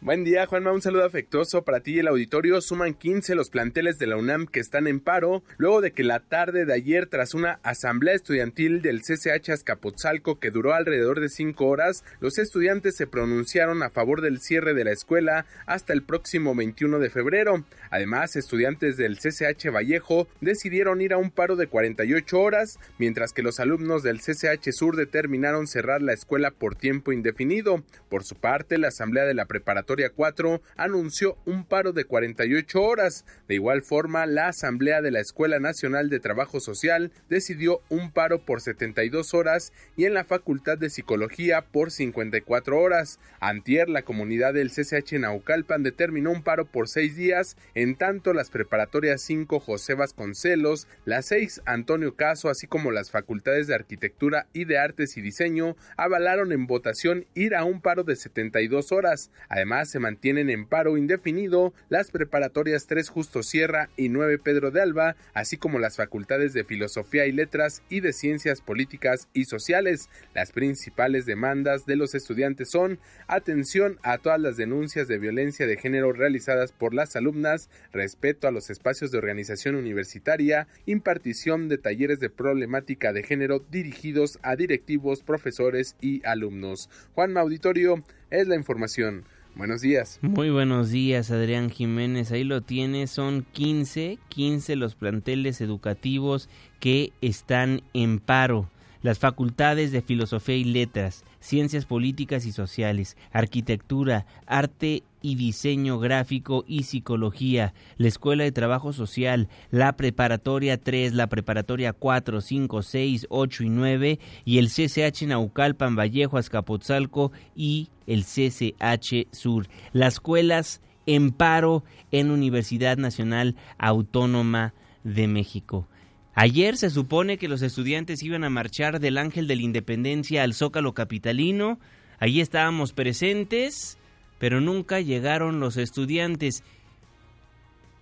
Buen 0.00 0.22
día, 0.22 0.46
Juanma. 0.46 0.70
Un 0.70 0.80
saludo 0.80 1.04
afectuoso 1.04 1.64
para 1.64 1.80
ti 1.80 1.96
y 1.96 1.98
el 1.98 2.06
auditorio. 2.06 2.60
Suman 2.60 2.94
15 2.94 3.34
los 3.34 3.50
planteles 3.50 3.98
de 3.98 4.06
la 4.06 4.16
UNAM 4.16 4.46
que 4.46 4.60
están 4.60 4.86
en 4.86 5.00
paro, 5.00 5.42
luego 5.56 5.80
de 5.80 5.90
que 5.90 6.04
la 6.04 6.20
tarde 6.20 6.64
de 6.64 6.72
ayer, 6.72 7.06
tras 7.06 7.34
una 7.34 7.58
asamblea 7.64 8.14
estudiantil 8.14 8.80
del 8.80 9.00
CCH 9.00 9.50
Azcapotzalco 9.50 10.38
que 10.38 10.52
duró 10.52 10.72
alrededor 10.72 11.18
de 11.18 11.28
5 11.28 11.66
horas, 11.66 12.04
los 12.20 12.38
estudiantes 12.38 12.94
se 12.94 13.08
pronunciaron 13.08 13.82
a 13.82 13.90
favor 13.90 14.20
del 14.20 14.38
cierre 14.38 14.72
de 14.72 14.84
la 14.84 14.92
escuela 14.92 15.46
hasta 15.66 15.94
el 15.94 16.04
próximo 16.04 16.54
21 16.54 17.00
de 17.00 17.10
febrero. 17.10 17.64
Además, 17.90 18.36
estudiantes 18.36 18.96
del 18.98 19.18
CCH 19.18 19.72
Vallejo 19.74 20.28
decidieron 20.40 21.00
ir 21.00 21.12
a 21.12 21.18
un 21.18 21.32
paro 21.32 21.56
de 21.56 21.66
48 21.66 22.40
horas, 22.40 22.78
mientras 22.98 23.32
que 23.32 23.42
los 23.42 23.58
alumnos 23.58 24.04
del 24.04 24.20
CCH 24.20 24.70
Sur 24.70 24.94
determinaron 24.94 25.66
cerrar 25.66 26.02
la 26.02 26.12
escuela 26.12 26.52
por 26.52 26.76
tiempo 26.76 27.10
indefinido. 27.10 27.82
Por 28.08 28.22
su 28.22 28.36
parte, 28.36 28.78
la 28.78 28.88
asamblea 28.88 29.24
de 29.24 29.34
la 29.34 29.46
preparatoria 29.46 29.87
4 30.14 30.60
anunció 30.76 31.38
un 31.46 31.64
paro 31.64 31.92
de 31.92 32.04
48 32.04 32.82
horas. 32.82 33.24
De 33.48 33.54
igual 33.54 33.82
forma, 33.82 34.26
la 34.26 34.48
Asamblea 34.48 35.00
de 35.00 35.10
la 35.10 35.20
Escuela 35.20 35.58
Nacional 35.58 36.10
de 36.10 36.20
Trabajo 36.20 36.60
Social 36.60 37.10
decidió 37.28 37.80
un 37.88 38.12
paro 38.12 38.44
por 38.44 38.60
72 38.60 39.32
horas 39.34 39.72
y 39.96 40.04
en 40.04 40.14
la 40.14 40.24
Facultad 40.24 40.76
de 40.76 40.90
Psicología 40.90 41.62
por 41.62 41.90
54 41.90 42.78
horas. 42.78 43.18
Antier, 43.40 43.88
la 43.88 44.02
comunidad 44.02 44.54
del 44.54 44.70
CCH 44.70 45.18
Naucalpan 45.18 45.82
determinó 45.82 46.30
un 46.32 46.42
paro 46.42 46.66
por 46.66 46.88
6 46.88 47.16
días, 47.16 47.56
en 47.74 47.96
tanto 47.96 48.34
las 48.34 48.50
preparatorias 48.50 49.22
5 49.22 49.60
José 49.60 49.94
Vasconcelos, 49.94 50.86
las 51.04 51.26
6 51.26 51.62
Antonio 51.64 52.14
Caso, 52.14 52.50
así 52.50 52.66
como 52.66 52.90
las 52.90 53.10
facultades 53.10 53.66
de 53.66 53.74
Arquitectura 53.74 54.46
y 54.52 54.64
de 54.64 54.78
Artes 54.78 55.16
y 55.16 55.22
Diseño 55.22 55.76
avalaron 55.96 56.52
en 56.52 56.66
votación 56.66 57.26
ir 57.34 57.54
a 57.54 57.64
un 57.64 57.80
paro 57.80 58.04
de 58.04 58.16
72 58.16 58.92
horas. 58.92 59.30
Además, 59.48 59.77
se 59.84 59.98
mantienen 59.98 60.50
en 60.50 60.66
paro 60.66 60.96
indefinido 60.96 61.72
las 61.88 62.10
preparatorias 62.10 62.86
3 62.86 63.08
Justo 63.08 63.42
Sierra 63.42 63.90
y 63.96 64.08
9 64.08 64.38
Pedro 64.38 64.70
de 64.70 64.80
Alba, 64.80 65.16
así 65.34 65.56
como 65.56 65.78
las 65.78 65.96
facultades 65.96 66.52
de 66.52 66.64
Filosofía 66.64 67.26
y 67.26 67.32
Letras 67.32 67.82
y 67.88 68.00
de 68.00 68.12
Ciencias 68.12 68.60
Políticas 68.60 69.28
y 69.32 69.44
Sociales. 69.44 70.08
Las 70.34 70.52
principales 70.52 71.26
demandas 71.26 71.86
de 71.86 71.96
los 71.96 72.14
estudiantes 72.14 72.70
son 72.70 72.98
atención 73.26 73.98
a 74.02 74.18
todas 74.18 74.40
las 74.40 74.56
denuncias 74.56 75.08
de 75.08 75.18
violencia 75.18 75.66
de 75.66 75.76
género 75.76 76.12
realizadas 76.12 76.72
por 76.72 76.94
las 76.94 77.16
alumnas, 77.16 77.68
respeto 77.92 78.48
a 78.48 78.50
los 78.50 78.70
espacios 78.70 79.10
de 79.10 79.18
organización 79.18 79.74
universitaria, 79.74 80.68
impartición 80.86 81.68
de 81.68 81.78
talleres 81.78 82.20
de 82.20 82.30
problemática 82.30 83.12
de 83.12 83.22
género 83.22 83.64
dirigidos 83.70 84.38
a 84.42 84.56
directivos, 84.56 85.22
profesores 85.22 85.96
y 86.00 86.24
alumnos. 86.26 86.88
Juan 87.14 87.36
Auditorio 87.36 88.02
es 88.30 88.48
la 88.48 88.56
información. 88.56 89.24
Buenos 89.58 89.80
días. 89.80 90.20
Muy 90.22 90.50
buenos 90.50 90.90
días, 90.90 91.32
Adrián 91.32 91.68
Jiménez. 91.68 92.30
Ahí 92.30 92.44
lo 92.44 92.60
tienes, 92.60 93.10
son 93.10 93.44
15, 93.50 94.20
15 94.28 94.76
los 94.76 94.94
planteles 94.94 95.60
educativos 95.60 96.48
que 96.78 97.12
están 97.22 97.82
en 97.92 98.20
paro. 98.20 98.70
Las 99.02 99.18
facultades 99.18 99.90
de 99.90 100.00
Filosofía 100.00 100.54
y 100.54 100.62
Letras, 100.62 101.24
Ciencias 101.40 101.86
Políticas 101.86 102.46
y 102.46 102.52
Sociales, 102.52 103.16
Arquitectura, 103.32 104.26
Arte 104.46 105.02
y 105.22 105.34
Diseño 105.34 105.98
Gráfico 105.98 106.64
y 106.66 106.84
Psicología, 106.84 107.74
la 107.96 108.08
Escuela 108.08 108.44
de 108.44 108.52
Trabajo 108.52 108.92
Social, 108.92 109.48
la 109.70 109.96
Preparatoria 109.96 110.78
3, 110.78 111.14
la 111.14 111.28
Preparatoria 111.28 111.92
4, 111.92 112.40
5, 112.40 112.82
6, 112.82 113.26
8 113.30 113.64
y 113.64 113.68
9 113.68 114.18
y 114.44 114.58
el 114.58 114.68
CCH 114.68 115.26
Naucalpan, 115.26 115.96
Vallejo, 115.96 116.38
Azcapotzalco 116.38 117.32
y 117.54 117.88
el 118.06 118.24
CCH 118.24 119.28
Sur. 119.32 119.68
Las 119.92 120.14
escuelas 120.14 120.80
en 121.06 121.30
paro 121.30 121.84
en 122.10 122.30
Universidad 122.30 122.98
Nacional 122.98 123.56
Autónoma 123.78 124.74
de 125.04 125.26
México. 125.26 125.88
Ayer 126.34 126.76
se 126.76 126.90
supone 126.90 127.38
que 127.38 127.48
los 127.48 127.62
estudiantes 127.62 128.22
iban 128.22 128.44
a 128.44 128.50
marchar 128.50 129.00
del 129.00 129.18
Ángel 129.18 129.48
de 129.48 129.56
la 129.56 129.62
Independencia 129.62 130.42
al 130.44 130.54
Zócalo 130.54 130.92
Capitalino. 130.94 131.80
Allí 132.20 132.40
estábamos 132.40 132.92
presentes, 132.92 133.98
pero 134.38 134.60
nunca 134.60 135.00
llegaron 135.00 135.60
los 135.60 135.76
estudiantes. 135.76 136.62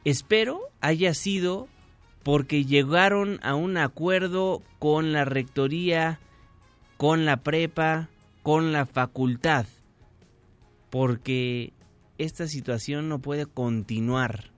Espero 0.05 0.61
haya 0.81 1.14
sido 1.14 1.68
porque 2.22 2.64
llegaron 2.64 3.38
a 3.42 3.55
un 3.55 3.77
acuerdo 3.77 4.62
con 4.79 5.12
la 5.12 5.25
rectoría, 5.25 6.20
con 6.96 7.25
la 7.25 7.38
prepa, 7.38 8.09
con 8.42 8.72
la 8.72 8.87
facultad, 8.87 9.66
porque 10.90 11.72
esta 12.18 12.46
situación 12.46 13.09
no 13.09 13.20
puede 13.20 13.46
continuar 13.46 14.57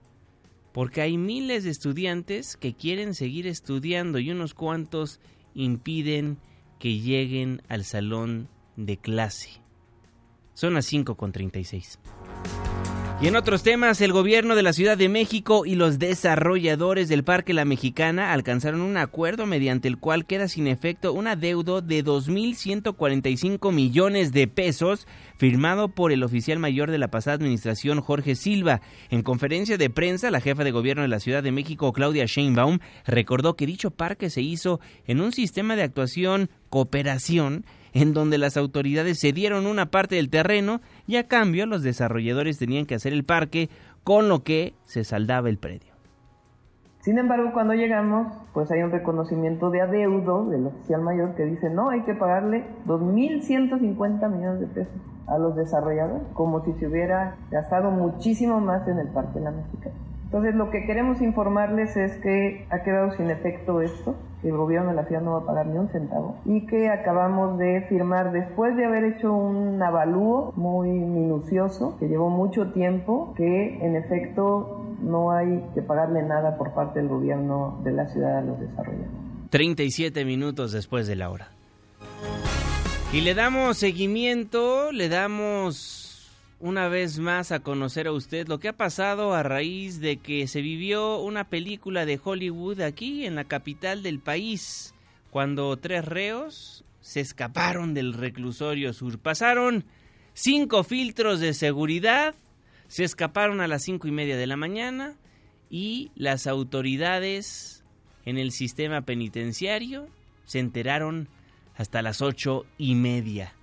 porque 0.71 1.01
hay 1.01 1.17
miles 1.17 1.63
de 1.63 1.71
estudiantes 1.71 2.55
que 2.55 2.73
quieren 2.73 3.13
seguir 3.13 3.47
estudiando 3.47 4.19
y 4.19 4.31
unos 4.31 4.53
cuantos 4.53 5.19
impiden 5.53 6.37
que 6.79 6.99
lleguen 6.99 7.61
al 7.67 7.83
salón 7.83 8.47
de 8.75 8.97
clase. 8.97 9.61
Son 10.59 10.73
las 10.73 10.91
5.36. 10.91 11.99
Y 13.21 13.27
en 13.27 13.37
otros 13.37 13.63
temas, 13.63 14.01
el 14.01 14.11
gobierno 14.11 14.55
de 14.55 14.63
la 14.63 14.73
Ciudad 14.73 14.97
de 14.97 15.07
México 15.07 15.65
y 15.65 15.75
los 15.75 15.99
desarrolladores 15.99 17.07
del 17.07 17.23
Parque 17.23 17.53
La 17.53 17.63
Mexicana 17.63 18.33
alcanzaron 18.33 18.81
un 18.81 18.97
acuerdo 18.97 19.45
mediante 19.45 19.87
el 19.87 19.99
cual 19.99 20.25
queda 20.25 20.49
sin 20.49 20.67
efecto 20.67 21.13
un 21.13 21.27
adeudo 21.27 21.79
de 21.79 22.03
2.145 22.03 23.71
millones 23.71 24.33
de 24.33 24.49
pesos 24.49 25.07
firmado 25.37 25.87
por 25.95 26.11
el 26.11 26.23
oficial 26.23 26.59
mayor 26.59 26.91
de 26.91 26.97
la 26.97 27.07
pasada 27.07 27.35
administración, 27.35 28.01
Jorge 28.01 28.35
Silva. 28.35 28.81
En 29.09 29.21
conferencia 29.21 29.77
de 29.77 29.89
prensa, 29.89 30.29
la 30.29 30.41
jefa 30.41 30.65
de 30.65 30.71
gobierno 30.71 31.03
de 31.03 31.07
la 31.07 31.21
Ciudad 31.21 31.41
de 31.41 31.53
México, 31.53 31.93
Claudia 31.93 32.25
Sheinbaum, 32.25 32.79
recordó 33.05 33.55
que 33.55 33.65
dicho 33.65 33.91
parque 33.91 34.29
se 34.29 34.41
hizo 34.41 34.81
en 35.07 35.21
un 35.21 35.31
sistema 35.31 35.77
de 35.77 35.83
actuación 35.83 36.49
cooperación 36.69 37.63
en 37.93 38.13
donde 38.13 38.37
las 38.37 38.57
autoridades 38.57 39.19
cedieron 39.19 39.65
una 39.65 39.87
parte 39.87 40.15
del 40.15 40.29
terreno 40.29 40.81
y 41.07 41.17
a 41.17 41.27
cambio 41.27 41.65
los 41.65 41.83
desarrolladores 41.83 42.57
tenían 42.57 42.85
que 42.85 42.95
hacer 42.95 43.13
el 43.13 43.23
parque, 43.23 43.69
con 44.03 44.29
lo 44.29 44.43
que 44.43 44.73
se 44.85 45.03
saldaba 45.03 45.49
el 45.49 45.57
predio. 45.57 45.93
Sin 47.01 47.17
embargo, 47.17 47.51
cuando 47.53 47.73
llegamos, 47.73 48.27
pues 48.53 48.69
hay 48.71 48.81
un 48.81 48.91
reconocimiento 48.91 49.69
de 49.69 49.81
adeudo 49.81 50.45
del 50.45 50.67
oficial 50.67 51.01
mayor 51.01 51.33
que 51.35 51.45
dice, 51.45 51.69
no, 51.69 51.89
hay 51.89 52.01
que 52.01 52.13
pagarle 52.13 52.65
2.150 52.87 54.29
millones 54.29 54.59
de 54.59 54.67
pesos 54.67 55.01
a 55.27 55.37
los 55.37 55.55
desarrolladores, 55.55 56.27
como 56.33 56.63
si 56.65 56.73
se 56.73 56.87
hubiera 56.87 57.37
gastado 57.51 57.91
muchísimo 57.91 58.59
más 58.59 58.87
en 58.87 58.99
el 58.99 59.07
Parque 59.09 59.39
de 59.39 59.45
la 59.45 59.51
Mexicana. 59.51 59.95
Entonces, 60.29 60.53
lo 60.53 60.69
que 60.69 60.85
queremos 60.85 61.23
informarles 61.23 61.97
es 61.97 62.15
que 62.17 62.67
ha 62.69 62.83
quedado 62.83 63.17
sin 63.17 63.31
efecto 63.31 63.81
esto, 63.81 64.15
que 64.43 64.49
el 64.49 64.57
gobierno 64.57 64.91
de 64.91 64.95
la 64.95 65.05
ciudad 65.05 65.23
no 65.23 65.31
va 65.31 65.39
a 65.39 65.45
pagar 65.47 65.65
ni 65.65 65.79
un 65.79 65.89
centavo 65.89 66.37
y 66.45 66.67
que 66.67 66.87
acabamos 66.87 67.57
de 67.57 67.81
firmar 67.89 68.31
después 68.31 68.77
de 68.77 68.85
haber 68.85 69.05
hecho 69.05 69.33
un 69.33 69.81
avalúo 69.81 70.53
muy 70.55 70.89
minucioso 70.91 71.97
que 71.99 72.07
llevó 72.07 72.29
mucho 72.29 72.71
tiempo, 72.73 73.33
que 73.35 73.83
en 73.83 73.95
efecto 73.95 74.85
no 75.01 75.31
hay 75.31 75.65
que 75.73 75.81
pagarle 75.81 76.21
nada 76.21 76.57
por 76.57 76.75
parte 76.75 76.99
del 76.99 77.09
gobierno 77.09 77.79
de 77.83 77.91
la 77.91 78.05
ciudad 78.09 78.37
a 78.37 78.41
los 78.41 78.59
desarrolladores. 78.59 79.09
37 79.49 80.25
minutos 80.25 80.71
después 80.71 81.07
de 81.07 81.15
la 81.15 81.31
hora. 81.31 81.47
Y 83.11 83.21
le 83.21 83.33
damos 83.33 83.77
seguimiento, 83.77 84.91
le 84.91 85.09
damos 85.09 86.08
una 86.59 86.89
vez 86.89 87.19
más 87.19 87.51
a 87.51 87.61
conocer 87.61 88.07
a 88.07 88.11
usted 88.11 88.47
lo 88.47 88.59
que 88.59 88.67
ha 88.67 88.73
pasado 88.73 89.33
a 89.33 89.43
raíz 89.43 90.01
de 90.01 90.17
que 90.17 90.47
se 90.47 90.61
vivió 90.61 91.19
una 91.19 91.45
película 91.45 92.05
de 92.05 92.19
Hollywood 92.21 92.81
aquí 92.81 93.25
en 93.25 93.35
la 93.35 93.45
capital 93.45 94.03
del 94.03 94.19
país, 94.19 94.93
cuando 95.31 95.75
tres 95.77 96.03
reos 96.03 96.83
se 96.99 97.21
escaparon 97.21 97.93
del 97.93 98.13
reclusorio 98.13 98.91
sur. 98.93 99.19
Pasaron 99.19 99.85
cinco 100.33 100.83
filtros 100.83 101.39
de 101.39 101.53
seguridad, 101.53 102.35
se 102.87 103.05
escaparon 103.05 103.61
a 103.61 103.67
las 103.67 103.83
cinco 103.83 104.07
y 104.07 104.11
media 104.11 104.35
de 104.35 104.47
la 104.47 104.57
mañana 104.57 105.15
y 105.69 106.11
las 106.15 106.45
autoridades 106.45 107.85
en 108.25 108.37
el 108.37 108.51
sistema 108.51 109.01
penitenciario 109.01 110.07
se 110.45 110.59
enteraron 110.59 111.29
hasta 111.75 112.01
las 112.01 112.21
ocho 112.21 112.65
y 112.77 112.95
media. 112.95 113.53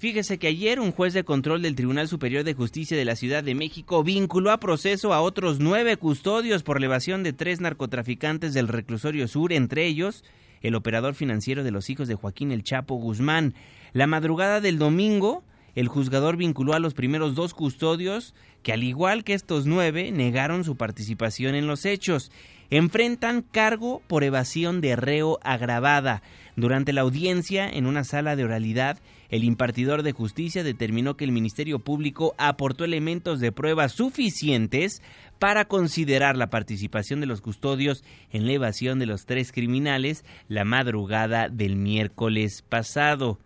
Fíjese 0.00 0.38
que 0.38 0.46
ayer 0.46 0.80
un 0.80 0.92
juez 0.92 1.12
de 1.12 1.24
control 1.24 1.60
del 1.60 1.74
Tribunal 1.74 2.08
Superior 2.08 2.42
de 2.42 2.54
Justicia 2.54 2.96
de 2.96 3.04
la 3.04 3.16
Ciudad 3.16 3.44
de 3.44 3.54
México 3.54 4.02
vinculó 4.02 4.50
a 4.50 4.58
proceso 4.58 5.12
a 5.12 5.20
otros 5.20 5.60
nueve 5.60 5.98
custodios 5.98 6.62
por 6.62 6.78
elevación 6.78 7.22
de 7.22 7.34
tres 7.34 7.60
narcotraficantes 7.60 8.54
del 8.54 8.68
reclusorio 8.68 9.28
sur, 9.28 9.52
entre 9.52 9.84
ellos 9.84 10.24
el 10.62 10.74
operador 10.74 11.14
financiero 11.14 11.64
de 11.64 11.70
los 11.70 11.90
hijos 11.90 12.08
de 12.08 12.14
Joaquín 12.14 12.50
El 12.50 12.62
Chapo 12.62 12.94
Guzmán. 12.94 13.52
La 13.92 14.06
madrugada 14.06 14.62
del 14.62 14.78
domingo, 14.78 15.44
el 15.74 15.88
juzgador 15.88 16.38
vinculó 16.38 16.72
a 16.72 16.80
los 16.80 16.94
primeros 16.94 17.34
dos 17.34 17.52
custodios 17.52 18.34
que, 18.62 18.72
al 18.72 18.82
igual 18.82 19.22
que 19.22 19.34
estos 19.34 19.66
nueve, 19.66 20.12
negaron 20.12 20.64
su 20.64 20.76
participación 20.76 21.54
en 21.54 21.66
los 21.66 21.84
hechos. 21.84 22.32
Enfrentan 22.70 23.42
cargo 23.42 24.00
por 24.06 24.24
evasión 24.24 24.80
de 24.80 24.96
reo 24.96 25.38
agravada. 25.42 26.22
Durante 26.56 26.94
la 26.94 27.02
audiencia, 27.02 27.68
en 27.68 27.84
una 27.84 28.04
sala 28.04 28.34
de 28.34 28.44
oralidad, 28.44 28.98
el 29.30 29.44
impartidor 29.44 30.02
de 30.02 30.12
justicia 30.12 30.64
determinó 30.64 31.16
que 31.16 31.24
el 31.24 31.32
Ministerio 31.32 31.78
Público 31.78 32.34
aportó 32.36 32.84
elementos 32.84 33.38
de 33.38 33.52
prueba 33.52 33.88
suficientes 33.88 35.02
para 35.38 35.66
considerar 35.66 36.36
la 36.36 36.50
participación 36.50 37.20
de 37.20 37.26
los 37.26 37.40
custodios 37.40 38.04
en 38.32 38.46
la 38.46 38.52
evasión 38.52 38.98
de 38.98 39.06
los 39.06 39.26
tres 39.26 39.52
criminales 39.52 40.24
la 40.48 40.64
madrugada 40.64 41.48
del 41.48 41.76
miércoles 41.76 42.62
pasado. 42.68 43.38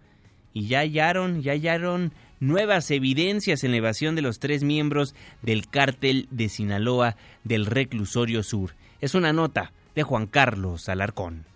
Y 0.54 0.66
ya 0.68 0.80
hallaron, 0.80 1.42
ya 1.42 1.52
hallaron 1.52 2.12
nuevas 2.40 2.90
evidencias 2.90 3.62
en 3.62 3.72
la 3.72 3.78
evasión 3.78 4.14
de 4.14 4.22
los 4.22 4.38
tres 4.38 4.64
miembros 4.64 5.14
del 5.42 5.68
cártel 5.68 6.28
de 6.30 6.48
Sinaloa 6.48 7.16
del 7.44 7.66
reclusorio 7.66 8.42
sur. 8.42 8.74
Es 9.00 9.14
una 9.14 9.32
nota 9.32 9.72
de 9.94 10.02
Juan 10.02 10.26
Carlos 10.26 10.88
Alarcón. 10.88 11.53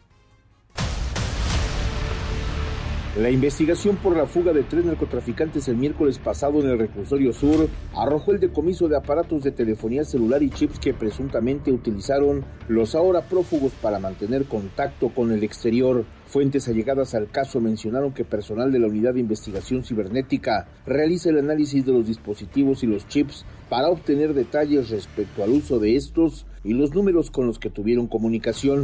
La 3.16 3.30
investigación 3.30 3.96
por 3.96 4.14
la 4.16 4.26
fuga 4.26 4.52
de 4.52 4.62
tres 4.62 4.84
narcotraficantes 4.84 5.66
el 5.66 5.76
miércoles 5.76 6.18
pasado 6.18 6.60
en 6.60 6.68
el 6.68 6.78
reclusorio 6.78 7.32
sur 7.32 7.66
arrojó 7.96 8.32
el 8.32 8.38
decomiso 8.38 8.86
de 8.86 8.98
aparatos 8.98 9.42
de 9.42 9.50
telefonía 9.50 10.04
celular 10.04 10.42
y 10.42 10.50
chips 10.50 10.78
que 10.78 10.92
presuntamente 10.92 11.72
utilizaron 11.72 12.44
los 12.68 12.94
ahora 12.94 13.22
prófugos 13.22 13.72
para 13.72 13.98
mantener 13.98 14.44
contacto 14.44 15.08
con 15.08 15.32
el 15.32 15.42
exterior. 15.42 16.04
Fuentes 16.26 16.68
allegadas 16.68 17.14
al 17.14 17.30
caso 17.30 17.60
mencionaron 17.60 18.12
que 18.12 18.26
personal 18.26 18.70
de 18.70 18.78
la 18.78 18.88
Unidad 18.88 19.14
de 19.14 19.20
Investigación 19.20 19.82
Cibernética 19.82 20.68
realiza 20.86 21.30
el 21.30 21.38
análisis 21.38 21.86
de 21.86 21.92
los 21.92 22.06
dispositivos 22.06 22.84
y 22.84 22.86
los 22.86 23.08
chips 23.08 23.46
para 23.70 23.88
obtener 23.88 24.34
detalles 24.34 24.90
respecto 24.90 25.42
al 25.42 25.50
uso 25.50 25.78
de 25.78 25.96
estos 25.96 26.46
y 26.62 26.74
los 26.74 26.94
números 26.94 27.30
con 27.30 27.46
los 27.46 27.58
que 27.58 27.70
tuvieron 27.70 28.06
comunicación. 28.06 28.82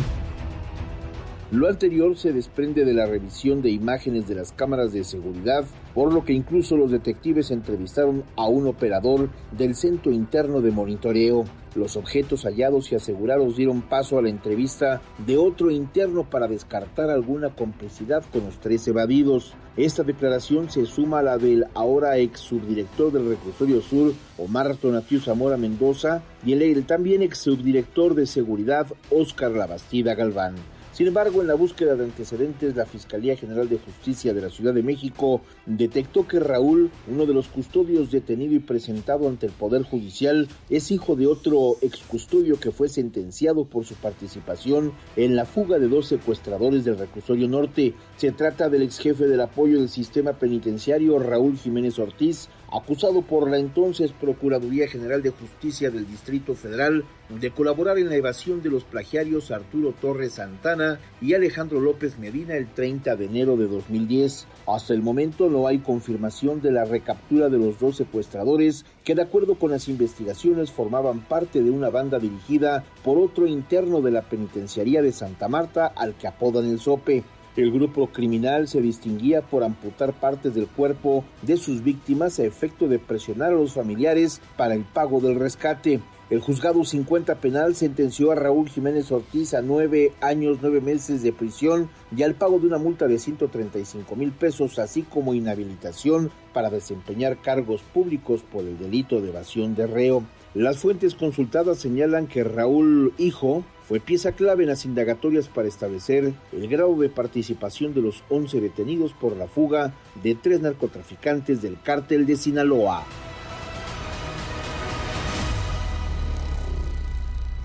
Lo 1.50 1.68
anterior 1.68 2.16
se 2.16 2.32
desprende 2.32 2.84
de 2.84 2.94
la 2.94 3.06
revisión 3.06 3.60
de 3.60 3.70
imágenes 3.70 4.26
de 4.26 4.34
las 4.34 4.52
cámaras 4.52 4.92
de 4.92 5.04
seguridad, 5.04 5.64
por 5.94 6.12
lo 6.12 6.24
que 6.24 6.32
incluso 6.32 6.76
los 6.76 6.90
detectives 6.90 7.50
entrevistaron 7.50 8.24
a 8.36 8.48
un 8.48 8.66
operador 8.66 9.28
del 9.52 9.74
centro 9.74 10.10
interno 10.10 10.62
de 10.62 10.70
monitoreo. 10.70 11.44
Los 11.74 11.96
objetos 11.96 12.44
hallados 12.44 12.90
y 12.90 12.94
asegurados 12.94 13.56
dieron 13.56 13.82
paso 13.82 14.18
a 14.18 14.22
la 14.22 14.30
entrevista 14.30 15.02
de 15.26 15.36
otro 15.36 15.70
interno 15.70 16.24
para 16.28 16.48
descartar 16.48 17.10
alguna 17.10 17.50
complicidad 17.50 18.24
con 18.32 18.44
los 18.44 18.58
tres 18.58 18.88
evadidos. 18.88 19.54
Esta 19.76 20.02
declaración 20.02 20.70
se 20.70 20.86
suma 20.86 21.18
a 21.18 21.22
la 21.22 21.38
del 21.38 21.66
ahora 21.74 22.16
ex 22.16 22.40
subdirector 22.40 23.12
del 23.12 23.28
Reclusorio 23.28 23.80
Sur, 23.80 24.12
Omar 24.38 24.76
Tonatiu 24.76 25.20
Zamora 25.20 25.56
Mendoza, 25.56 26.22
y 26.44 26.52
el 26.52 26.86
también 26.86 27.22
ex 27.22 27.38
subdirector 27.38 28.14
de 28.14 28.26
seguridad, 28.26 28.86
Óscar 29.10 29.50
Labastida 29.50 30.14
Galván. 30.14 30.54
Sin 30.94 31.08
embargo, 31.08 31.40
en 31.40 31.48
la 31.48 31.54
búsqueda 31.54 31.96
de 31.96 32.04
antecedentes, 32.04 32.76
la 32.76 32.86
Fiscalía 32.86 33.36
General 33.36 33.68
de 33.68 33.80
Justicia 33.80 34.32
de 34.32 34.40
la 34.40 34.48
Ciudad 34.48 34.72
de 34.72 34.84
México 34.84 35.40
detectó 35.66 36.28
que 36.28 36.38
Raúl, 36.38 36.88
uno 37.10 37.26
de 37.26 37.34
los 37.34 37.48
custodios 37.48 38.12
detenido 38.12 38.54
y 38.54 38.60
presentado 38.60 39.28
ante 39.28 39.46
el 39.46 39.52
Poder 39.52 39.82
Judicial, 39.82 40.46
es 40.70 40.92
hijo 40.92 41.16
de 41.16 41.26
otro 41.26 41.78
excustodio 41.82 42.60
que 42.60 42.70
fue 42.70 42.88
sentenciado 42.88 43.64
por 43.64 43.84
su 43.84 43.96
participación 43.96 44.92
en 45.16 45.34
la 45.34 45.46
fuga 45.46 45.80
de 45.80 45.88
dos 45.88 46.06
secuestradores 46.06 46.84
del 46.84 46.96
reclusorio 46.96 47.48
norte. 47.48 47.94
Se 48.16 48.30
trata 48.30 48.68
del 48.68 48.82
ex 48.82 49.00
jefe 49.00 49.26
del 49.26 49.40
apoyo 49.40 49.80
del 49.80 49.88
sistema 49.88 50.34
penitenciario, 50.34 51.18
Raúl 51.18 51.58
Jiménez 51.58 51.98
Ortiz, 51.98 52.48
acusado 52.74 53.22
por 53.22 53.48
la 53.48 53.58
entonces 53.58 54.12
Procuraduría 54.12 54.88
General 54.88 55.22
de 55.22 55.30
Justicia 55.30 55.90
del 55.90 56.08
Distrito 56.08 56.54
Federal 56.56 57.04
de 57.28 57.50
colaborar 57.52 57.98
en 57.98 58.08
la 58.08 58.16
evasión 58.16 58.62
de 58.62 58.68
los 58.68 58.82
plagiarios 58.82 59.52
Arturo 59.52 59.94
Torres 59.98 60.34
Santana 60.34 60.98
y 61.22 61.34
Alejandro 61.34 61.80
López 61.80 62.18
Medina 62.18 62.56
el 62.56 62.66
30 62.66 63.14
de 63.14 63.26
enero 63.26 63.56
de 63.56 63.68
2010. 63.68 64.46
Hasta 64.66 64.92
el 64.92 65.02
momento 65.02 65.48
no 65.48 65.68
hay 65.68 65.78
confirmación 65.78 66.60
de 66.60 66.72
la 66.72 66.84
recaptura 66.84 67.48
de 67.48 67.58
los 67.58 67.78
dos 67.78 67.96
secuestradores 67.96 68.84
que 69.04 69.14
de 69.14 69.22
acuerdo 69.22 69.54
con 69.54 69.70
las 69.70 69.88
investigaciones 69.88 70.72
formaban 70.72 71.20
parte 71.20 71.62
de 71.62 71.70
una 71.70 71.90
banda 71.90 72.18
dirigida 72.18 72.84
por 73.04 73.18
otro 73.18 73.46
interno 73.46 74.00
de 74.00 74.10
la 74.10 74.22
penitenciaría 74.22 75.00
de 75.00 75.12
Santa 75.12 75.48
Marta 75.48 75.92
al 75.94 76.14
que 76.14 76.26
apodan 76.26 76.66
el 76.66 76.80
Sope. 76.80 77.22
El 77.56 77.70
grupo 77.70 78.08
criminal 78.08 78.66
se 78.66 78.80
distinguía 78.80 79.40
por 79.40 79.62
amputar 79.62 80.12
partes 80.12 80.54
del 80.54 80.66
cuerpo 80.66 81.24
de 81.42 81.56
sus 81.56 81.84
víctimas 81.84 82.40
a 82.40 82.44
efecto 82.44 82.88
de 82.88 82.98
presionar 82.98 83.52
a 83.52 83.56
los 83.56 83.74
familiares 83.74 84.40
para 84.56 84.74
el 84.74 84.82
pago 84.82 85.20
del 85.20 85.38
rescate. 85.38 86.00
El 86.30 86.40
juzgado 86.40 86.84
50 86.84 87.36
penal 87.36 87.76
sentenció 87.76 88.32
a 88.32 88.34
Raúl 88.34 88.68
Jiménez 88.68 89.12
Ortiz 89.12 89.54
a 89.54 89.62
nueve 89.62 90.12
años, 90.20 90.58
nueve 90.62 90.80
meses 90.80 91.22
de 91.22 91.32
prisión 91.32 91.90
y 92.16 92.24
al 92.24 92.34
pago 92.34 92.58
de 92.58 92.66
una 92.66 92.78
multa 92.78 93.06
de 93.06 93.20
135 93.20 94.16
mil 94.16 94.32
pesos, 94.32 94.80
así 94.80 95.02
como 95.02 95.34
inhabilitación 95.34 96.32
para 96.52 96.70
desempeñar 96.70 97.40
cargos 97.40 97.82
públicos 97.82 98.42
por 98.42 98.64
el 98.64 98.78
delito 98.78 99.20
de 99.20 99.28
evasión 99.28 99.76
de 99.76 99.86
reo. 99.86 100.24
Las 100.54 100.78
fuentes 100.78 101.14
consultadas 101.14 101.78
señalan 101.78 102.26
que 102.26 102.42
Raúl 102.42 103.12
Hijo 103.18 103.62
fue 103.88 104.00
pieza 104.00 104.32
clave 104.32 104.64
en 104.64 104.70
las 104.70 104.84
indagatorias 104.86 105.48
para 105.48 105.68
establecer 105.68 106.32
el 106.52 106.68
grado 106.68 106.96
de 106.96 107.10
participación 107.10 107.92
de 107.92 108.00
los 108.00 108.24
11 108.30 108.60
detenidos 108.60 109.12
por 109.12 109.36
la 109.36 109.46
fuga 109.46 109.92
de 110.22 110.34
tres 110.34 110.60
narcotraficantes 110.60 111.60
del 111.60 111.78
cártel 111.80 112.24
de 112.24 112.36
Sinaloa. 112.36 113.04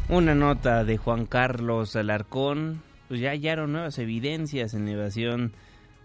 Una 0.10 0.36
nota 0.36 0.84
de 0.84 0.98
Juan 0.98 1.26
Carlos 1.26 1.96
Alarcón, 1.96 2.82
pues 3.08 3.22
ya 3.22 3.30
hallaron 3.30 3.72
nuevas 3.72 3.98
evidencias 4.00 4.74
en 4.74 4.88
evasión 4.88 5.54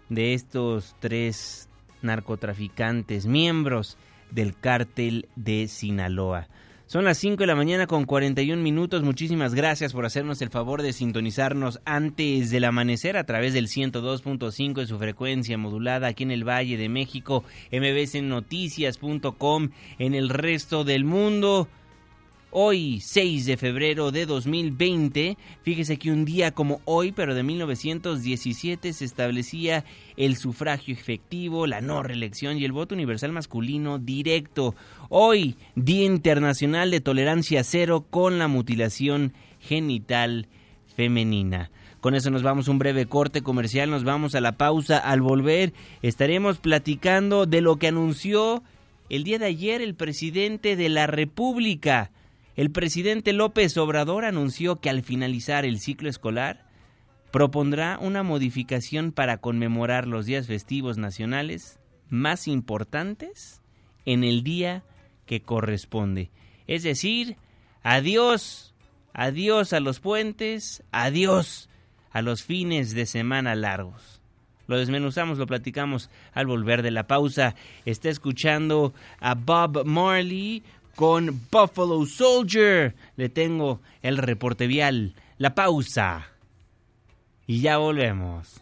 de 0.09 0.33
estos 0.33 0.95
tres 0.99 1.67
narcotraficantes, 2.03 3.25
miembros 3.25 3.97
del 4.31 4.55
cártel 4.57 5.27
de 5.35 5.67
Sinaloa. 5.67 6.47
Son 6.87 7.03
las 7.03 7.17
5 7.17 7.37
de 7.37 7.47
la 7.47 7.55
mañana 7.55 7.87
con 7.87 8.05
41 8.05 8.61
minutos. 8.61 9.01
Muchísimas 9.01 9.55
gracias 9.55 9.91
por 9.91 10.05
hacernos 10.05 10.39
el 10.43 10.51
favor 10.51 10.83
de 10.83 10.93
sintonizarnos 10.93 11.79
antes 11.83 12.51
del 12.51 12.63
amanecer 12.63 13.17
a 13.17 13.23
través 13.23 13.55
del 13.55 13.69
102.5 13.69 14.75
de 14.75 14.85
su 14.85 14.99
frecuencia 14.99 15.57
modulada 15.57 16.05
aquí 16.09 16.21
en 16.21 16.29
el 16.29 16.47
Valle 16.47 16.77
de 16.77 16.87
México, 16.87 17.43
mbcnoticias.com 17.71 19.69
en 19.97 20.13
el 20.13 20.29
resto 20.29 20.83
del 20.83 21.05
mundo. 21.05 21.67
Hoy, 22.57 23.01
6 23.01 23.47
de 23.47 23.57
febrero 23.57 24.13
de 24.13 24.25
2020, 24.25 25.37
fíjese 25.63 25.97
que 25.97 26.09
un 26.09 26.23
día 26.23 26.51
como 26.51 26.79
hoy, 26.85 27.11
pero 27.11 27.35
de 27.35 27.43
1917, 27.43 28.93
se 28.93 29.03
establecía 29.03 29.83
el 30.15 30.37
sufragio 30.37 30.93
efectivo, 30.93 31.67
la 31.67 31.81
no 31.81 32.01
reelección 32.01 32.57
y 32.57 32.63
el 32.63 32.71
voto 32.71 32.95
universal 32.95 33.33
masculino 33.33 33.99
directo. 33.99 34.73
Hoy, 35.09 35.57
Día 35.75 36.05
Internacional 36.05 36.91
de 36.91 37.01
Tolerancia 37.01 37.61
Cero 37.65 38.05
con 38.09 38.39
la 38.39 38.47
mutilación 38.47 39.33
genital 39.59 40.47
femenina. 40.95 41.71
Con 41.99 42.15
eso 42.15 42.29
nos 42.29 42.41
vamos 42.41 42.69
a 42.69 42.71
un 42.71 42.79
breve 42.79 43.05
corte 43.05 43.41
comercial, 43.41 43.89
nos 43.89 44.05
vamos 44.05 44.33
a 44.33 44.39
la 44.39 44.53
pausa. 44.53 44.97
Al 44.97 45.19
volver 45.19 45.73
estaremos 46.01 46.59
platicando 46.59 47.47
de 47.47 47.59
lo 47.59 47.75
que 47.75 47.89
anunció 47.89 48.63
el 49.09 49.25
día 49.25 49.39
de 49.39 49.47
ayer 49.47 49.81
el 49.81 49.93
presidente 49.93 50.77
de 50.77 50.87
la 50.87 51.05
República. 51.05 52.11
El 52.55 52.71
presidente 52.71 53.33
López 53.33 53.75
Obrador 53.77 54.23
anunció 54.23 54.77
que 54.77 54.89
al 54.89 55.03
finalizar 55.03 55.65
el 55.65 55.79
ciclo 55.79 56.09
escolar 56.09 56.65
propondrá 57.31 57.99
una 57.99 58.23
modificación 58.23 59.11
para 59.11 59.39
conmemorar 59.39 60.07
los 60.07 60.25
días 60.25 60.47
festivos 60.47 60.97
nacionales 60.97 61.79
más 62.09 62.47
importantes 62.47 63.61
en 64.05 64.23
el 64.23 64.41
día 64.43 64.83
que 65.25 65.41
corresponde. 65.41 66.31
Es 66.65 66.83
decir, 66.83 67.35
adiós, 67.83 68.73
adiós 69.11 69.73
a 69.73 69.81
los 69.81 69.99
puentes, 69.99 70.81
adiós 70.93 71.69
a 72.11 72.21
los 72.21 72.43
fines 72.43 72.95
de 72.95 73.05
semana 73.05 73.53
largos. 73.55 74.21
Lo 74.67 74.77
desmenuzamos, 74.77 75.37
lo 75.37 75.45
platicamos 75.45 76.09
al 76.33 76.47
volver 76.47 76.81
de 76.81 76.91
la 76.91 77.05
pausa. 77.05 77.55
Está 77.85 78.09
escuchando 78.09 78.93
a 79.19 79.35
Bob 79.35 79.85
Marley 79.85 80.63
con 80.95 81.41
Buffalo 81.51 82.05
Soldier. 82.05 82.95
Le 83.15 83.29
tengo 83.29 83.81
el 84.01 84.17
reporte 84.17 84.67
vial, 84.67 85.15
la 85.37 85.55
pausa. 85.55 86.27
Y 87.47 87.61
ya 87.61 87.77
volvemos. 87.77 88.61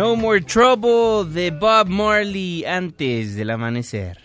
No 0.00 0.16
More 0.16 0.40
Trouble 0.40 1.30
de 1.30 1.50
Bob 1.50 1.88
Marley 1.88 2.64
antes 2.64 3.36
del 3.36 3.50
amanecer. 3.50 4.18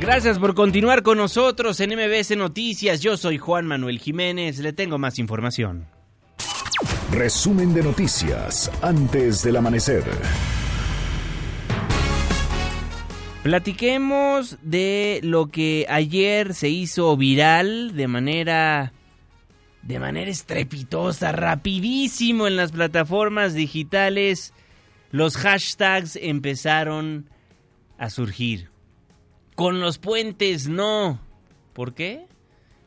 Gracias 0.00 0.40
por 0.40 0.56
continuar 0.56 1.04
con 1.04 1.18
nosotros 1.18 1.78
en 1.78 1.90
MBS 1.90 2.36
Noticias. 2.36 3.00
Yo 3.00 3.16
soy 3.16 3.38
Juan 3.38 3.68
Manuel 3.68 4.00
Jiménez. 4.00 4.58
Le 4.58 4.72
tengo 4.72 4.98
más 4.98 5.20
información. 5.20 5.95
Resumen 7.12 7.72
de 7.72 7.84
noticias 7.84 8.68
antes 8.82 9.44
del 9.44 9.56
amanecer. 9.56 10.02
Platiquemos 13.44 14.58
de 14.62 15.20
lo 15.22 15.46
que 15.46 15.86
ayer 15.88 16.52
se 16.52 16.68
hizo 16.68 17.16
viral 17.16 17.94
de 17.94 18.08
manera 18.08 18.92
de 19.82 20.00
manera 20.00 20.28
estrepitosa, 20.28 21.30
rapidísimo 21.30 22.48
en 22.48 22.56
las 22.56 22.72
plataformas 22.72 23.54
digitales. 23.54 24.52
Los 25.12 25.36
hashtags 25.36 26.16
empezaron 26.16 27.30
a 27.98 28.10
surgir. 28.10 28.70
Con 29.54 29.80
los 29.80 29.98
puentes 29.98 30.68
no. 30.68 31.20
¿Por 31.72 31.94
qué? 31.94 32.26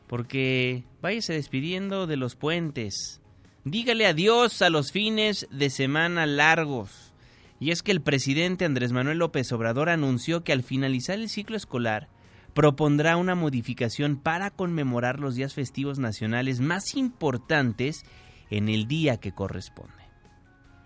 Porque 0.06 0.84
váyase 1.00 1.32
despidiendo 1.32 2.06
de 2.06 2.18
los 2.18 2.36
puentes. 2.36 3.19
Dígale 3.64 4.06
adiós 4.06 4.62
a 4.62 4.70
los 4.70 4.90
fines 4.90 5.46
de 5.50 5.68
semana 5.68 6.24
largos. 6.24 7.12
Y 7.58 7.72
es 7.72 7.82
que 7.82 7.92
el 7.92 8.00
presidente 8.00 8.64
Andrés 8.64 8.92
Manuel 8.92 9.18
López 9.18 9.52
Obrador 9.52 9.90
anunció 9.90 10.42
que 10.44 10.52
al 10.52 10.62
finalizar 10.62 11.18
el 11.18 11.28
ciclo 11.28 11.58
escolar 11.58 12.08
propondrá 12.54 13.18
una 13.18 13.34
modificación 13.34 14.16
para 14.16 14.50
conmemorar 14.50 15.20
los 15.20 15.34
días 15.34 15.52
festivos 15.52 15.98
nacionales 15.98 16.60
más 16.60 16.94
importantes 16.94 18.02
en 18.48 18.70
el 18.70 18.88
día 18.88 19.18
que 19.18 19.32
corresponde. 19.32 19.92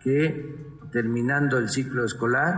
Que 0.03 0.91
terminando 0.91 1.59
el 1.59 1.69
ciclo 1.69 2.05
escolar 2.05 2.57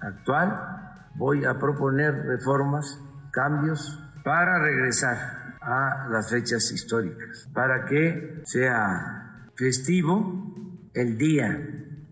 actual 0.00 1.12
voy 1.14 1.44
a 1.44 1.58
proponer 1.58 2.14
reformas, 2.24 2.98
cambios 3.30 4.00
para 4.24 4.60
regresar 4.60 5.58
a 5.60 6.08
las 6.10 6.30
fechas 6.30 6.72
históricas, 6.72 7.48
para 7.52 7.84
que 7.84 8.40
sea 8.44 9.21
festivo 9.54 10.54
el 10.94 11.18
día 11.18 11.60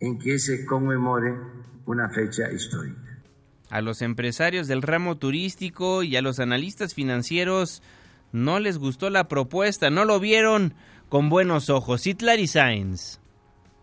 en 0.00 0.18
que 0.18 0.38
se 0.38 0.64
conmemore 0.64 1.34
una 1.86 2.08
fecha 2.08 2.50
histórica. 2.50 3.18
A 3.68 3.80
los 3.80 4.02
empresarios 4.02 4.66
del 4.66 4.82
ramo 4.82 5.18
turístico 5.18 6.02
y 6.02 6.16
a 6.16 6.22
los 6.22 6.40
analistas 6.40 6.94
financieros 6.94 7.82
no 8.32 8.58
les 8.58 8.78
gustó 8.78 9.10
la 9.10 9.28
propuesta, 9.28 9.90
no 9.90 10.04
lo 10.04 10.18
vieron 10.18 10.74
con 11.08 11.28
buenos 11.28 11.70
ojos. 11.70 12.06
Hitlari 12.06 12.46
Sainz. 12.46 13.20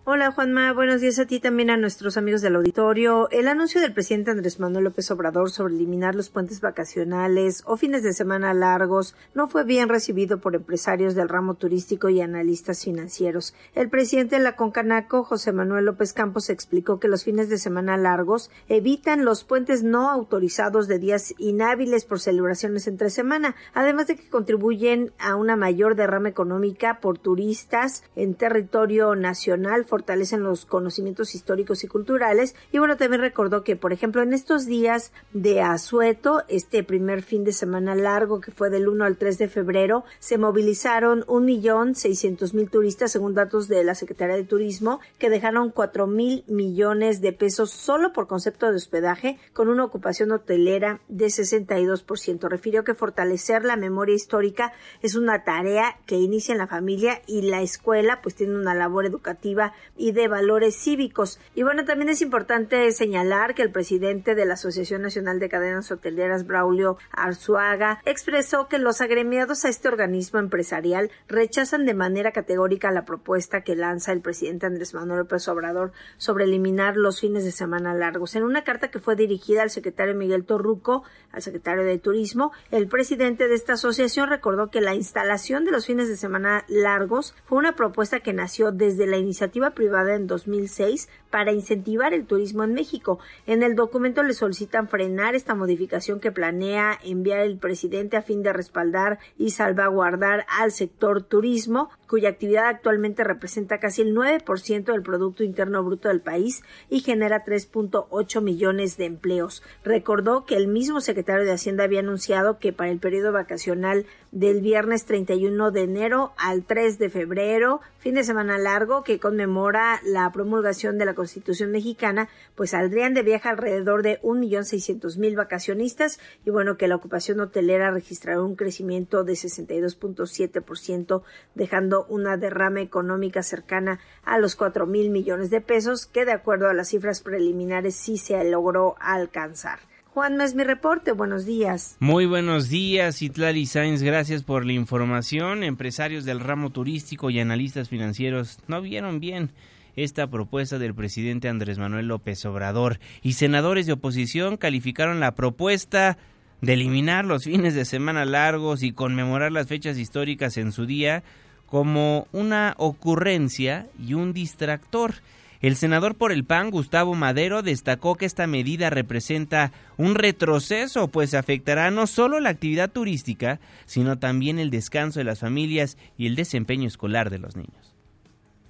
Hola 0.09 0.31
Juanma, 0.31 0.71
buenos 0.71 1.01
días 1.01 1.19
a 1.19 1.25
ti 1.25 1.41
también 1.41 1.69
a 1.69 1.75
nuestros 1.75 2.15
amigos 2.15 2.41
del 2.41 2.55
auditorio. 2.55 3.29
El 3.29 3.49
anuncio 3.49 3.81
del 3.81 3.91
presidente 3.91 4.31
Andrés 4.31 4.57
Manuel 4.57 4.85
López 4.85 5.11
Obrador 5.11 5.51
sobre 5.51 5.73
eliminar 5.73 6.15
los 6.15 6.29
puentes 6.29 6.61
vacacionales 6.61 7.61
o 7.65 7.75
fines 7.75 8.03
de 8.03 8.13
semana 8.13 8.53
largos 8.53 9.17
no 9.35 9.49
fue 9.49 9.65
bien 9.65 9.89
recibido 9.89 10.39
por 10.39 10.55
empresarios 10.55 11.13
del 11.13 11.27
ramo 11.27 11.55
turístico 11.55 12.07
y 12.07 12.21
analistas 12.21 12.85
financieros. 12.85 13.53
El 13.75 13.89
presidente 13.89 14.37
de 14.37 14.43
la 14.43 14.55
Concanaco, 14.55 15.25
José 15.25 15.51
Manuel 15.51 15.83
López 15.83 16.13
Campos, 16.13 16.49
explicó 16.49 17.01
que 17.01 17.09
los 17.09 17.25
fines 17.25 17.49
de 17.49 17.57
semana 17.57 17.97
largos 17.97 18.49
evitan 18.69 19.25
los 19.25 19.43
puentes 19.43 19.83
no 19.83 20.09
autorizados 20.09 20.87
de 20.87 20.99
días 20.99 21.35
inhábiles 21.37 22.05
por 22.05 22.21
celebraciones 22.21 22.87
entre 22.87 23.09
semana, 23.09 23.57
además 23.73 24.07
de 24.07 24.15
que 24.15 24.29
contribuyen 24.29 25.11
a 25.19 25.35
una 25.35 25.57
mayor 25.57 25.95
derrama 25.95 26.29
económica 26.29 27.01
por 27.01 27.17
turistas 27.17 28.05
en 28.15 28.35
territorio 28.35 29.13
nacional 29.13 29.85
fortalecen 29.97 30.43
los 30.43 30.65
conocimientos 30.65 31.33
históricos 31.33 31.83
y 31.83 31.87
culturales. 31.87 32.53
Y 32.71 32.77
bueno, 32.77 32.97
también 32.97 33.19
recordó 33.19 33.63
que, 33.63 33.75
por 33.75 33.93
ejemplo, 33.93 34.21
en 34.21 34.31
estos 34.31 34.67
días 34.67 35.11
de 35.33 35.63
asueto, 35.63 36.43
este 36.49 36.83
primer 36.83 37.23
fin 37.23 37.43
de 37.43 37.51
semana 37.51 37.95
largo 37.95 38.39
que 38.39 38.51
fue 38.51 38.69
del 38.69 38.87
1 38.87 39.03
al 39.03 39.17
3 39.17 39.39
de 39.39 39.47
febrero, 39.47 40.03
se 40.19 40.37
movilizaron 40.37 41.25
un 41.27 41.45
millón 41.45 41.95
seiscientos 41.95 42.53
mil 42.53 42.69
turistas, 42.69 43.11
según 43.11 43.33
datos 43.33 43.67
de 43.67 43.83
la 43.83 43.95
Secretaría 43.95 44.35
de 44.35 44.43
Turismo, 44.43 44.99
que 45.17 45.31
dejaron 45.31 45.71
cuatro 45.71 46.05
mil 46.05 46.43
millones 46.45 47.19
de 47.19 47.33
pesos 47.33 47.71
solo 47.71 48.13
por 48.13 48.27
concepto 48.27 48.69
de 48.69 48.75
hospedaje, 48.75 49.39
con 49.53 49.67
una 49.67 49.83
ocupación 49.83 50.31
hotelera 50.31 51.01
de 51.07 51.25
62%. 51.25 52.49
Refirió 52.49 52.83
que 52.83 52.93
fortalecer 52.93 53.65
la 53.65 53.77
memoria 53.77 54.13
histórica 54.13 54.73
es 55.01 55.15
una 55.15 55.43
tarea 55.43 55.97
que 56.05 56.17
inicia 56.17 56.51
en 56.51 56.59
la 56.59 56.67
familia 56.67 57.23
y 57.25 57.41
la 57.41 57.63
escuela, 57.63 58.21
pues 58.21 58.35
tiene 58.35 58.55
una 58.55 58.75
labor 58.75 59.07
educativa 59.07 59.73
y 59.95 60.11
de 60.11 60.27
valores 60.27 60.75
cívicos. 60.75 61.39
Y 61.55 61.63
bueno, 61.63 61.85
también 61.85 62.09
es 62.09 62.21
importante 62.21 62.91
señalar 62.91 63.55
que 63.55 63.61
el 63.61 63.71
presidente 63.71 64.35
de 64.35 64.45
la 64.45 64.55
Asociación 64.55 65.01
Nacional 65.01 65.39
de 65.39 65.49
Cadenas 65.49 65.91
Hoteleras, 65.91 66.45
Braulio 66.45 66.97
Arzuaga, 67.11 68.01
expresó 68.05 68.67
que 68.67 68.79
los 68.79 69.01
agremiados 69.01 69.65
a 69.65 69.69
este 69.69 69.88
organismo 69.88 70.39
empresarial 70.39 71.11
rechazan 71.27 71.85
de 71.85 71.93
manera 71.93 72.31
categórica 72.31 72.91
la 72.91 73.05
propuesta 73.05 73.61
que 73.61 73.75
lanza 73.75 74.11
el 74.11 74.21
presidente 74.21 74.65
Andrés 74.65 74.93
Manuel 74.93 75.19
López 75.19 75.47
Obrador 75.47 75.91
sobre 76.17 76.45
eliminar 76.45 76.97
los 76.97 77.19
fines 77.21 77.43
de 77.43 77.51
semana 77.51 77.93
largos. 77.93 78.35
En 78.35 78.43
una 78.43 78.63
carta 78.63 78.89
que 78.89 78.99
fue 78.99 79.15
dirigida 79.15 79.63
al 79.63 79.69
secretario 79.69 80.15
Miguel 80.15 80.45
Torruco, 80.45 81.03
al 81.31 81.41
secretario 81.41 81.83
de 81.83 81.97
Turismo, 81.97 82.51
el 82.71 82.88
presidente 82.88 83.47
de 83.47 83.55
esta 83.55 83.73
asociación 83.73 84.29
recordó 84.29 84.69
que 84.69 84.81
la 84.81 84.95
instalación 84.95 85.65
de 85.65 85.71
los 85.71 85.85
fines 85.85 86.07
de 86.07 86.17
semana 86.17 86.65
largos 86.67 87.35
fue 87.45 87.57
una 87.57 87.75
propuesta 87.75 88.19
que 88.19 88.33
nació 88.33 88.71
desde 88.71 89.07
la 89.07 89.17
iniciativa 89.17 89.71
privada 89.78 90.15
en 90.15 90.25
2006 90.25 91.07
para 91.30 91.51
incentivar 91.51 92.13
el 92.13 92.25
turismo 92.25 92.63
en 92.63 92.73
México. 92.73 93.19
En 93.45 93.61
el 93.61 93.75
documento 93.75 94.23
le 94.23 94.34
solicitan 94.34 94.88
frenar 94.88 95.36
esta 95.36 95.53
modificación 95.53 96.19
que 96.19 96.32
planea 96.32 96.97
enviar 97.03 97.41
el 97.41 97.57
presidente 97.57 98.17
a 98.17 98.23
fin 98.23 98.41
de 98.41 98.53
respaldar 98.53 99.19
y 99.38 99.51
salvaguardar 99.51 100.45
al 100.49 100.71
sector 100.71 101.21
turismo, 101.21 101.91
cuya 102.07 102.30
actividad 102.30 102.67
actualmente 102.67 103.23
representa 103.23 103.80
casi 103.80 104.01
el 104.01 104.15
9% 104.15 104.86
del 104.86 105.03
Producto 105.03 105.43
Interno 105.43 105.84
Bruto 105.84 106.07
del 106.07 106.21
país 106.21 106.63
y 106.89 107.01
genera 107.01 107.45
3.8 107.45 108.41
millones 108.41 108.97
de 108.97 109.05
empleos. 109.05 109.61
Recordó 109.84 110.45
que 110.45 110.55
el 110.55 110.67
mismo 110.67 111.01
secretario 111.01 111.45
de 111.45 111.51
Hacienda 111.51 111.84
había 111.84 111.99
anunciado 111.99 112.57
que 112.57 112.73
para 112.73 112.89
el 112.89 112.99
periodo 112.99 113.32
vacacional 113.32 114.05
del 114.32 114.61
viernes 114.61 115.05
31 115.05 115.71
de 115.71 115.84
enero 115.84 116.34
al 116.38 116.63
3 116.63 116.97
de 116.97 117.09
febrero, 117.09 117.82
fin 117.99 118.15
de 118.15 118.23
semana 118.23 118.57
largo 118.57 119.03
que 119.03 119.19
conmemora 119.19 119.66
la 119.72 120.32
promulgación 120.32 120.97
de 120.97 121.05
la 121.05 121.13
Constitución 121.13 121.72
mexicana, 121.72 122.30
pues 122.55 122.72
saldrían 122.72 123.13
de 123.13 123.24
viaje 123.24 123.49
alrededor 123.49 124.03
de 124.03 124.22
1.600.000 124.22 125.36
vacacionistas 125.36 126.20
y 126.45 126.49
bueno, 126.49 126.78
que 126.78 126.88
la 126.88 126.95
ocupación 126.95 127.39
hotelera 127.39 127.91
registrará 127.91 128.41
un 128.41 128.55
crecimiento 128.55 129.24
de 129.24 129.34
62.7%, 129.34 131.24
dejando 131.55 132.05
una 132.05 132.38
derrama 132.38 132.82
económica 132.82 133.43
cercana 133.43 133.99
a 134.24 134.38
los 134.38 134.57
4.000 134.57 135.09
millones 135.09 135.49
de 135.49 135.61
pesos, 135.61 136.05
que 136.05 136.26
de 136.26 136.32
acuerdo 136.32 136.70
a 136.70 136.74
las 136.74 136.89
cifras 136.89 137.22
preliminares 137.22 137.95
sí 137.95 138.18
se 138.18 138.43
logró 138.43 138.95
alcanzar. 138.99 139.80
Juan, 140.18 140.41
es 140.41 140.55
mi 140.55 140.63
reporte. 140.63 141.11
Buenos 141.11 141.45
días. 141.45 141.95
Muy 141.99 142.26
buenos 142.26 142.70
días, 142.70 143.22
Itlali 143.22 143.68
Sainz. 143.68 144.01
Gracias 144.01 144.41
por 144.41 144.65
la 144.65 144.74
información. 144.74 145.63
Empresarios 145.63 146.26
del 146.26 146.39
ramo 146.39 146.72
turístico 146.72 147.30
y 147.30 147.39
analistas 147.39 147.88
financieros 147.88 148.57
no 148.65 148.82
vieron 148.82 149.20
bien 149.20 149.51
esta 149.95 150.26
propuesta 150.26 150.80
del 150.80 150.95
presidente 150.95 151.49
Andrés 151.49 151.78
Manuel 151.78 152.07
López 152.07 152.43
Obrador 152.47 152.99
y 153.22 153.34
senadores 153.34 153.86
de 153.86 153.93
oposición 153.93 154.57
calificaron 154.57 155.20
la 155.20 155.36
propuesta 155.36 156.18
de 156.61 156.74
eliminar 156.74 157.24
los 157.24 157.43
fines 157.43 157.76
de 157.76 157.86
semana 157.86 158.26
largos 158.26 158.82
y 158.82 158.93
conmemorar 158.93 159.51
las 159.51 159.68
fechas 159.68 159.99
históricas 159.99 160.57
en 160.57 160.72
su 160.72 160.88
día 160.88 161.22
como 161.68 162.28
una 162.32 162.74
ocurrencia 162.80 163.86
y 164.03 164.15
un 164.15 164.34
distractor. 164.34 165.13
El 165.61 165.75
senador 165.75 166.15
por 166.15 166.31
el 166.31 166.45
PAN, 166.45 166.69
Gustavo 166.69 167.15
Madero, 167.15 167.61
destacó 167.61 168.15
que 168.15 168.25
esta 168.25 168.45
medida 168.47 168.89
representa 168.89 169.71
un 169.97 170.15
retroceso, 170.15 171.07
pues 171.07 171.33
afectará 171.33 171.89
no 171.91 172.07
solo 172.07 172.39
la 172.39 172.49
actividad 172.49 172.91
turística, 172.91 173.59
sino 173.85 174.19
también 174.19 174.59
el 174.59 174.69
descanso 174.69 175.19
de 175.19 175.25
las 175.25 175.39
familias 175.39 175.97
y 176.17 176.27
el 176.27 176.35
desempeño 176.35 176.87
escolar 176.87 177.29
de 177.29 177.39
los 177.39 177.55
niños. 177.55 177.97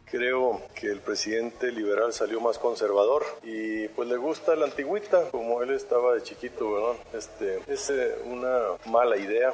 Creo 0.10 0.62
que 0.74 0.88
el 0.88 1.02
presidente 1.02 1.70
liberal 1.70 2.14
salió 2.14 2.40
más 2.40 2.58
conservador 2.58 3.26
y 3.44 3.90
pues 3.90 4.08
le 4.08 4.16
gusta 4.16 4.56
la 4.56 4.66
antigüita, 4.66 5.30
como 5.32 5.62
él 5.62 5.72
estaba 5.72 6.16
de 6.16 6.24
chiquito, 6.24 6.72
¿verdad? 6.72 6.96
Este, 7.14 7.60
es 7.68 7.90
eh, 7.90 8.16
una 8.24 8.58
mala 8.86 9.18
idea 9.18 9.52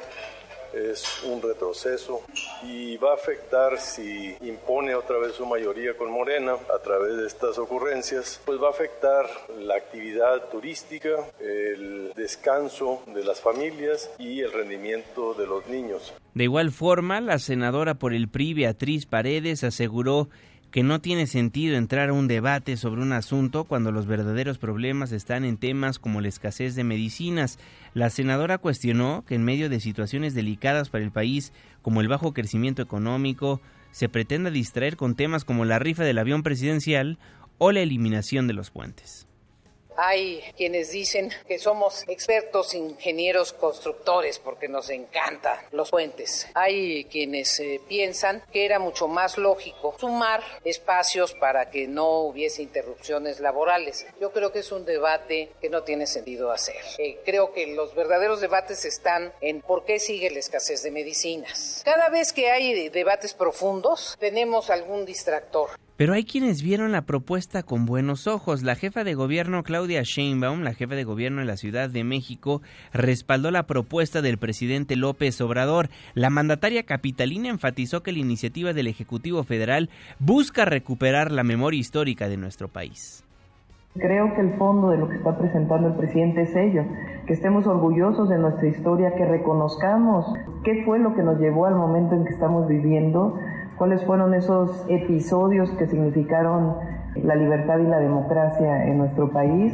es 0.74 1.22
un 1.24 1.40
retroceso 1.40 2.22
y 2.62 2.96
va 2.96 3.12
a 3.12 3.14
afectar 3.14 3.78
si 3.78 4.36
impone 4.40 4.94
otra 4.94 5.18
vez 5.18 5.34
su 5.34 5.46
mayoría 5.46 5.96
con 5.96 6.10
Morena 6.10 6.54
a 6.74 6.78
través 6.82 7.16
de 7.16 7.26
estas 7.26 7.58
ocurrencias, 7.58 8.40
pues 8.44 8.60
va 8.60 8.68
a 8.68 8.70
afectar 8.70 9.26
la 9.58 9.76
actividad 9.76 10.48
turística, 10.50 11.10
el 11.40 12.12
descanso 12.14 13.02
de 13.06 13.24
las 13.24 13.40
familias 13.40 14.10
y 14.18 14.40
el 14.40 14.52
rendimiento 14.52 15.34
de 15.34 15.46
los 15.46 15.66
niños. 15.66 16.12
De 16.34 16.44
igual 16.44 16.72
forma, 16.72 17.20
la 17.20 17.38
senadora 17.38 17.94
por 17.94 18.12
el 18.12 18.28
PRI, 18.28 18.54
Beatriz 18.54 19.06
Paredes, 19.06 19.62
aseguró 19.62 20.28
que 20.74 20.82
no 20.82 21.00
tiene 21.00 21.28
sentido 21.28 21.76
entrar 21.76 22.08
a 22.08 22.12
un 22.12 22.26
debate 22.26 22.76
sobre 22.76 23.00
un 23.00 23.12
asunto 23.12 23.62
cuando 23.62 23.92
los 23.92 24.08
verdaderos 24.08 24.58
problemas 24.58 25.12
están 25.12 25.44
en 25.44 25.56
temas 25.56 26.00
como 26.00 26.20
la 26.20 26.26
escasez 26.26 26.74
de 26.74 26.82
medicinas. 26.82 27.60
La 27.92 28.10
senadora 28.10 28.58
cuestionó 28.58 29.22
que 29.24 29.36
en 29.36 29.44
medio 29.44 29.68
de 29.68 29.78
situaciones 29.78 30.34
delicadas 30.34 30.90
para 30.90 31.04
el 31.04 31.12
país, 31.12 31.52
como 31.80 32.00
el 32.00 32.08
bajo 32.08 32.34
crecimiento 32.34 32.82
económico, 32.82 33.60
se 33.92 34.08
pretenda 34.08 34.50
distraer 34.50 34.96
con 34.96 35.14
temas 35.14 35.44
como 35.44 35.64
la 35.64 35.78
rifa 35.78 36.02
del 36.02 36.18
avión 36.18 36.42
presidencial 36.42 37.18
o 37.58 37.70
la 37.70 37.78
eliminación 37.78 38.48
de 38.48 38.54
los 38.54 38.72
puentes 38.72 39.28
Hay 39.96 40.42
quienes 40.56 40.90
dicen 40.90 41.30
que 41.46 41.58
somos 41.58 42.04
expertos 42.08 42.74
ingenieros 42.74 43.52
constructores 43.52 44.38
porque 44.38 44.68
nos 44.68 44.90
encantan 44.90 45.58
los 45.72 45.90
puentes. 45.90 46.48
Hay 46.54 47.04
quienes 47.04 47.58
eh, 47.60 47.80
piensan 47.88 48.42
que 48.52 48.64
era 48.64 48.78
mucho 48.78 49.08
más 49.08 49.38
lógico 49.38 49.94
sumar 49.98 50.42
espacios 50.64 51.34
para 51.34 51.70
que 51.70 51.86
no 51.86 52.20
hubiese 52.20 52.62
interrupciones 52.62 53.40
laborales. 53.40 54.06
Yo 54.20 54.32
creo 54.32 54.52
que 54.52 54.60
es 54.60 54.72
un 54.72 54.84
debate 54.84 55.50
que 55.60 55.68
no 55.68 55.82
tiene 55.82 56.06
sentido 56.06 56.50
hacer. 56.50 56.82
Eh, 56.98 57.20
creo 57.24 57.52
que 57.52 57.66
los 57.68 57.94
verdaderos 57.94 58.40
debates 58.40 58.84
están 58.84 59.32
en 59.40 59.60
por 59.60 59.84
qué 59.84 59.98
sigue 59.98 60.30
la 60.30 60.38
escasez 60.38 60.82
de 60.82 60.90
medicinas. 60.90 61.82
Cada 61.84 62.08
vez 62.08 62.32
que 62.32 62.50
hay 62.50 62.88
debates 62.88 63.34
profundos, 63.34 64.16
tenemos 64.18 64.70
algún 64.70 65.04
distractor. 65.04 65.70
Pero 65.96 66.12
hay 66.12 66.24
quienes 66.24 66.60
vieron 66.60 66.90
la 66.90 67.02
propuesta 67.02 67.62
con 67.62 67.86
buenos 67.86 68.26
ojos. 68.26 68.64
La 68.64 68.74
jefa 68.74 69.04
de 69.04 69.14
gobierno 69.14 69.62
Claudia 69.62 70.02
Sheinbaum, 70.02 70.62
la 70.62 70.74
jefa 70.74 70.96
de 70.96 71.04
gobierno 71.04 71.40
en 71.40 71.46
la 71.46 71.56
Ciudad 71.56 71.88
de 71.88 72.02
México, 72.02 72.62
respaldó 72.92 73.52
la 73.52 73.62
propuesta 73.62 74.20
del 74.20 74.36
presidente 74.36 74.96
López 74.96 75.40
Obrador. 75.40 75.90
La 76.14 76.30
mandataria 76.30 76.82
capitalina 76.82 77.48
enfatizó 77.48 78.02
que 78.02 78.10
la 78.10 78.18
iniciativa 78.18 78.72
del 78.72 78.88
Ejecutivo 78.88 79.44
Federal 79.44 79.88
busca 80.18 80.64
recuperar 80.64 81.30
la 81.30 81.44
memoria 81.44 81.78
histórica 81.78 82.28
de 82.28 82.38
nuestro 82.38 82.66
país. 82.66 83.22
Creo 83.94 84.34
que 84.34 84.40
el 84.40 84.54
fondo 84.58 84.90
de 84.90 84.98
lo 84.98 85.08
que 85.08 85.14
está 85.14 85.38
presentando 85.38 85.86
el 85.86 85.94
presidente 85.94 86.42
es 86.42 86.56
ello, 86.56 86.82
que 87.28 87.34
estemos 87.34 87.64
orgullosos 87.68 88.28
de 88.28 88.38
nuestra 88.38 88.66
historia, 88.66 89.14
que 89.14 89.24
reconozcamos 89.24 90.26
qué 90.64 90.82
fue 90.84 90.98
lo 90.98 91.14
que 91.14 91.22
nos 91.22 91.38
llevó 91.38 91.66
al 91.66 91.76
momento 91.76 92.16
en 92.16 92.24
que 92.24 92.32
estamos 92.32 92.66
viviendo 92.66 93.38
cuáles 93.76 94.04
fueron 94.04 94.34
esos 94.34 94.84
episodios 94.88 95.70
que 95.72 95.86
significaron 95.86 96.76
la 97.16 97.34
libertad 97.36 97.78
y 97.78 97.84
la 97.84 97.98
democracia 97.98 98.86
en 98.86 98.98
nuestro 98.98 99.30
país 99.30 99.72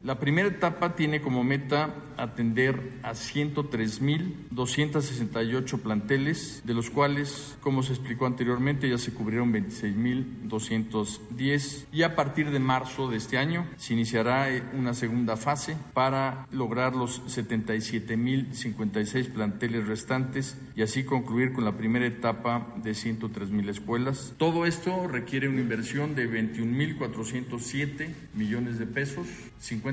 La 0.02 0.18
primera 0.18 0.48
etapa 0.48 0.96
tiene 0.96 1.20
como 1.20 1.44
meta 1.44 1.94
atender 2.16 3.00
a 3.04 3.12
103.268 3.12 5.82
planteles, 5.82 6.62
de 6.64 6.74
los 6.74 6.90
cuales, 6.90 7.58
como 7.60 7.84
se 7.84 7.92
explicó 7.94 8.26
anteriormente, 8.26 8.90
ya 8.90 8.98
se 8.98 9.14
cubrieron 9.14 9.52
26.210 9.54 11.88
y 11.92 12.04
a 12.04 12.16
partir 12.16 12.50
de 12.52 12.60
marzo 12.60 13.10
de 13.10 13.18
este 13.18 13.38
año 13.38 13.68
se 13.76 13.92
iniciará 13.94 14.48
una 14.74 14.94
segunda 14.94 15.36
fase 15.36 15.76
para 15.94 16.48
lograr 16.52 16.96
los 16.96 17.22
77.056 17.26 19.34
planteles 19.34 19.86
restantes 19.86 20.58
y 20.78 20.82
así 20.82 21.04
concluir 21.04 21.52
con 21.52 21.66
la 21.66 21.76
primera 21.78 22.06
etapa 22.06 22.74
de 22.78 22.92
103.000 22.92 23.68
escuelas. 23.70 24.34
Todo 24.38 24.66
esto 24.66 25.08
requiere 25.08 25.50
una 25.50 25.60
inversión 25.60 26.16
de 26.16 26.30
21.407 26.30 28.08
millones 28.34 28.80
de 28.80 28.86
pesos, 28.86 29.28
50% 29.62 29.89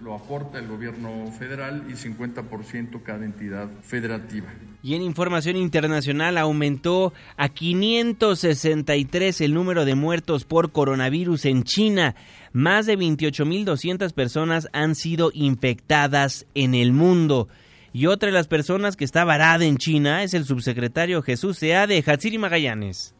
lo 0.00 0.14
aporta 0.14 0.58
el 0.58 0.68
gobierno 0.68 1.30
federal 1.38 1.84
y 1.88 1.92
50% 1.92 3.02
cada 3.02 3.24
entidad 3.24 3.68
federativa. 3.82 4.52
Y 4.82 4.94
en 4.94 5.02
información 5.02 5.56
internacional 5.56 6.36
aumentó 6.36 7.14
a 7.36 7.48
563 7.48 9.40
el 9.40 9.54
número 9.54 9.84
de 9.84 9.94
muertos 9.94 10.44
por 10.44 10.72
coronavirus 10.72 11.46
en 11.46 11.64
China. 11.64 12.14
Más 12.52 12.86
de 12.86 12.98
28.200 12.98 14.12
personas 14.12 14.68
han 14.72 14.94
sido 14.94 15.30
infectadas 15.32 16.46
en 16.54 16.74
el 16.74 16.92
mundo. 16.92 17.48
Y 17.94 18.06
otra 18.06 18.26
de 18.26 18.32
las 18.32 18.48
personas 18.48 18.96
que 18.96 19.04
está 19.04 19.24
varada 19.24 19.64
en 19.64 19.78
China 19.78 20.22
es 20.22 20.34
el 20.34 20.44
subsecretario 20.44 21.22
Jesús 21.22 21.58
Seade 21.58 22.02
Hatsiri 22.04 22.38
Magallanes. 22.38 23.13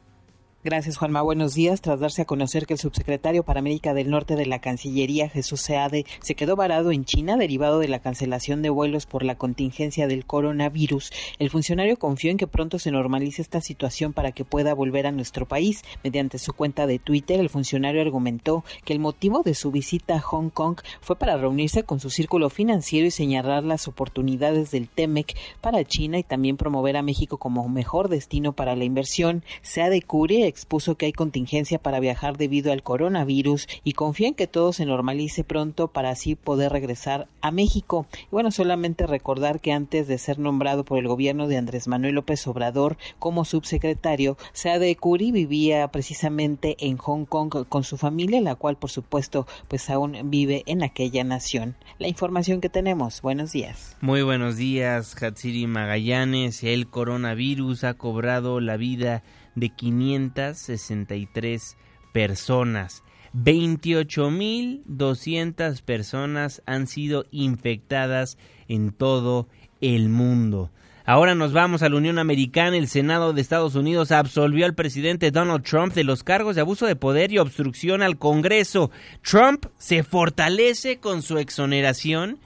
Gracias, 0.65 0.97
Juanma. 0.97 1.21
Buenos 1.21 1.53
días. 1.53 1.83
Tras 1.83 2.01
darse 2.01 2.23
a 2.23 2.25
conocer 2.25 2.65
que 2.65 2.73
el 2.73 2.79
subsecretario 2.79 3.43
para 3.43 3.61
América 3.61 3.93
del 3.93 4.09
Norte 4.09 4.35
de 4.35 4.47
la 4.47 4.63
Cancillería, 4.63 5.29
Jesús 5.29 5.61
Seade, 5.61 6.07
se 6.23 6.35
quedó 6.35 6.57
varado 6.57 6.91
en 6.91 7.05
China 7.05 7.37
derivado 7.37 7.81
de 7.81 7.89
la 7.89 7.99
cancelación 7.99 8.63
de 8.63 8.71
vuelos 8.71 9.05
por 9.05 9.25
la 9.25 9.35
contingencia 9.35 10.07
del 10.07 10.25
coronavirus, 10.25 11.13
el 11.39 11.51
funcionario 11.51 11.99
confió 11.99 12.31
en 12.31 12.39
que 12.39 12.47
pronto 12.47 12.79
se 12.79 12.91
normalice 12.91 13.43
esta 13.43 13.61
situación 13.61 14.15
para 14.15 14.33
que 14.33 14.47
pueda 14.47 14.73
volver 14.73 15.07
a 15.07 15.13
nuestro 15.13 15.47
país. 15.47 15.85
Mediante 16.03 16.39
su 16.39 16.55
cuenta 16.55 16.87
de 16.87 16.99
Twitter, 16.99 17.41
el 17.41 17.51
funcionario 17.51 18.01
argumentó 18.01 18.65
que 18.87 18.95
el 18.95 19.01
motivo 19.01 19.43
de 19.43 19.53
su 19.53 19.71
visita 19.71 20.15
a 20.15 20.21
Hong 20.21 20.49
Kong 20.49 20.79
fue 21.03 21.17
para 21.17 21.37
reunirse 21.37 21.83
con 21.83 22.01
su 22.01 22.09
círculo 22.09 22.49
financiero 22.49 23.07
y 23.07 23.11
señalar 23.11 23.65
las 23.65 23.87
oportunidades 23.87 24.71
del 24.71 24.89
TEMEC 24.89 25.37
para 25.61 25.85
China 25.85 26.19
y 26.19 26.23
también 26.23 26.57
promover 26.57 26.97
a 26.97 27.03
México 27.03 27.37
como 27.37 27.69
mejor 27.69 28.09
destino 28.09 28.55
para 28.55 28.75
la 28.77 28.85
inversión. 28.85 29.45
Seade 29.61 30.01
Curie 30.01 30.54
expuso 30.55 30.95
que 30.95 31.07
hay 31.07 31.13
contingencia 31.13 31.81
para 31.81 31.99
viajar 31.99 32.37
debido 32.37 32.73
al 32.73 32.85
coronavirus 32.85 33.67
y 33.83 33.93
confía 33.93 34.29
en 34.29 34.35
que 34.35 34.47
todo 34.47 34.73
se 34.73 34.87
normalice 34.87 35.43
pronto 35.43 35.89
para 35.89 36.11
así 36.11 36.37
poder 36.37 36.71
regresar 36.71 37.27
a 37.41 37.51
México. 37.51 38.07
Y 38.23 38.29
bueno, 38.31 38.53
solamente 38.53 39.07
recordar 39.07 39.61
que 39.61 39.73
antes 39.73 40.07
de 40.07 40.17
ser 40.17 40.39
nombrado 40.39 40.85
por 40.85 40.99
el 40.99 41.09
gobierno 41.09 41.49
de 41.49 41.57
Andrés 41.57 41.89
Manuel 41.89 42.15
López 42.15 42.47
Obrador 42.47 42.97
como 43.19 43.45
subsecretario, 43.45 44.37
Saade 44.53 44.95
Curi 44.95 45.33
vivía 45.33 45.89
precisamente 45.89 46.77
en 46.79 46.97
Hong 46.99 47.25
Kong 47.25 47.67
con 47.69 47.83
su 47.83 47.97
familia, 47.97 48.41
la 48.41 48.55
cual 48.55 48.77
por 48.77 48.91
supuesto 48.91 49.47
pues 49.67 49.91
aún 49.91 50.31
vive 50.31 50.63
en 50.67 50.83
aquella 50.85 51.25
nación. 51.25 51.75
La 51.99 52.07
información 52.07 52.61
que 52.61 52.69
tenemos. 52.69 53.23
Buenos 53.23 53.53
días. 53.53 53.97
Muy 54.01 54.23
buenos 54.23 54.57
días, 54.57 55.21
Hatsiri 55.21 55.67
Magallanes. 55.67 56.63
El 56.63 56.87
coronavirus 56.87 57.85
ha 57.85 57.95
cobrado 57.95 58.61
la 58.61 58.77
vida 58.77 59.23
de 59.55 59.71
563 59.71 61.77
personas. 62.13 63.03
28.200 63.35 65.83
personas 65.83 66.63
han 66.67 66.87
sido 66.87 67.25
infectadas 67.33 68.39
en 68.69 68.93
todo 68.93 69.49
el 69.81 70.09
mundo. 70.09 70.71
Ahora 71.07 71.35
nos 71.35 71.53
vamos 71.53 71.83
a 71.83 71.91
la 71.91 71.97
Unión 71.97 72.19
Americana. 72.19 72.79
El 72.79 72.89
Senado 72.89 73.35
de 73.35 73.43
Estados 73.43 73.75
Unidos 73.75 74.11
absolvió 74.11 74.65
al 74.65 74.75
presidente 74.75 75.31
Donald 75.31 75.63
Trump 75.63 75.93
de 75.93 76.05
los 76.05 76.23
cargos 76.23 76.55
de 76.55 76.63
abuso 76.63 76.87
de 76.87 76.97
poder 76.97 77.31
y 77.31 77.39
obstrucción 77.39 78.03
al 78.03 78.17
Congreso. 78.17 78.91
Trump 79.21 79.67
se 79.77 80.03
fortalece 80.03 81.01
con 81.01 81.21
su 81.21 81.37
exoneración 81.37 82.39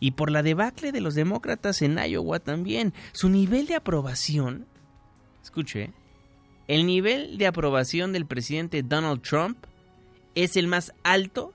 y 0.00 0.12
por 0.12 0.30
la 0.30 0.42
debacle 0.42 0.92
de 0.92 1.02
los 1.02 1.14
demócratas 1.14 1.82
en 1.82 1.98
Iowa 1.98 2.38
también. 2.38 2.94
Su 3.12 3.28
nivel 3.28 3.66
de 3.66 3.74
aprobación, 3.74 4.64
escuche, 5.42 5.90
el 6.68 6.86
nivel 6.86 7.38
de 7.38 7.46
aprobación 7.46 8.12
del 8.12 8.26
presidente 8.26 8.82
Donald 8.82 9.22
Trump 9.22 9.58
es 10.34 10.56
el 10.56 10.66
más 10.66 10.92
alto 11.02 11.52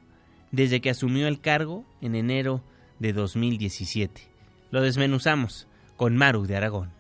desde 0.51 0.82
que 0.82 0.89
asumió 0.89 1.28
el 1.28 1.39
cargo 1.39 1.86
en 2.01 2.16
enero 2.16 2.62
de 2.99 3.14
2017. 3.14 4.28
Lo 4.72 4.82
desmenuzamos 4.82 5.68
con 5.97 6.16
Maru 6.16 6.45
de 6.45 6.57
Aragón. 6.57 6.91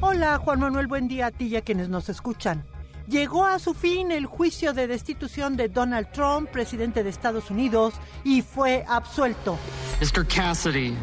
Hola 0.00 0.38
Juan 0.38 0.60
Manuel, 0.60 0.86
buen 0.86 1.08
día 1.08 1.26
a 1.26 1.30
ti 1.30 1.46
y 1.46 1.56
a 1.56 1.62
quienes 1.62 1.88
nos 1.88 2.08
escuchan. 2.08 2.64
Llegó 3.06 3.44
a 3.44 3.58
su 3.58 3.74
fin 3.74 4.12
el 4.12 4.26
juicio 4.26 4.72
de 4.72 4.86
destitución 4.86 5.56
de 5.56 5.68
Donald 5.68 6.12
Trump, 6.12 6.48
presidente 6.50 7.02
de 7.02 7.10
Estados 7.10 7.50
Unidos, 7.50 7.94
y 8.24 8.40
fue 8.42 8.84
absuelto. 8.88 9.58
Mr. 10.00 10.24
Cassidy, 10.26 10.94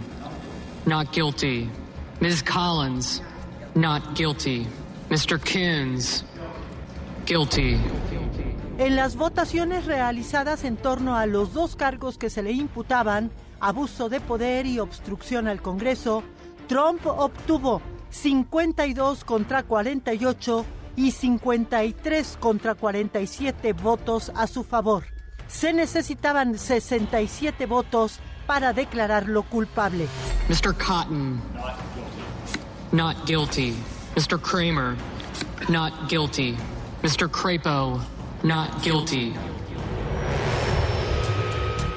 not 0.85 1.13
guilty. 1.13 1.69
Ms. 2.19 2.41
Collins, 2.41 3.21
not 3.78 4.15
guilty. 4.15 4.67
Mr. 5.09 5.39
Kins, 5.39 6.25
guilty. 7.25 7.78
En 8.78 8.95
las 8.95 9.15
votaciones 9.15 9.86
realizadas 9.86 10.63
en 10.63 10.78
torno 10.78 11.15
a 11.15 11.25
los 11.25 11.53
dos 11.53 11.75
cargos 11.75 12.17
que 12.17 12.30
se 12.30 12.43
le 12.43 12.51
imputaban, 12.51 13.32
abuso 13.59 14.09
de 14.09 14.19
poder 14.19 14.65
y 14.65 14.80
obstrucción 14.80 15.47
al 15.47 15.61
Congreso, 15.61 16.23
Trump 16.67 17.05
obtuvo 17.05 17.82
52 18.09 19.23
contra 19.23 19.63
48 19.63 20.65
y 20.95 21.11
53 21.11 22.38
contra 22.39 22.75
47 22.75 23.73
votos 23.73 24.32
a 24.36 24.47
su 24.47 24.63
favor. 24.63 25.05
Se 25.47 25.71
necesitaban 25.71 26.57
67 26.57 27.65
votos 27.65 28.19
para 28.45 28.73
declararlo 28.73 29.43
culpable. 29.43 30.07
Mr. 30.49 30.73
Cotton, 30.75 31.41
not 32.91 33.25
guilty. 33.25 33.73
Mr. 34.15 34.41
Kramer, 34.41 34.95
not 35.69 36.09
guilty. 36.09 36.57
Mr. 37.03 37.29
Crapo, 37.29 38.01
not 38.43 38.83
guilty. 38.83 39.33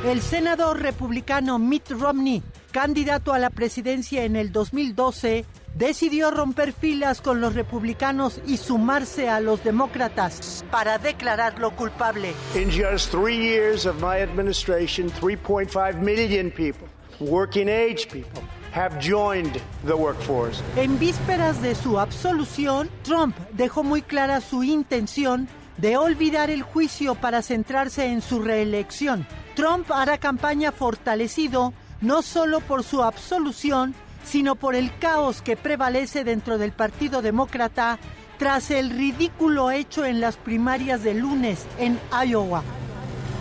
El 0.05 0.22
senador 0.22 0.80
republicano 0.80 1.59
Mitt 1.59 1.91
Romney, 1.91 2.43
candidato 2.72 3.34
a 3.34 3.38
la 3.38 3.51
presidencia 3.51 4.24
en 4.24 4.34
el 4.34 4.51
2012, 4.51 5.45
decidió 5.74 6.30
romper 6.30 6.72
filas 6.72 7.20
con 7.20 7.41
los 7.41 7.55
republicanos 7.55 8.41
y 8.47 8.57
sumarse 8.57 9.28
a 9.28 9.41
los 9.41 9.62
demócratas 9.62 10.64
para 10.70 10.99
declararlo 10.99 11.76
culpable. 11.76 12.34
In 12.55 12.70
just 12.70 13.11
three 13.11 13.36
years 13.36 13.86
of 13.86 14.01
my 14.01 14.22
administration, 14.22 15.11
3.5 15.11 16.01
million 16.01 16.51
people, 16.51 16.88
working 17.21 17.68
age 17.68 18.09
people, 18.11 18.43
have 18.73 18.99
joined 19.01 19.61
the 19.85 19.95
workforce. 19.95 20.62
En 20.77 20.99
vísperas 20.99 21.61
de 21.62 21.75
su 21.75 21.99
absolución, 21.99 22.89
Trump 23.03 23.37
dejó 23.53 23.83
muy 23.83 24.03
clara 24.03 24.41
su 24.41 24.62
intención 24.62 25.49
de 25.77 25.97
olvidar 25.97 26.51
el 26.51 26.62
juicio 26.62 27.14
para 27.14 27.43
centrarse 27.43 28.07
en 28.07 28.23
su 28.23 28.41
reelección. 28.41 29.27
Trump 29.55 29.91
hará 29.91 30.18
campaña 30.18 30.73
fortalecido 30.73 31.73
no 32.01 32.23
solo 32.23 32.61
por 32.61 32.83
su 32.83 33.03
absolución, 33.03 33.95
sino 34.25 34.55
por 34.55 34.75
el 34.75 34.97
caos 34.99 35.43
que 35.43 35.57
prevalece 35.57 36.25
dentro 36.25 36.59
del 36.59 36.73
Partido 36.73 37.23
Demócrata 37.23 37.99
tras 38.39 38.71
el 38.71 38.91
ridículo 38.91 39.71
hecho 39.71 40.05
en 40.05 40.21
las 40.21 40.37
primarias 40.37 41.03
de 41.03 41.14
lunes 41.14 41.66
en 41.79 41.99
Iowa. 42.27 42.62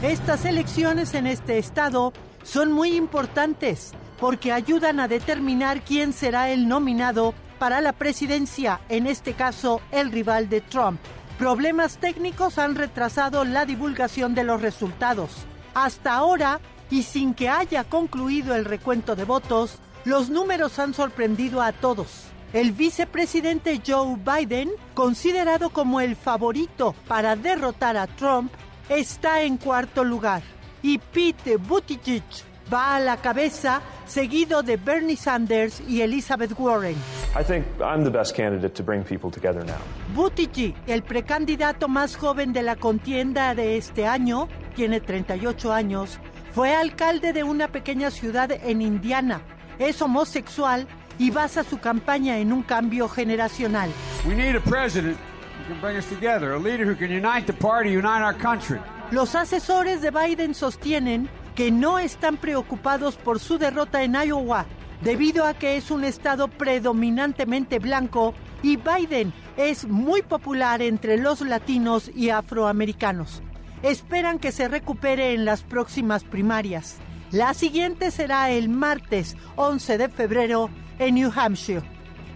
Estas 0.02 0.46
elecciones 0.46 1.14
en 1.14 1.28
este 1.28 1.58
estado 1.58 2.14
son 2.44 2.72
muy 2.72 2.96
importantes 2.96 3.94
porque 4.20 4.52
ayudan 4.52 5.00
a 5.00 5.08
determinar 5.08 5.82
quién 5.82 6.14
será 6.14 6.50
el 6.50 6.68
nominado 6.68 7.34
para 7.58 7.82
la 7.82 7.94
presidencia, 7.94 8.82
en 8.90 9.08
este 9.08 9.34
caso 9.34 9.82
el 9.92 10.12
rival 10.12 10.50
de 10.50 10.62
Trump. 10.62 11.00
Problemas 11.38 11.98
técnicos 11.98 12.58
han 12.58 12.76
retrasado 12.76 13.46
la 13.46 13.66
divulgación 13.66 14.36
de 14.36 14.44
los 14.44 14.62
resultados. 14.62 15.32
Hasta 15.74 16.14
ahora, 16.14 16.60
y 16.90 17.04
sin 17.04 17.34
que 17.34 17.48
haya 17.48 17.84
concluido 17.84 18.56
el 18.56 18.66
recuento 18.66 19.16
de 19.16 19.24
votos, 19.24 19.80
los 20.06 20.30
números 20.30 20.80
han 20.80 20.94
sorprendido 20.94 21.62
a 21.62 21.72
todos. 21.72 22.26
El 22.52 22.72
vicepresidente 22.72 23.82
Joe 23.86 24.18
Biden, 24.18 24.72
considerado 24.96 25.70
como 25.70 26.02
el 26.02 26.16
favorito 26.16 26.96
para 27.08 27.36
derrotar 27.36 27.96
a 27.96 28.08
Trump, 28.08 28.52
está 28.90 29.44
en 29.44 29.58
cuarto 29.58 30.04
lugar. 30.04 30.42
Y 30.82 30.98
Pete 30.98 31.58
Buttigieg 31.58 32.24
va 32.72 32.96
a 32.96 33.00
la 33.00 33.18
cabeza, 33.18 33.82
seguido 34.06 34.62
de 34.64 34.78
Bernie 34.78 35.18
Sanders 35.18 35.82
y 35.88 36.02
Elizabeth 36.02 36.54
Warren. 36.58 36.96
I 37.40 37.44
think 37.44 37.66
I'm 37.82 38.04
the 38.04 38.10
best 38.10 38.36
candidate 38.36 38.74
to 38.76 38.84
bring 38.84 39.04
people 39.04 39.32
together 39.32 39.66
now. 39.66 39.80
Buttigieg, 40.16 40.76
el 40.88 41.04
precandidato 41.04 41.88
más 41.88 42.16
joven 42.16 42.54
de 42.54 42.64
la 42.64 42.76
contienda 42.76 43.56
de 43.56 43.78
este 43.78 44.08
año, 44.08 44.48
tiene 44.76 45.02
38 45.02 45.74
años, 45.74 46.20
fue 46.54 46.74
alcalde 46.76 47.34
de 47.34 47.44
una 47.44 47.68
pequeña 47.68 48.12
ciudad 48.12 48.52
en 48.52 48.82
Indiana. 48.82 49.42
Es 49.78 50.02
homosexual 50.02 50.88
y 51.18 51.32
basa 51.32 51.64
su 51.64 51.80
campaña 51.80 52.38
en 52.38 52.52
un 52.54 52.64
cambio 52.64 53.08
generacional. 53.08 53.90
We 54.26 54.36
need 54.36 54.56
a 54.56 54.62
president 54.62 55.18
who 55.60 55.74
can 55.74 55.82
bring 55.82 55.98
us 55.98 56.06
together, 56.08 56.54
a 56.54 56.60
leader 56.60 56.86
who 56.86 56.96
can 56.96 57.12
unite 57.12 57.46
the 57.46 57.54
party, 57.54 57.92
unite 57.92 58.24
our 58.24 58.34
country. 58.34 58.80
Los 59.12 59.34
asesores 59.34 60.03
de 60.03 60.12
Biden 60.12 60.53
sostienen 60.53 61.30
que 61.55 61.72
no 61.72 61.97
están 61.97 62.38
preocupados 62.38 63.16
por 63.16 63.39
su 63.39 63.57
derrota 63.57 64.03
en 64.03 64.14
Iowa, 64.14 64.68
debido 65.01 65.45
a 65.45 65.55
que 65.55 65.78
es 65.78 65.89
un 65.89 66.03
estado 66.03 66.47
predominantemente 66.47 67.80
blanco 67.80 68.36
y 68.62 68.78
Biden 68.78 69.34
es 69.57 69.88
muy 69.88 70.22
popular 70.22 70.84
entre 70.84 71.18
los 71.18 71.41
latinos 71.41 72.12
y 72.14 72.30
afroamericanos. 72.30 73.41
Esperan 73.82 74.38
que 74.38 74.51
se 74.51 74.68
recupere 74.68 75.34
en 75.34 75.43
las 75.43 75.64
próximas 75.64 76.24
primarias. 76.24 76.97
La 77.32 77.55
siguiente 77.55 78.12
será 78.12 78.51
el 78.51 78.70
martes 78.70 79.38
11 79.55 79.97
de 79.97 80.10
febrero 80.10 80.70
en 80.99 81.16
New 81.16 81.32
Hampshire. 81.36 81.84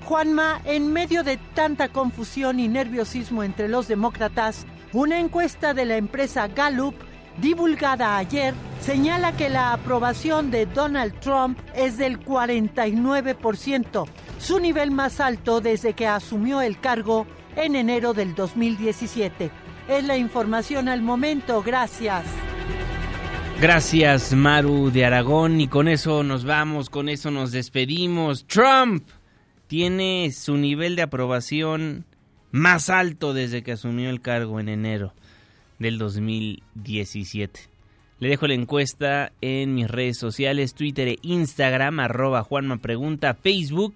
Juanma, 0.05 0.59
en 0.65 0.91
medio 0.91 1.23
de 1.23 1.37
tanta 1.53 1.89
confusión 1.89 2.59
y 2.59 2.67
nerviosismo 2.67 3.43
entre 3.43 3.69
los 3.69 3.87
demócratas, 3.87 4.65
una 4.93 5.19
encuesta 5.19 5.73
de 5.73 5.85
la 5.85 5.97
empresa 5.97 6.47
Gallup 6.47 6.95
divulgada 7.37 8.17
ayer 8.17 8.53
señala 8.79 9.35
que 9.35 9.49
la 9.49 9.73
aprobación 9.73 10.51
de 10.51 10.67
Donald 10.67 11.19
Trump 11.19 11.57
es 11.75 11.97
del 11.97 12.19
49%, 12.19 14.07
su 14.39 14.59
nivel 14.59 14.91
más 14.91 15.19
alto 15.19 15.61
desde 15.61 15.93
que 15.93 16.05
asumió 16.05 16.61
el 16.61 16.79
cargo 16.79 17.25
en 17.55 17.75
enero 17.75 18.13
del 18.13 18.35
2017. 18.35 19.49
Es 19.87 20.03
la 20.03 20.17
información 20.17 20.87
al 20.87 21.01
momento, 21.01 21.63
gracias. 21.63 22.23
Gracias 23.59 24.33
Maru 24.33 24.91
de 24.91 25.05
Aragón 25.05 25.61
y 25.61 25.67
con 25.67 25.87
eso 25.87 26.23
nos 26.23 26.43
vamos, 26.45 26.89
con 26.89 27.09
eso 27.09 27.31
nos 27.31 27.51
despedimos. 27.51 28.45
Trump 28.45 29.07
tiene 29.67 30.31
su 30.31 30.57
nivel 30.57 30.95
de 30.95 31.03
aprobación 31.03 32.05
más 32.53 32.91
alto 32.91 33.33
desde 33.33 33.63
que 33.63 33.71
asumió 33.71 34.11
el 34.11 34.21
cargo 34.21 34.59
en 34.59 34.69
enero 34.69 35.11
del 35.79 35.97
2017. 35.97 37.61
Le 38.19 38.29
dejo 38.29 38.45
la 38.45 38.53
encuesta 38.53 39.31
en 39.41 39.73
mis 39.73 39.89
redes 39.89 40.19
sociales, 40.19 40.75
Twitter 40.75 41.07
e 41.07 41.17
Instagram, 41.23 41.99
arroba 41.99 42.43
Juanma 42.43 42.77
Pregunta, 42.77 43.33
Facebook, 43.33 43.95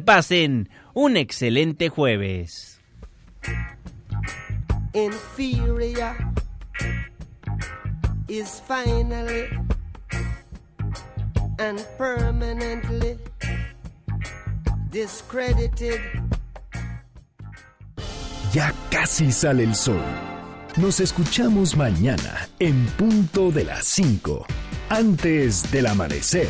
Que 0.01 0.05
pasen 0.05 0.67
un 0.95 1.15
excelente 1.15 1.89
jueves. 1.89 2.79
Inferior 4.95 6.15
is 8.27 8.59
finally 8.67 9.47
and 11.59 11.85
permanently 11.99 13.19
discredited. 14.89 16.01
Ya 18.51 18.73
casi 18.89 19.31
sale 19.31 19.63
el 19.65 19.75
sol. 19.75 20.01
Nos 20.77 20.99
escuchamos 20.99 21.77
mañana 21.77 22.49
en 22.57 22.87
punto 22.97 23.51
de 23.51 23.65
las 23.65 23.85
5, 23.85 24.47
antes 24.89 25.71
del 25.71 25.85
amanecer. 25.85 26.47